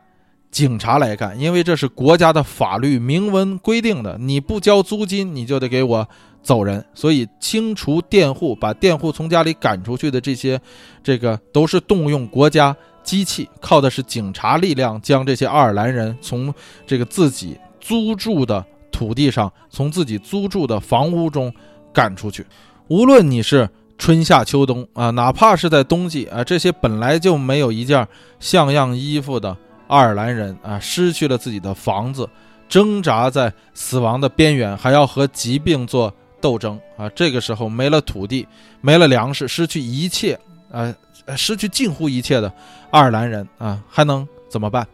[0.56, 6.08] 警察来干，因为这是国家的法律明文规定的，你不交租金，你就得给我
[6.42, 6.86] 走人。
[6.94, 10.58] 所以清除佃户，把佃户从家里赶出去的这些，
[11.04, 12.74] 这个都是动用国家
[13.04, 16.54] 机器，靠的是警察力量，将这些爱尔兰人从
[16.88, 21.54] 这个自己租住的土地上，从自己租住的房屋中
[21.92, 22.46] 赶出去。
[22.88, 28.08] 无论你是春夏秋冬啊，哪怕是在冬季啊，这些本来就没有一件
[28.40, 29.58] 像样衣服的。
[29.88, 32.28] 爱尔兰人啊，失去了自己的房子，
[32.68, 37.10] 挣扎在死亡的边缘，还要和疾病做斗争啊！
[37.10, 38.48] 这个时候没了土地，
[38.82, 40.40] 没了粮食，失去一切
[40.72, 40.94] 啊，
[41.36, 42.52] 失去近乎一切的
[42.92, 44.88] 爱尔兰人啊，还能怎么办？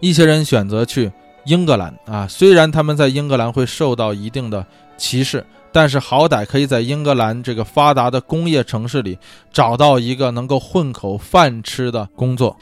[0.00, 1.10] 一些人选择去
[1.44, 4.64] 英格兰啊，虽然他们在英格兰会受到一定的
[4.96, 9.18] 歧视，但是好歹可以在英格兰这个发达的工业城市里
[9.52, 12.56] 找到一个能够混口饭吃的工作。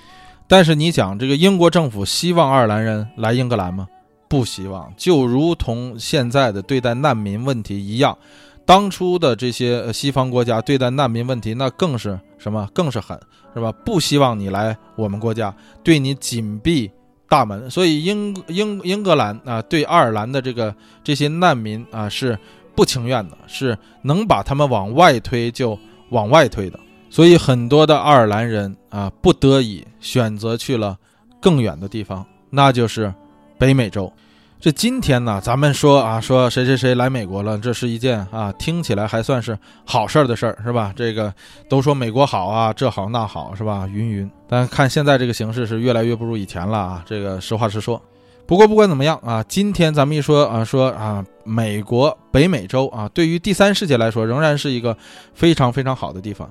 [0.49, 3.89] 但是你想这个英国政府希望爱尔兰人来英格兰吗？
[4.29, 8.17] 不希望，就如同现在的对待难民问题一样，
[8.65, 12.69] 当初的这些西方国家对待难民问题那更是什么？
[12.73, 13.19] 更是狠，
[13.55, 13.71] 是吧？
[13.85, 15.55] 不希望你来我们国家，
[15.85, 16.91] 对你紧闭
[17.29, 17.71] 大门。
[17.71, 20.75] 所以英英英格兰啊，对爱尔兰的这个
[21.05, 22.37] 这些难民啊是
[22.75, 25.79] 不情愿的，是能把他们往外推就
[26.11, 26.79] 往外推的。
[27.09, 30.97] 所以很多的爱尔兰人啊，不得已选择去了
[31.41, 33.13] 更远的地方，那就是
[33.59, 34.13] 北美洲。
[34.59, 40.93] 这今天呢，咱们说啊，说谁谁谁来美国了，这是一件啊，听起来还算是好事儿的事儿，是吧？
[40.97, 41.33] 这个
[41.69, 43.87] 都说美国好啊，这好那好，是吧？
[43.87, 44.29] 云云。
[44.49, 48.01] 但看现在这个形势是越来越不如以前了啊，这个实话实说。
[48.47, 54.97] 不过不管怎么样啊，今天咱们一说啊，说啊，美国北美洲啊，对于第三世界来说，仍然是一个
[55.35, 56.51] 非常非常好的地方。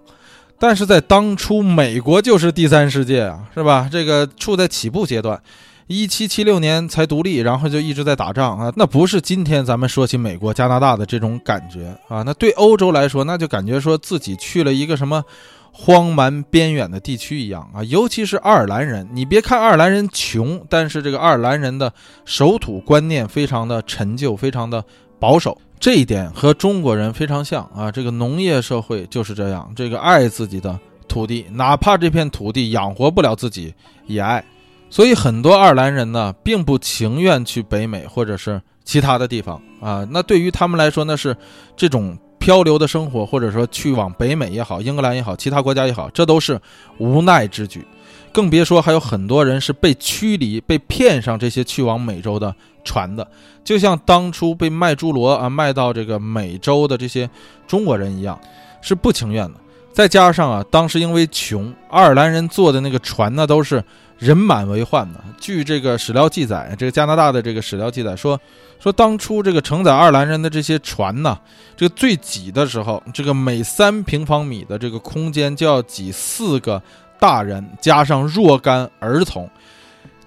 [0.58, 3.90] 但是在当初，美国就是第三世界啊，是吧？
[3.92, 5.40] 这个处在起步阶段，
[5.88, 12.24] 一七七六年才独立，然后就一直在打仗啊，那不是今天咱们说起美国、加拿大的这种感觉啊。
[12.24, 15.24] 那对欧洲来说，那就感觉说自己去了一个什么
[15.72, 17.84] 荒蛮边远的地区一样啊。
[17.84, 24.84] 尤其是爱尔兰人，你别看爱尔兰人穷，但是这个爱尔兰人的守土观念非常的陈旧，非常的
[25.20, 25.58] 保守。
[25.80, 33.74] 这一点和中国人非常像啊，这个农业社会就是这样，这个爱自己的土地，哪怕这片土地养活不了自己
[34.08, 34.44] 也爱。
[34.90, 40.08] 所以很多爱尔兰人呢，并不情愿去北美或者是其他的地方啊。
[40.10, 41.36] 那对于他们来说，那是
[41.76, 46.60] 这种漂流的生活，或者说去往北美也好，英格兰也好，其他国家也好，这都是
[46.98, 47.86] 无奈之举。
[48.32, 52.54] 更别说还有很多人是被驱离、被骗上这些去往美洲的
[52.86, 53.28] 船的，
[53.64, 57.30] 就像当初被卖猪罗啊卖到这个美洲的这些
[57.68, 58.40] 中国人一样，
[58.82, 59.60] 是不情愿的。
[59.92, 63.84] 再加上啊，当时因为穷，爱尔兰人坐的那个船呢都是
[64.18, 65.20] 人满为患的。
[65.40, 68.40] 据这个史料记载，这个加拿大的这个史料记载说，
[68.80, 71.38] 说当初这个承载爱尔兰人的这些船呢，
[71.76, 76.82] 这个最挤的时候，这个每三平方米的这个空间就要挤四个。
[77.18, 79.50] 大人加上若干儿童，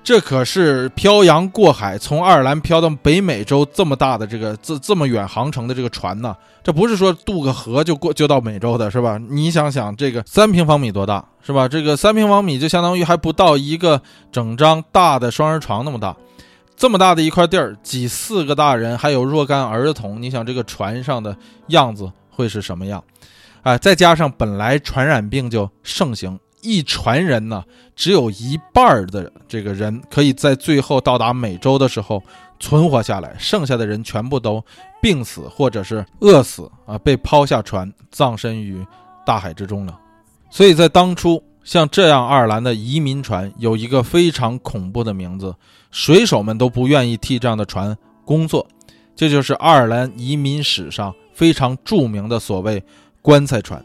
[0.08, 6.34] 这可是漂洋过海从爱尔兰漂到北美洲这么大的这个这这么远航程的这个船呢？
[6.64, 9.18] 这不是说渡个河就过就到美洲的是吧？
[9.28, 11.68] 你想想，这个三平方米多大是吧？
[11.68, 14.00] 这个三平方米就相当于还不到一个
[14.32, 16.16] 整张大的双人床那么大，
[16.74, 21.36] 这么大的一块地儿挤四个大人还有若干儿童，你想这个船上的
[21.66, 23.04] 样子会是什么样？
[23.62, 26.40] 哎，再加上本来传染病就盛行。
[26.62, 27.64] 一船人呢，
[27.94, 32.22] 只有一半的这个人可以在最后到达美洲的时候
[32.58, 34.64] 存活下来，剩下的人全部都
[35.00, 38.84] 病死或者是饿死啊，被抛下船葬身于
[39.24, 39.98] 大海之中了。
[40.50, 45.54] 所以在当初像这样爱尔兰的移民船有一个非常恐怖的名字，
[45.90, 48.66] 水手们都不愿意替这样的船工作，
[49.14, 52.82] 这就是爱尔兰移民史上非常著名的所谓
[53.22, 53.84] “棺材船”。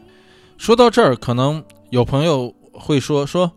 [0.56, 3.52] 说到这儿，可能有朋友会说：“说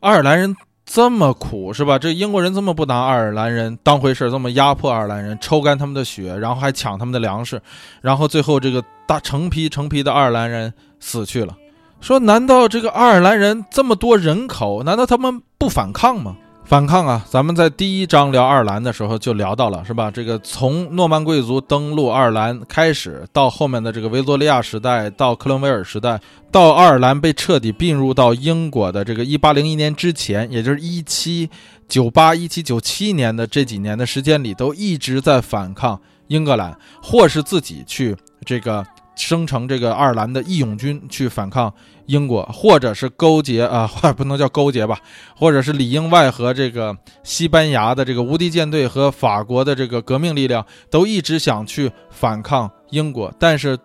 [0.00, 0.56] 爱尔兰人。”
[0.86, 1.98] 这么苦是吧？
[1.98, 7.58] 这英国人这么不拿爱尔兰人当回事，这么压迫爱尔兰人，抽干他们的血，然后还抢他们的粮食，
[8.02, 11.56] 然后最后这个大成批成批的爱尔兰人死去了。
[12.02, 16.36] 说难道这个爱尔兰人这么多人口，难道他们不反抗吗？
[16.66, 17.24] 反抗啊！
[17.28, 20.10] 咱们在第一章聊爱尔兰的时候就聊到了，是吧？
[20.10, 26.18] 这个从诺曼贵族登陆爱尔兰开始，到后面的这个维多利亚时代，到克伦威尔时代，
[26.50, 31.48] 到爱尔兰被彻底并入到英国的这个1801年之前，也就是1798、
[31.88, 38.16] 1797年的这几年的时间里，都一直在反抗英格兰，或是自己去
[38.46, 38.84] 这个。
[39.16, 41.72] 生成这个爱尔兰的义勇军去反抗
[42.06, 44.98] 英国，或者是勾结啊， 不能叫勾结吧，
[45.36, 53.78] 或者是里应外合这个西班牙的这个无敌舰队和法国的这个革命力量，都一直想去反抗英国，但是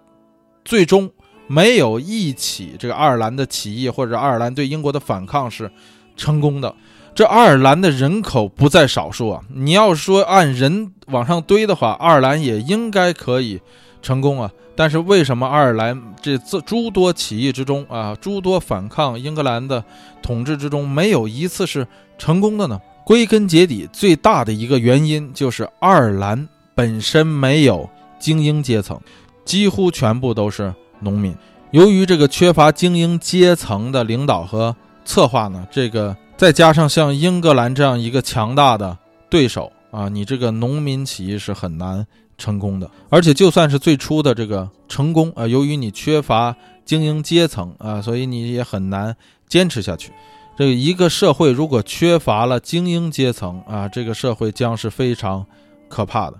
[0.65, 1.09] 最终
[1.47, 5.71] 没有一起这个爱尔兰的起义或者爱尔兰对英国的反抗是
[6.17, 6.73] 成功的。
[7.15, 13.59] 这爱尔兰的人口不在少数啊，你要说按人往上堆的话，爱尔兰也应该可以
[14.01, 14.51] 成功啊。
[14.75, 19.83] 但是为什么爱尔兰这诸多起义之中啊，诸多反抗英格兰的
[20.21, 21.85] 统治之中，没有一次是
[22.17, 22.79] 成功的呢？
[23.05, 27.89] 归根结底，最大的一个原因就是爱尔兰本身没有
[28.19, 28.97] 精英阶层，
[29.43, 31.35] 几乎全部都是农民。
[31.71, 38.97] 由于这个缺乏精英阶层的领导和策划呢，这个再加上像英格兰这样一个强大的
[39.29, 42.05] 对手啊，你这个农民起义是很难。
[42.39, 46.55] 成功的，而且就算是最初的这个成功啊，由于你缺乏
[46.85, 49.15] 精英阶层啊，所以你也很难
[49.47, 50.11] 坚持下去。
[50.57, 55.45] 这个一个社会如果缺乏了精英阶层啊，这个社会将是非常
[55.87, 56.37] 可怕的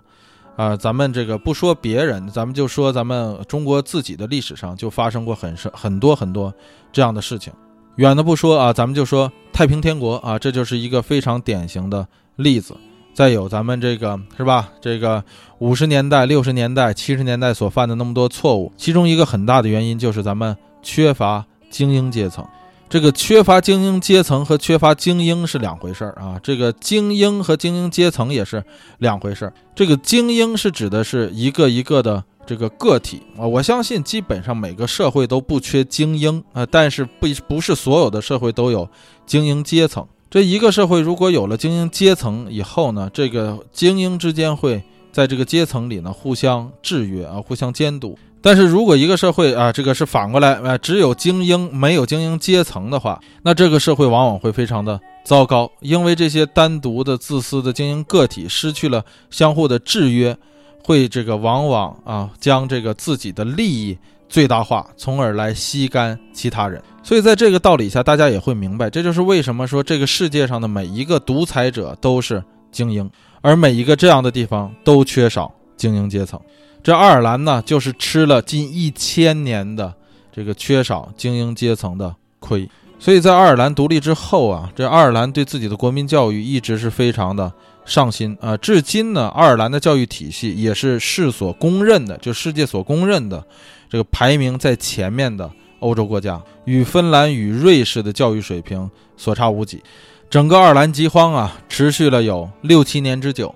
[0.56, 0.76] 啊。
[0.76, 6.54] 咱们这个不说别人，咱们就说咱们中国自己的历史上就发生过很很多很多
[6.92, 7.54] 这样的事情。
[7.96, 12.76] 远的不说啊，咱们就说太平天国啊，这就是一个非常典型的例子。
[13.14, 14.70] 再有咱们这个是吧？
[14.80, 15.24] 这个
[15.58, 22.46] 五十年代、六十年代、七十年代所犯的那么多错误，其中一个很大的原因就是咱们缺乏精英阶层。
[22.88, 26.40] 这个缺乏精英阶层和缺乏精英是两回事儿啊。
[26.42, 28.64] 这个精英和精英阶层也是
[28.98, 29.54] 两回事儿。
[29.76, 33.46] 这个精英是指的是一个一个的这个个体啊。
[33.46, 38.90] 我相信基本上每个社会都不缺精英啊，但是不不是所有的社会都有
[39.28, 40.08] 精英阶层。
[40.30, 48.16] 这一个社会如果有了精英阶层以后呢，这个精英之间会在这个阶层里呢互相制约啊，互相监督。
[48.40, 60.38] 但是如果一个社会啊，这个是反过来啊，只有精英没有精英阶层的话，那这个社会往往会非常的糟糕，因为这些单独的自私的精英个体失去了相互的制约，
[60.84, 63.98] 会这个往往啊将这个自己的利益。
[64.30, 66.82] 最大化，从而来吸干其他人。
[67.04, 73.10] 所以，在这个道理下，大家也会明白，这就是为什么说这个世界上的每一个独裁者都是精英，
[73.42, 76.40] 而每一个这样的地方都缺少精英阶层。
[76.84, 79.92] 这爱尔兰呢，就是吃了近一千年的
[80.32, 82.70] 这个缺少精英阶层的亏。
[83.00, 87.52] 所以在爱尔兰独立之后啊，这爱尔兰对自己的国民教育一直是非常的
[87.86, 88.56] 上心啊。
[88.58, 93.44] 至今呢，爱尔兰的教育体系也是世所公认的，就世界所公认的。
[93.90, 95.50] 这个排名在前面的
[95.80, 99.82] 欧洲国家，与芬兰与瑞士的教育水平所差无几。
[100.30, 103.54] 整个爱尔兰饥荒啊，持续了有六七年之久。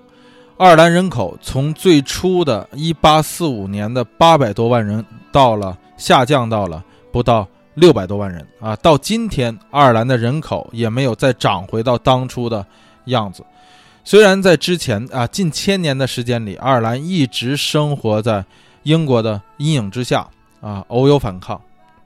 [0.56, 6.82] 爱尔兰人口从最初的一八四五年的八百多万人，到了下降到了
[7.12, 8.74] 不到六百多万人啊。
[8.76, 12.66] 到今天，爱尔兰的人口也没有再涨回到当初的
[13.04, 13.44] 样子。
[14.02, 18.44] 虽然在之前啊近千年的时间里，爱尔兰一直生活在。
[18.84, 20.26] 英国的阴影之下
[20.60, 21.60] 啊，偶有反抗，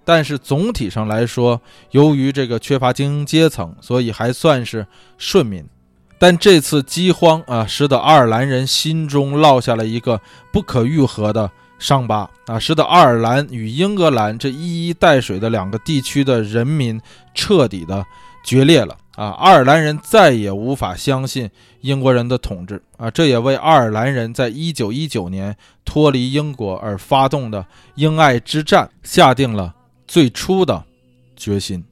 [0.04, 1.60] 但是总体上来说，
[1.90, 4.86] 由于这个缺乏精英阶层，所以还算是
[5.18, 5.64] 顺民。
[6.18, 10.20] 但这次饥荒啊，使得爱尔兰人心中落下了一个
[10.52, 11.48] 不可愈合的
[11.78, 17.00] 伤疤啊，使得爱尔兰与英格兰这一衣带水的两个地区的人民
[17.34, 18.04] 彻底的
[18.48, 18.96] 决裂了。
[19.16, 21.50] 啊，爱尔兰人再也无法相信
[21.82, 23.10] 英国人的统治啊！
[23.10, 25.54] 这也为爱尔兰人在一九一九年
[25.84, 27.66] 脱离英国而发动的
[27.96, 29.74] 英爱之战下定了
[30.06, 30.84] 最初的
[31.36, 31.84] 决心。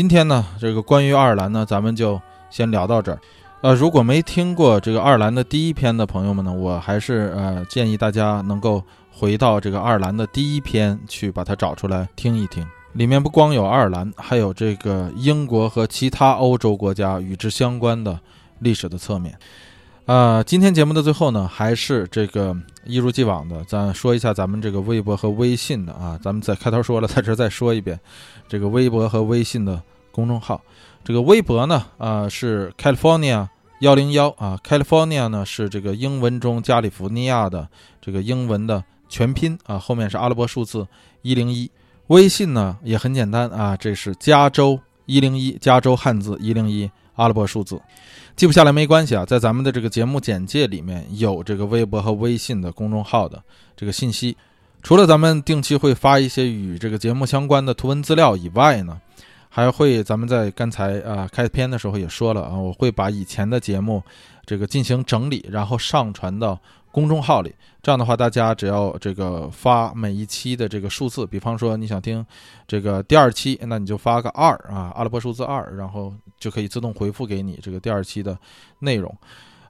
[0.00, 2.18] 今天呢，这个关于爱尔兰呢，咱们就
[2.48, 3.18] 先聊到这儿。
[3.60, 12.66] 呃，如果没听过这个爱尔兰的第一篇的朋友们呢，我还是呃建议大家能够回到这个爱尔兰的第一篇去把它找出来听一听。
[12.94, 18.18] 里面不光有爱尔兰，还有这个英国和其他欧洲国家与之相关的
[18.60, 19.38] 历史的侧面。
[20.06, 28.00] 呃，今天节目的最后呢，还是这个一如既往的，咱说一下咱们这个微博和微信的啊，咱们在开头说了，在这再说一遍，
[28.50, 30.60] 这个微博和微信的公众号。
[31.04, 33.48] 这个微博呢，啊是 California
[33.78, 37.68] 幺零幺啊，California 呢是这个英文中加利福尼亚的
[38.02, 40.84] 这个英文的全拼啊，后面是阿拉伯数字
[41.22, 41.70] 一零一。
[42.08, 47.80] 微信呢也很简单啊，这是加州一零一，加州汉字一零一，阿拉伯数字，
[48.34, 53.40] 记不下来没关系啊，在咱们的这个节目简介里面有这个微博和微信的公众号的
[53.76, 54.36] 这个信息。
[54.82, 59.00] 除了咱们定期会发一些与这个节目相关的图文资料以外呢。
[59.52, 64.00] 还会，咱们在刚才啊开篇的时候也说了啊，我会把以前的节目
[64.46, 66.56] 这个进行整理，然后上传到
[66.92, 67.52] 公众号里。
[67.82, 72.24] 这样的话，大家只要这个发每一期的这个数字，比方说你想听
[72.68, 78.38] 这个第二期，那你就发个二啊，阿拉伯数字二，然后就可以自动回复给你这个第二期的
[78.78, 79.12] 内容。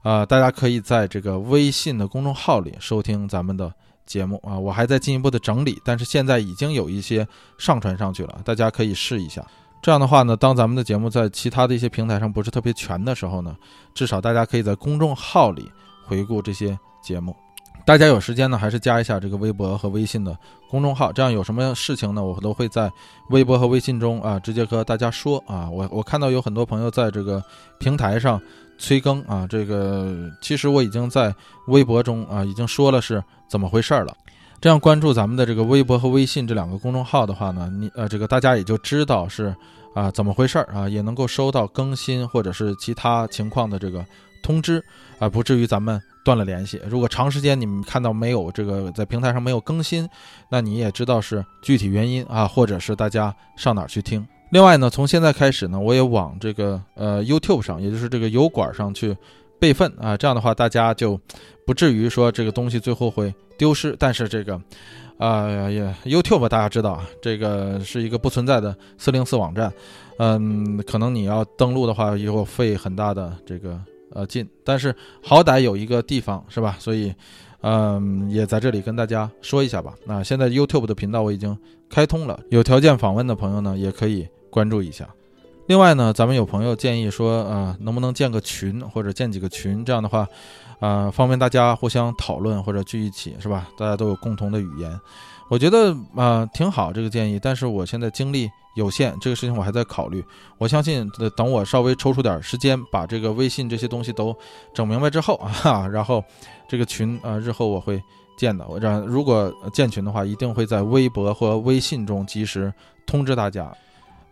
[0.03, 3.73] 啊，大家可以在这个微信的公众号里收听咱们的
[4.11, 4.59] 节目啊。
[4.59, 7.27] 我还在进一步的整理，但是现在已经有一些
[7.57, 9.47] 上传上去了，大家可以试一下。
[9.81, 13.57] 这样的话呢，当咱们的节目在其他的一些平台上不是特别全的时候呢，
[13.95, 15.71] 至少大家可以在公众号里
[16.05, 17.35] 回顾这些节目。
[17.87, 20.37] 大家有时间呢，还是加一下这个微博和微信的
[20.69, 22.93] 公众号，这样有什么事情呢，我都会在
[23.31, 25.69] 微博和微信中啊直接和大家说啊。
[25.71, 27.43] 我我看到有很多朋友在这个
[27.79, 28.39] 平台上
[28.81, 31.33] 催更啊，这个其实我已经在
[31.69, 34.17] 微博中啊已经说了是怎么回事了。
[34.61, 39.55] 这样关注咱们的这个微博和微信这两个公众号的话呢，你呃这个大家也就知道是
[39.95, 44.05] 啊怎么回事儿啊，也能够收到更新或者是其他情况的这个
[44.43, 44.85] 通知
[45.19, 46.81] 啊，不至于咱们断了联系。
[46.87, 50.09] 如果长时间你们看到没有这个在平台上没有更新，
[50.51, 54.27] 那你也知道是具体原因啊，或者是大家上哪儿去听。
[54.51, 59.17] 另外呢，从现在开始呢，我也往这个呃 YouTube 上，也就是这个油管上去。
[59.61, 61.21] 备份啊，这样的话大家就
[61.67, 63.95] 不至于说这个东西最后会丢失。
[63.99, 64.59] 但是这个，
[65.19, 69.71] 啊也 YouTube 大家知道啊，这个是一个不存在的四零四网站，
[70.17, 73.79] 嗯，可能你要登录的话，以后费很大的这个
[74.15, 74.49] 呃劲。
[74.65, 76.77] 但是好歹有一个地方是吧？
[76.79, 77.15] 所以，
[77.61, 79.93] 嗯，也在这里跟大家说一下吧。
[80.07, 81.55] 那现在 YouTube 的频道我已经
[81.91, 85.09] 开通了，有条件访问的朋友呢，也可以关注一下。
[85.67, 89.85] 另外呢，咱们有朋友建议说，啊，能不能建个群或者建几个群？
[89.85, 90.27] 这样的话，
[90.81, 93.69] 啊，方便大家互相讨论或者聚一起，是吧？
[93.79, 95.01] 大家都有共同的语言，
[95.49, 97.39] 我觉得啊挺好这个建议。
[97.41, 100.25] 但是我现在精力有限，这个事情我还在考虑。
[100.59, 104.37] 我相信等我稍微抽出点时间，把这个微信这些东西都
[104.75, 106.25] 整明白之后 啊，然后
[106.69, 108.03] 这个群啊，日后我会
[108.37, 108.67] 建的。
[108.67, 112.75] 我让如果建群的话，一定会在微博或微信中及时
[113.07, 113.73] 通知大家。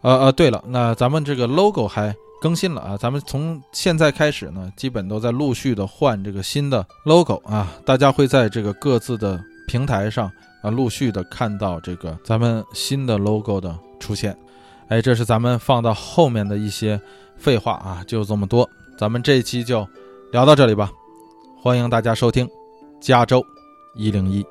[0.01, 2.97] 呃呃，对了，那咱们这个 logo 还更新了啊！
[2.97, 10.31] 咱们从现在开始呢，基本都在陆续的换这个新的 logo 啊，大家会在这个各自的平台上
[10.63, 14.37] 啊，陆续的看到这个咱们新的 logo 的出现。
[14.87, 17.01] 哎，这是咱们放到后面的一些
[17.37, 19.87] 废话啊，就这么多，咱们这一期就
[20.31, 20.91] 聊到这里吧。
[21.61, 22.49] 欢迎大家收听
[23.01, 23.45] 加州
[23.97, 24.47] 一零一。